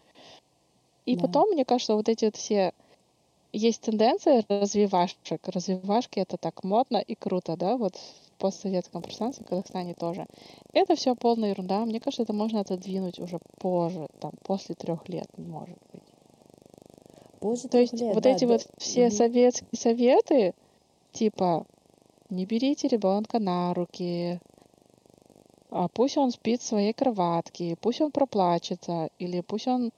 И 1.07 1.17
Да. 1.17 1.23
потом, 1.23 1.51
мне 1.51 1.65
кажется, 1.65 1.95
вот 1.95 2.09
эти 2.09 2.25
вот 2.27 2.37
все 2.37 2.73
есть 3.53 3.83
тенденция 3.83 4.45
развивашек. 4.49 5.47
Развивашки 5.49 6.19
это 6.21 6.37
так 6.37 6.65
модно 6.65 6.97
и 6.99 7.15
круто, 7.15 7.57
да, 7.57 7.77
вот 7.77 7.97
в 7.97 8.39
постсоветском 8.39 9.03
пространстве, 9.03 9.45
в 9.45 9.49
Казахстане 9.49 9.95
тоже. 9.95 10.27
Это 10.73 10.95
все 10.97 11.15
полная 11.15 11.51
ерунда. 11.51 11.85
Мне 11.85 12.01
кажется, 12.01 12.23
это 12.23 12.33
можно 12.33 12.61
отодвинуть 12.61 13.19
уже 13.19 13.39
позже, 13.59 14.07
там, 14.21 14.33
после 14.43 14.75
трех 14.75 15.09
лет, 15.09 15.27
может 15.39 15.79
быть. 15.93 16.03
Позже 17.41 17.69
То 17.69 17.79
есть 17.79 17.93
лет, 17.95 18.15
вот 18.15 18.23
да, 18.25 18.31
эти 18.31 18.45
до- 18.45 18.53
вот 18.53 18.67
все 18.79 19.07
Мгм. 19.09 19.17
советские 19.17 19.79
советы, 19.79 20.55
типа 21.13 21.67
не 22.31 22.47
берите 22.47 22.89
ребенка 22.89 23.39
на 23.39 23.75
руки, 23.75 24.41
а 25.71 25.89
пусть 25.89 26.17
он 26.17 26.31
спит 26.31 26.61
в 26.63 26.67
своей 26.67 26.93
кроватке, 26.93 27.77
пусть 27.81 28.01
он 28.01 28.11
проплачется, 28.11 29.11
или 29.19 29.41
пусть 29.41 29.67
он 29.67 29.91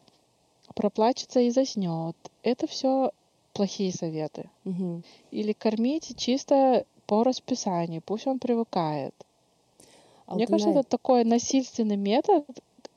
проплачется 0.74 1.40
и 1.40 1.50
заснет. 1.50 2.16
Это 2.42 2.66
все 2.66 3.12
плохие 3.54 3.92
советы. 3.92 4.50
Мгм. 4.64 5.02
Или 5.30 5.52
кормить 5.52 6.14
чисто 6.16 6.84
по 7.06 7.24
расписанию, 7.24 8.02
пусть 8.04 8.26
он 8.26 8.38
привыкает. 8.38 9.14
Мне 10.26 10.46
кажется, 10.46 10.68
Алтынай, 10.68 10.80
это 10.80 10.90
такой 10.90 11.24
насильственный 11.24 11.96
метод, 11.96 12.44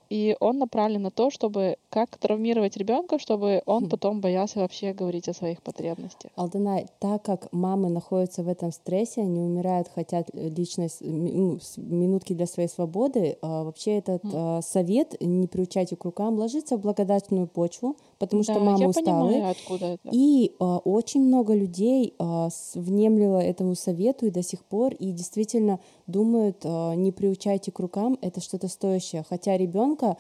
и 0.09 0.35
он 0.39 0.57
направлен 0.59 1.01
на 1.01 1.11
то, 1.11 1.29
чтобы 1.29 1.77
как 1.89 2.17
травмировать 2.17 2.77
ребенка, 2.77 3.19
чтобы 3.19 3.61
он 3.65 3.85
Хм. 3.85 3.89
потом 3.89 4.21
боялся 4.21 4.59
вообще 4.59 4.93
говорить 4.93 5.27
о 5.27 5.33
своих 5.33 5.61
потребностях. 5.61 6.31
Алтынай, 6.35 6.87
так 6.99 7.23
как 7.23 7.51
мамы 7.51 7.89
находятся 7.89 8.43
в 8.43 8.47
этом 8.47 8.71
стрессе, 8.71 9.21
они 9.21 9.41
умирают, 9.41 9.89
хотят 9.93 10.29
э, 10.33 10.49
личной 10.49 10.89
ну, 11.01 11.59
минутки 11.77 12.33
для 12.33 12.45
своей 12.45 12.69
свободы, 12.69 13.37
а, 13.41 13.63
вообще 13.63 13.97
этот 13.97 14.23
а, 14.33 14.61
совет 14.61 15.19
«не 15.19 15.47
приучайте 15.47 15.95
к 15.95 16.05
рукам» 16.05 16.35
ложится 16.35 16.77
в 16.77 16.81
благодатную 16.81 17.47
почву, 17.47 17.97
потому 18.19 18.43
что 18.43 18.53
Да, 18.55 18.59
мамы 18.59 18.79
я 18.79 18.87
усталы. 18.89 19.31
понимаю. 19.31 19.97
И 20.11 20.51
а, 20.59 20.77
очень 20.79 21.21
много 21.23 21.53
людей 21.53 22.13
с- 22.19 22.75
внемлило 22.75 23.39
этому 23.39 23.75
совету 23.75 24.25
и 24.25 24.29
до 24.31 24.41
сих 24.43 24.63
пор, 24.65 24.93
и 24.93 25.11
действительно 25.11 25.79
думают, 26.07 26.57
а, 26.63 26.93
не 26.95 27.11
приучайте 27.11 27.71
к 27.71 27.79
рукам, 27.79 28.17
это 28.21 28.41
что-то 28.41 28.67
стоящее. 28.67 29.23
Хотя 29.29 29.57
ребенка 29.57 30.17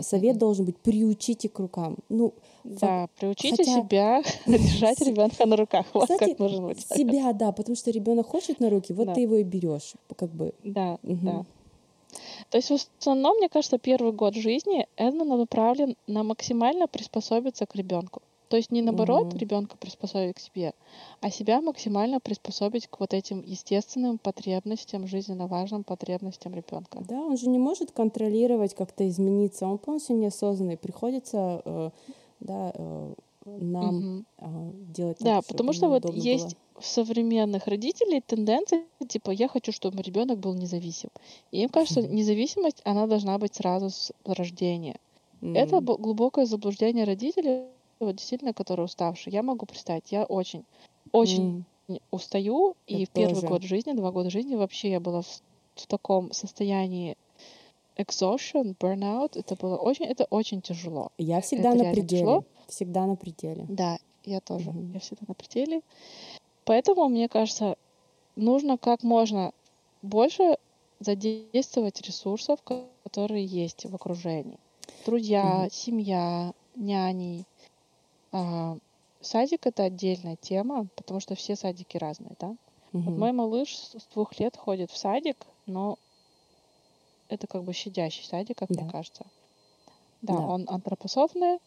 совет 0.00 0.38
должен 0.38 0.64
быть 0.64 0.78
приучите 0.78 1.48
к 1.50 1.58
рукам. 1.58 1.98
Ну, 2.08 2.32
фак- 2.64 2.78
Да, 2.80 3.08
приучите 3.18 3.56
хотя 3.58 3.64
себя 3.82 4.22
держать 4.46 5.00
ребенка 5.02 5.44
на 5.46 5.56
руках. 5.56 5.84
Вот 5.92 6.04
кстати, 6.04 6.30
как 6.30 6.38
должен 6.38 6.66
быть. 6.66 6.80
себя, 6.80 7.32
да, 7.34 7.52
потому 7.52 7.76
что 7.76 7.90
ребенок 7.90 8.26
хочет 8.26 8.58
на 8.60 8.70
руки, 8.70 8.92
вот 8.94 9.08
Да. 9.08 9.14
ты 9.14 9.20
его 9.20 9.36
и 9.36 9.42
берешь, 9.42 9.94
как 10.16 10.30
бы. 10.30 10.54
Да, 10.64 10.98
да. 11.02 11.44
То 12.50 12.58
есть 12.58 12.70
в 12.70 12.98
основном, 12.98 13.36
мне 13.36 13.48
кажется, 13.48 13.78
первый 13.78 14.12
год 14.12 14.34
жизни 14.34 14.86
это 14.96 15.24
направлен 15.24 15.96
на 16.06 16.24
максимально 16.24 16.88
приспособиться 16.88 17.66
к 17.66 17.76
ребенку. 17.76 18.22
То 18.48 18.56
есть 18.56 18.72
не 18.72 18.82
наоборот 18.82 19.28
Мгм. 19.28 19.38
ребенка 19.38 19.76
приспособить 19.76 20.34
к 20.34 20.40
себе, 20.40 20.74
а 21.20 21.30
себя 21.30 21.60
максимально 21.60 22.18
приспособить 22.18 22.88
к 22.88 22.98
вот 22.98 23.14
этим 23.14 23.42
естественным 23.42 24.18
потребностям, 24.18 25.06
жизненно 25.06 25.46
важным 25.46 25.84
потребностям 25.84 26.52
ребенка. 26.54 26.98
Да, 27.08 27.20
он 27.20 27.36
же 27.36 27.48
не 27.48 27.60
может 27.60 27.92
контролировать, 27.92 28.74
как-то 28.74 29.08
измениться, 29.08 29.66
он 29.68 29.78
полностью 29.78 30.16
неосознанный, 30.16 30.76
приходится, 30.76 31.62
э, 31.64 31.90
да, 32.40 32.72
э, 32.74 33.14
нам 33.46 34.04
э, 34.38 34.46
делать 34.74 35.18
так, 35.18 35.34
Да, 35.34 35.42
потому 35.42 35.72
что 35.72 35.88
вот 35.88 36.08
есть 36.10 36.54
было. 36.54 36.56
у 36.74 36.80
современных 36.80 37.66
родителей 37.66 38.20
тенденция, 38.26 38.86
типа, 39.08 39.30
я 39.30 39.48
хочу, 39.48 39.70
чтобы 39.72 40.02
ребенок 40.02 40.38
был 40.38 40.54
независим. 40.54 41.10
И 41.50 41.62
им 41.62 41.68
кажется, 41.68 42.02
независимость, 42.02 42.80
она 42.84 43.06
должна 43.06 43.38
быть 43.38 43.54
сразу 43.54 43.90
с 43.90 44.12
рождения. 44.24 44.96
Это 45.54 45.80
М, 45.80 45.82
б- 45.82 45.96
глубокое 45.98 46.46
заблуждение 46.46 47.04
родителей, 47.04 47.68
вот 48.00 48.16
действительно, 48.16 48.54
которые 48.54 48.84
уставшие. 48.86 49.34
Я 49.34 49.42
могу 49.42 49.66
представить, 49.66 50.12
я 50.12 50.24
очень, 50.24 50.64
очень 51.12 51.54
м, 51.88 52.00
устаю, 52.10 52.76
Я 52.90 53.00
и 53.00 53.04
в 53.06 53.10
первый 53.10 53.42
тоже. 53.42 53.42
год 53.42 53.62
жизни, 53.64 53.92
два 53.94 54.12
года 54.12 54.30
жизни 54.30 54.56
вообще 54.56 54.90
я 54.90 55.00
была 55.00 55.22
в, 55.22 55.42
в 55.76 55.86
таком 55.88 56.32
состоянии 56.32 57.16
exhaustion, 58.00 58.76
burnout. 58.78 59.38
Это 59.38 59.54
было 59.56 59.76
очень, 59.76 60.06
это 60.06 60.24
очень 60.30 60.60
тяжело. 60.62 61.10
Я 61.18 61.40
всегда 61.40 61.70
это 61.70 61.78
на 61.84 61.90
пределе, 61.92 62.06
тяжело. 62.06 62.44
всегда 62.68 63.06
на 63.06 63.16
пределе. 63.16 63.66
Да, 63.68 63.98
я 64.24 64.40
тоже. 64.40 64.70
Мгм. 64.70 64.92
Я 64.92 65.00
всегда 65.00 65.24
на 65.28 65.34
пределе. 65.34 65.82
Поэтому, 66.64 67.08
мне 67.08 67.28
кажется, 67.28 67.76
нужно 68.36 68.78
как 68.78 69.02
можно 69.02 69.52
больше 70.02 70.56
задействовать 71.00 72.00
ресурсов, 72.02 72.62
ко- 72.62 72.86
которые 73.04 73.44
есть 73.44 73.84
в 73.86 73.94
окружении. 73.94 74.58
Друзья, 75.06 75.62
Мгм. 75.62 75.70
семья, 75.70 76.52
няни. 76.76 77.44
А, 78.32 78.76
Садик 79.22 79.66
это 79.66 79.84
отдельная 79.84 80.36
тема, 80.36 80.86
потому 80.96 81.20
что 81.20 81.34
все 81.34 81.54
садики 81.54 81.98
разные, 81.98 82.32
да? 82.38 82.56
Вот 82.92 83.04
Мгм. 83.04 83.20
мой 83.20 83.32
малыш 83.32 83.76
с 83.76 84.06
двух 84.14 84.38
лет 84.40 84.56
ходит 84.56 84.90
в 84.90 84.96
садик, 84.96 85.36
но 85.66 85.98
это 87.30 87.46
как 87.46 87.64
бы 87.64 87.72
щадящий 87.72 88.24
садик, 88.24 88.58
как 88.58 88.70
мне 88.70 88.84
Да. 88.84 88.90
кажется. 88.90 89.24
Да, 90.22 90.34
Да. 90.36 90.46
он 90.46 90.66
антропософный. 90.68 91.58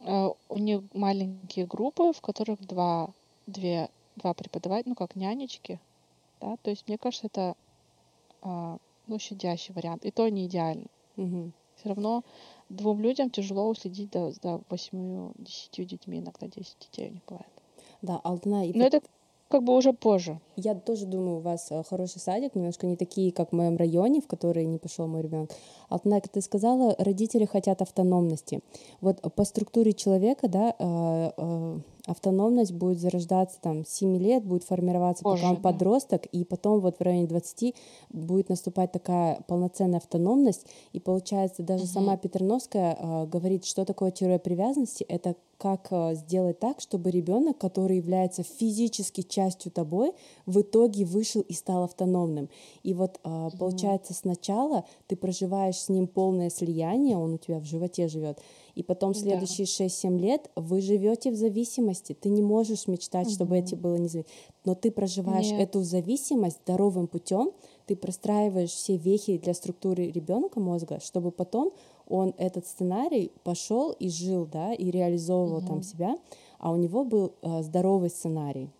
э, 0.00 0.30
У 0.48 0.58
них 0.58 0.82
маленькие 0.94 1.66
группы, 1.66 2.12
в 2.12 2.20
которых 2.20 2.60
два, 2.66 3.10
две, 3.46 3.88
два 4.16 4.34
преподавателя, 4.34 4.90
ну 4.90 4.94
как 4.96 5.14
нянечки, 5.14 5.78
да. 6.40 6.56
То 6.62 6.70
есть 6.70 6.88
мне 6.88 6.98
кажется, 6.98 7.26
это 7.28 7.54
а, 8.42 8.78
ну 9.06 9.18
щадящий 9.20 9.72
вариант. 9.74 10.04
И 10.04 10.10
то 10.10 10.28
не 10.28 10.46
идеально. 10.46 10.86
Мгм. 11.16 11.52
Все 11.76 11.88
равно 11.90 12.24
двум 12.68 13.00
людям 13.00 13.30
тяжело 13.30 13.68
уследить 13.68 14.10
до, 14.10 14.32
до 14.42 14.60
8-10 14.68 15.84
детьми, 15.84 16.18
иногда 16.18 16.48
10 16.48 16.76
детей 16.80 17.10
у 17.10 17.12
них 17.12 17.22
бывает. 17.28 17.46
Да, 18.02 18.20
Алтына, 18.24 18.66
и 18.68 18.76
Но 18.76 18.84
это 18.84 19.00
как 19.52 19.64
бы 19.64 19.76
уже 19.76 19.92
позже. 19.92 20.40
я 20.56 20.74
тоже 20.74 21.04
думаю, 21.04 21.36
у 21.36 21.40
вас 21.40 21.70
э, 21.70 21.82
хороший 21.86 22.20
садик, 22.20 22.54
немножко 22.54 22.86
не 22.86 22.96
такие, 22.96 23.32
как 23.32 23.50
в 23.50 23.52
моем 23.52 23.76
районе, 23.76 24.22
в 24.22 24.26
который 24.26 24.64
не 24.64 24.78
пошел 24.78 25.06
мой 25.06 25.20
ребенок. 25.20 25.50
Алтына, 25.90 26.22
как 26.22 26.32
ты 26.32 26.40
сказала, 26.40 26.96
родители 26.98 27.44
хотят 27.44 27.82
автономности. 27.82 28.60
Вот 29.02 29.20
по 29.34 29.44
структуре 29.44 29.92
человека, 29.92 30.48
да, 30.48 30.74
э, 30.78 31.30
э, 31.36 31.78
автономность 32.06 32.72
будет 32.72 32.98
зарождаться 32.98 33.58
там 33.60 33.84
с 33.84 33.90
7 33.90 34.16
лет, 34.18 34.44
будет 34.44 34.64
формироваться, 34.64 35.22
пока 35.22 35.36
Позже, 35.36 35.46
он 35.46 35.56
да. 35.56 35.60
подросток, 35.60 36.26
и 36.26 36.44
потом 36.44 36.80
вот 36.80 36.98
в 36.98 37.02
районе 37.02 37.26
20 37.26 37.74
будет 38.10 38.48
наступать 38.48 38.92
такая 38.92 39.40
полноценная 39.46 39.98
автономность, 39.98 40.66
и 40.92 41.00
получается 41.00 41.62
даже 41.62 41.86
сама 41.86 42.16
Петерновская 42.16 42.96
э, 42.98 43.26
говорит, 43.26 43.64
что 43.64 43.84
такое 43.84 44.10
теория 44.10 44.38
привязанности, 44.38 45.04
это 45.04 45.36
как 45.62 45.88
э, 45.92 46.14
сделать 46.16 46.58
так, 46.58 46.80
чтобы 46.80 47.12
ребенок, 47.12 47.56
который 47.56 47.98
является 47.98 48.42
физически 48.42 49.22
частью 49.22 49.70
тобой, 49.70 50.12
в 50.44 50.60
итоге 50.60 51.04
вышел 51.04 51.40
и 51.42 51.52
стал 51.52 51.84
автономным. 51.84 52.48
И 52.82 52.94
вот 52.94 53.20
э, 53.22 53.48
получается 53.56 54.12
сначала 54.12 54.84
ты 55.06 55.14
проживаешь 55.14 55.76
с 55.76 55.88
ним 55.88 56.08
полное 56.08 56.50
слияние, 56.50 57.16
он 57.16 57.34
у 57.34 57.38
тебя 57.38 57.60
в 57.60 57.64
животе 57.64 58.08
живет, 58.08 58.40
и 58.74 58.82
потом 58.82 59.12
Да. 59.12 59.18
следующие 59.20 59.66
6-7 59.66 60.18
лет 60.18 60.50
вы 60.56 60.80
живете 60.80 61.30
в 61.30 61.36
зависимости. 61.36 62.14
Ты 62.14 62.28
не 62.30 62.42
можешь 62.42 62.86
мечтать, 62.88 63.30
чтобы 63.30 63.58
эти 63.58 63.74
было 63.74 63.96
независимо. 63.96 64.24
Но 64.64 64.74
ты 64.74 64.90
проживаешь 64.90 65.50
Нет. 65.50 65.60
эту 65.60 65.82
зависимость 65.82 66.58
здоровым 66.64 67.06
путем, 67.06 67.52
ты 67.86 67.96
простраиваешь 67.96 68.70
все 68.70 68.96
вехи 68.96 69.38
для 69.38 69.54
структуры 69.54 70.10
ребенка 70.10 70.60
мозга, 70.60 71.00
чтобы 71.00 71.30
потом 71.32 71.72
он 72.08 72.34
этот 72.38 72.66
сценарий 72.66 73.32
пошел 73.44 73.90
и 73.92 74.08
жил, 74.08 74.46
да, 74.46 74.72
и 74.72 74.90
реализовывал 74.90 75.60
там 75.62 75.82
себя, 75.82 76.16
а 76.58 76.70
у 76.72 76.76
него 76.76 77.04
был 77.04 77.32
э, 77.42 77.62
здоровый 77.62 78.10
сценарий. 78.10 78.70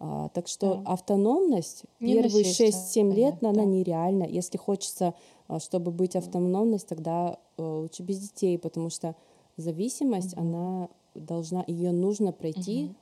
А, 0.00 0.28
так 0.28 0.46
что 0.46 0.76
Да. 0.76 0.92
автономность 0.92 1.82
Не 1.98 2.14
первые 2.14 2.44
насильственная, 2.46 3.12
6-7 3.12 3.14
лет, 3.14 3.34
она 3.42 3.52
да. 3.52 3.64
нереальна. 3.64 4.22
Если 4.24 4.56
хочется, 4.56 5.12
чтобы 5.58 5.90
быть 5.90 6.14
автономность, 6.16 6.88
тогда 6.88 7.38
э, 7.56 7.62
лучше 7.62 8.02
без 8.02 8.18
детей, 8.20 8.58
потому 8.58 8.90
что 8.90 9.14
зависимость, 9.56 10.36
Мгм. 10.36 10.42
она 10.42 10.88
должна, 11.14 11.64
ее 11.66 11.92
нужно 11.92 12.32
пройти 12.32 12.84
Мгм. 12.84 12.96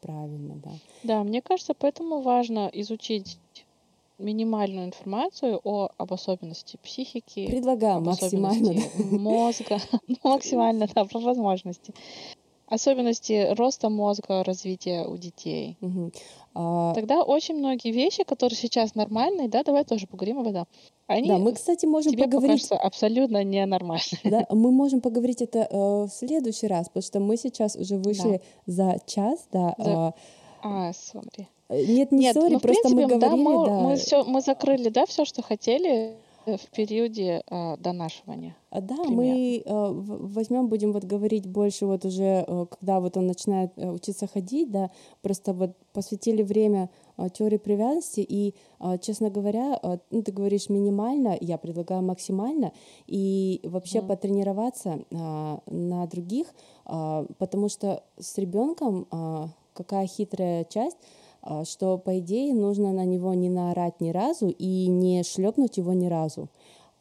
правильно, 0.00 0.54
да. 0.56 0.70
Да, 1.04 1.24
мне 1.24 1.40
кажется, 1.40 1.74
поэтому 1.74 2.20
важно 2.20 2.68
изучить 2.72 3.38
минимальную 4.18 4.86
информацию 4.86 5.60
о, 5.62 5.90
об 5.96 6.12
особенности 6.12 6.78
психики, 6.82 7.46
Предлагаю 7.46 8.00
максимально, 8.04 8.72
да. 8.74 9.04
мозга, 9.16 9.78
ну, 10.08 10.16
максимально, 10.24 10.88
да, 10.94 11.04
по 11.04 11.20
возможности. 11.20 11.94
Особенности 12.68 13.54
роста 13.56 13.88
мозга, 13.90 14.42
развития 14.42 15.04
у 15.06 15.16
детей. 15.16 15.76
Мгм. 15.80 16.12
А, 16.54 16.94
Тогда 16.94 17.22
очень 17.22 17.54
многие 17.56 17.92
вещи, 17.92 18.24
которые 18.24 18.56
сейчас 18.56 18.94
нормальные, 18.96 19.48
да, 19.48 19.62
давай 19.62 19.84
тоже 19.84 20.06
поговорим 20.08 20.40
об 20.40 20.48
этом, 20.48 20.66
они 21.06 21.28
да, 21.28 21.38
мы, 21.38 21.52
кстати, 21.52 21.86
можем 21.86 22.12
тебе 22.12 22.24
поговорить, 22.24 22.66
абсолютно 22.72 23.44
ненормальными. 23.44 24.20
да, 24.24 24.46
мы 24.50 24.72
можем 24.72 25.00
поговорить 25.00 25.42
это 25.42 25.68
э, 25.70 25.76
в 26.06 26.08
следующий 26.10 26.66
раз, 26.66 26.88
потому 26.88 27.02
что 27.04 27.20
мы 27.20 27.36
сейчас 27.36 27.76
уже 27.76 27.98
Да. 27.98 28.08
вышли 28.08 28.42
за 28.66 28.96
час, 29.06 29.46
да. 29.52 29.74
За- 29.78 30.14
а, 30.62 30.88
А, 30.88 30.92
смотри. 30.92 31.46
э, 31.68 31.84
нет, 31.86 32.10
не 32.10 32.18
Нет, 32.24 32.34
сори, 32.34 32.54
ну, 32.54 32.58
просто 32.60 32.88
мы 32.88 32.94
принципе, 32.96 33.18
да, 33.20 33.28
говорили, 33.28 33.44
мы, 33.44 33.66
да. 33.66 33.72
мы, 33.80 33.96
все, 33.96 34.24
мы 34.24 34.40
закрыли, 34.40 34.88
да, 34.88 35.06
все, 35.06 35.24
что 35.24 35.42
хотели 35.42 35.90
э, 35.90 36.14
в 36.46 36.70
периоде 36.70 37.42
а, 37.50 37.76
донашивания. 37.76 38.56
А, 38.70 38.80
Да, 38.80 38.94
примерно. 38.96 39.16
мы 39.16 39.62
возьмем, 40.34 40.68
будем 40.68 40.92
вот 40.92 41.04
говорить 41.04 41.46
больше 41.46 41.86
вот 41.86 42.04
уже, 42.04 42.44
э, 42.46 42.66
когда 42.70 43.00
вот 43.00 43.16
он 43.16 43.26
начинает 43.26 43.72
э, 43.76 43.90
учиться 43.90 44.26
ходить, 44.26 44.70
да, 44.70 44.90
просто 45.22 45.52
вот 45.52 45.76
посвятили 45.92 46.42
время 46.42 46.88
э, 47.18 47.28
теории 47.30 47.56
привязанности, 47.58 48.20
и, 48.20 48.54
э, 48.80 48.98
честно 48.98 49.30
говоря, 49.30 49.78
э, 49.82 49.98
ну, 50.10 50.22
ты 50.22 50.32
говоришь 50.32 50.68
минимально, 50.68 51.36
я 51.40 51.58
предлагаю 51.58 52.02
максимально, 52.02 52.72
и 53.06 53.60
вообще 53.64 53.98
Мгм. 53.98 54.08
потренироваться 54.08 55.00
а, 55.14 55.60
на 55.66 56.06
других, 56.06 56.46
а, 56.84 57.26
потому 57.38 57.68
что 57.68 58.02
с 58.18 58.38
ребенком 58.38 59.06
какая 59.72 60.06
хитрая 60.06 60.64
часть, 60.64 60.96
а, 60.96 61.25
что, 61.64 61.98
по 61.98 62.18
идее, 62.18 62.54
нужно 62.54 62.92
на 62.92 63.04
него 63.04 63.34
не 63.34 63.48
наорать 63.48 64.00
ни 64.00 64.10
разу 64.10 64.48
и 64.48 64.86
не 64.88 65.22
шлепнуть 65.22 65.76
его 65.76 65.92
ни 65.92 66.06
разу. 66.06 66.48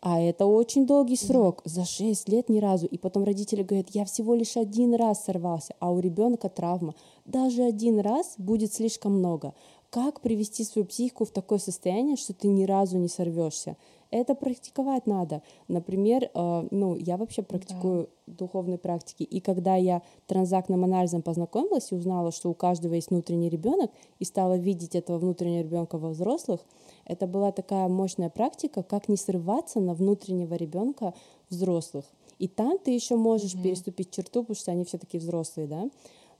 А 0.07 0.21
это 0.21 0.45
очень 0.45 0.85
долгий 0.85 1.15
срок, 1.15 1.63
за 1.65 1.83
6 1.83 2.29
лет 2.29 2.47
ни 2.47 2.59
разу. 2.59 2.85
И 2.85 2.97
потом 2.97 3.23
родители 3.23 3.63
говорят, 3.63 3.89
я 3.89 4.05
всего 4.05 4.35
лишь 4.35 4.55
один 4.55 4.93
раз 4.93 5.23
сорвался, 5.23 5.73
а 5.79 5.91
у 5.91 5.99
ребенка 5.99 6.47
травма. 6.47 6.93
Даже 7.25 7.63
один 7.63 7.99
раз 7.99 8.35
будет 8.37 8.71
слишком 8.71 9.17
много. 9.17 9.55
Как 9.89 10.21
привести 10.21 10.63
свою 10.63 10.85
психику 10.85 11.25
в 11.25 11.31
такое 11.31 11.57
состояние, 11.57 12.17
что 12.17 12.33
ты 12.33 12.49
ни 12.49 12.65
разу 12.65 12.99
не 12.99 13.07
сорвешься? 13.07 13.77
Это 14.11 14.35
практиковать 14.35 15.07
надо. 15.07 15.41
Например, 15.67 16.29
э, 16.33 16.67
ну, 16.71 16.95
я 16.95 17.17
вообще 17.17 17.41
практикую 17.41 18.09
духовные 18.27 18.77
практики. 18.77 19.23
И 19.23 19.39
когда 19.39 19.75
я 19.75 20.01
транзактным 20.27 20.83
анализом 20.83 21.21
познакомилась 21.21 21.91
и 21.91 21.95
узнала, 21.95 22.31
что 22.31 22.49
у 22.49 22.53
каждого 22.53 22.93
есть 22.93 23.09
внутренний 23.09 23.49
ребенок, 23.49 23.91
и 24.19 24.25
стала 24.25 24.57
видеть 24.57 24.95
этого 24.95 25.17
внутреннего 25.19 25.63
ребенка 25.63 25.97
во 25.97 26.09
взрослых, 26.09 26.61
это 27.05 27.27
была 27.27 27.51
такая 27.51 27.87
мощная 27.87 28.29
практика, 28.29 28.83
как 28.83 29.09
не 29.09 29.17
срываться 29.17 29.79
на 29.79 29.93
внутреннего 29.93 30.55
ребенка 30.55 31.13
взрослых. 31.49 32.05
И 32.39 32.47
там 32.47 32.77
ты 32.79 32.91
еще 32.91 33.15
можешь 33.15 33.53
Мгм. 33.53 33.63
переступить 33.63 34.11
черту, 34.11 34.41
потому 34.41 34.55
что 34.55 34.71
они 34.71 34.85
все-таки 34.85 35.17
взрослые, 35.17 35.67
да. 35.67 35.89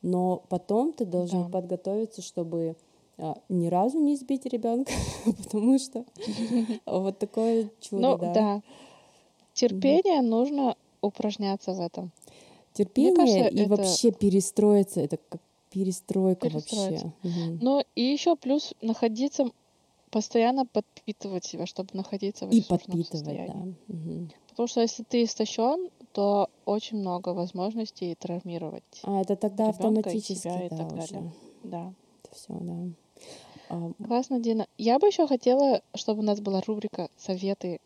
Но 0.02 0.44
потом 0.50 0.94
ты 0.94 1.06
должен 1.06 1.44
Да. 1.44 1.50
подготовиться, 1.50 2.22
чтобы 2.22 2.76
ни 3.50 3.68
разу 3.68 4.00
не 4.00 4.16
избить 4.16 4.46
ребенка, 4.46 4.92
потому 5.44 5.80
что 5.80 6.06
вот 6.86 7.20
такое 7.20 7.70
чудо, 7.80 8.02
Ну, 8.02 8.18
да. 8.18 8.62
Терпение 9.54 10.22
нужно 10.22 10.76
упражняться 11.02 11.74
в 11.74 11.80
этом. 11.80 12.12
Терпение 12.74 13.50
и 13.50 13.66
вообще 13.66 14.12
перестроиться, 14.12 15.00
это 15.00 15.18
как 15.30 15.42
перестройка 15.70 16.50
вообще. 16.50 17.14
Ну, 17.24 17.84
и 17.96 18.02
еще 18.02 18.36
плюс 18.36 18.74
находиться, 18.82 19.46
постоянно 20.10 20.66
подпитывать 20.66 21.46
себя, 21.46 21.66
чтобы 21.66 21.90
находиться 21.94 22.48
в 22.48 22.52
И 22.52 22.58
ресурсном 22.60 23.04
состоянии. 23.04 23.48
да. 23.88 23.94
Мгм. 23.94 24.32
Потому 24.50 24.68
что 24.68 24.82
если 24.82 25.04
ты 25.04 25.24
истощен, 25.24 25.90
то 26.14 26.50
очень 26.66 26.98
много 26.98 27.30
возможностей 27.30 28.16
травмировать 28.16 28.84
А 29.04 29.20
это 29.22 29.36
тогда 29.36 29.66
ребенка 29.68 30.10
и 30.10 30.18
автоматически, 30.18 30.34
себя 30.40 30.66
и 30.66 30.70
да, 30.70 30.78
так 30.78 30.94
уже. 30.94 31.14
далее. 31.14 31.34
Да. 31.64 31.94
Это 32.24 32.36
все, 32.36 32.54
да. 32.62 32.88
Классно, 34.08 34.40
Дина. 34.40 34.68
Я 34.78 35.00
бы 35.00 35.08
еще 35.08 35.28
хотела, 35.28 35.82
чтобы 35.96 36.20
у 36.20 36.24
нас 36.24 36.40
была 36.40 36.62
рубрика 36.62 37.10
советы, 37.18 37.80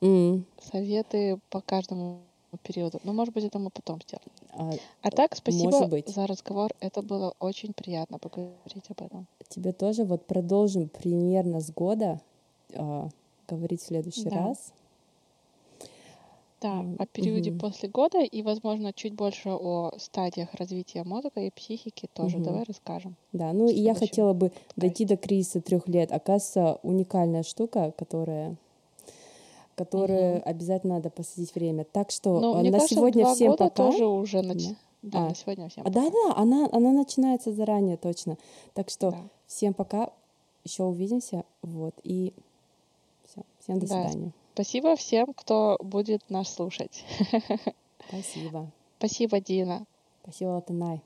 м, 0.00 0.44
советы 0.60 1.38
по 1.50 1.60
каждому 1.60 2.20
периоду. 2.62 3.00
Но, 3.04 3.12
может 3.12 3.34
быть, 3.34 3.44
это 3.44 3.58
мы 3.58 3.70
потом 3.70 4.00
сделаем. 4.02 4.32
а 4.52 4.72
А 5.02 5.10
так, 5.10 5.34
спасибо 5.34 5.86
быть. 5.86 6.08
за 6.08 6.26
разговор. 6.26 6.70
Это 6.80 7.02
было 7.02 7.34
очень 7.40 7.72
приятно 7.72 8.18
поговорить 8.18 8.90
об 8.90 9.02
этом. 9.02 9.26
тебе 9.48 9.72
тоже 9.72 10.04
вот 10.04 10.26
продолжим 10.26 10.88
примерно 10.88 11.60
с 11.60 11.70
года 11.70 12.20
а, 12.74 13.08
говорить 13.48 13.82
в 13.82 13.86
следующий 13.86 14.24
Да. 14.30 14.48
раз. 14.48 14.72
Да, 16.62 16.84
о 16.98 17.06
периоде 17.06 17.50
мгм. 17.50 17.60
после 17.60 17.88
года 17.88 18.20
и, 18.20 18.42
возможно, 18.42 18.92
чуть 18.92 19.14
больше 19.14 19.50
о 19.50 19.92
стадиях 19.98 20.54
развития 20.54 21.02
мозга 21.04 21.40
и 21.40 21.50
психики 21.50 22.08
тоже. 22.14 22.36
Мгм. 22.36 22.44
Давай 22.44 22.64
расскажем. 22.64 23.16
Да, 23.32 23.52
ну 23.52 23.68
и 23.68 23.80
я 23.80 23.94
хотела 23.94 24.32
бы 24.32 24.52
дойти 24.76 25.04
подкасте. 25.04 25.06
до 25.06 25.16
кризиса 25.16 25.60
трех 25.60 25.88
лет. 25.88 26.12
Оказывается, 26.12 26.78
уникальная 26.82 27.42
штука, 27.42 27.92
которая 27.98 28.56
которую 29.74 30.36
Мгм. 30.36 30.42
обязательно 30.44 30.94
надо 30.96 31.08
посвятить 31.10 31.54
время. 31.54 31.84
Так 31.84 32.10
что 32.10 32.38
Ну, 32.40 32.54
мне 32.60 32.70
на 32.70 32.78
кажется, 32.78 32.94
сегодня 32.94 33.24
два 33.24 33.34
всем 33.34 33.50
года 33.52 33.64
пока. 33.64 33.90
тоже 33.90 34.06
уже 34.06 34.42
нач... 34.42 34.64
Да. 34.68 34.74
Да, 35.02 35.18
А, 35.18 35.28
на 35.30 35.34
сегодня 35.34 35.68
всем 35.68 35.82
а, 35.84 35.90
да, 35.90 36.02
пока. 36.04 36.10
да, 36.12 36.34
она, 36.36 36.68
она 36.70 36.92
начинается 36.92 37.52
заранее, 37.52 37.96
точно. 37.96 38.36
Так 38.74 38.88
что 38.90 39.10
Да. 39.10 39.18
всем 39.48 39.74
пока, 39.74 40.10
еще 40.62 40.84
увидимся, 40.84 41.44
вот, 41.62 41.94
и 42.04 42.32
все, 43.26 43.40
всем 43.60 43.80
до 43.80 43.88
Да, 43.88 44.04
свидания. 44.08 44.32
Спасибо 44.54 44.96
всем, 44.96 45.32
кто 45.34 45.78
будет 45.80 46.28
нас 46.30 46.54
слушать. 46.54 47.04
Спасибо. 48.08 48.70
Спасибо, 48.98 49.40
Дина. 49.40 49.86
Спасибо, 50.22 50.50
Латанай. 50.50 51.02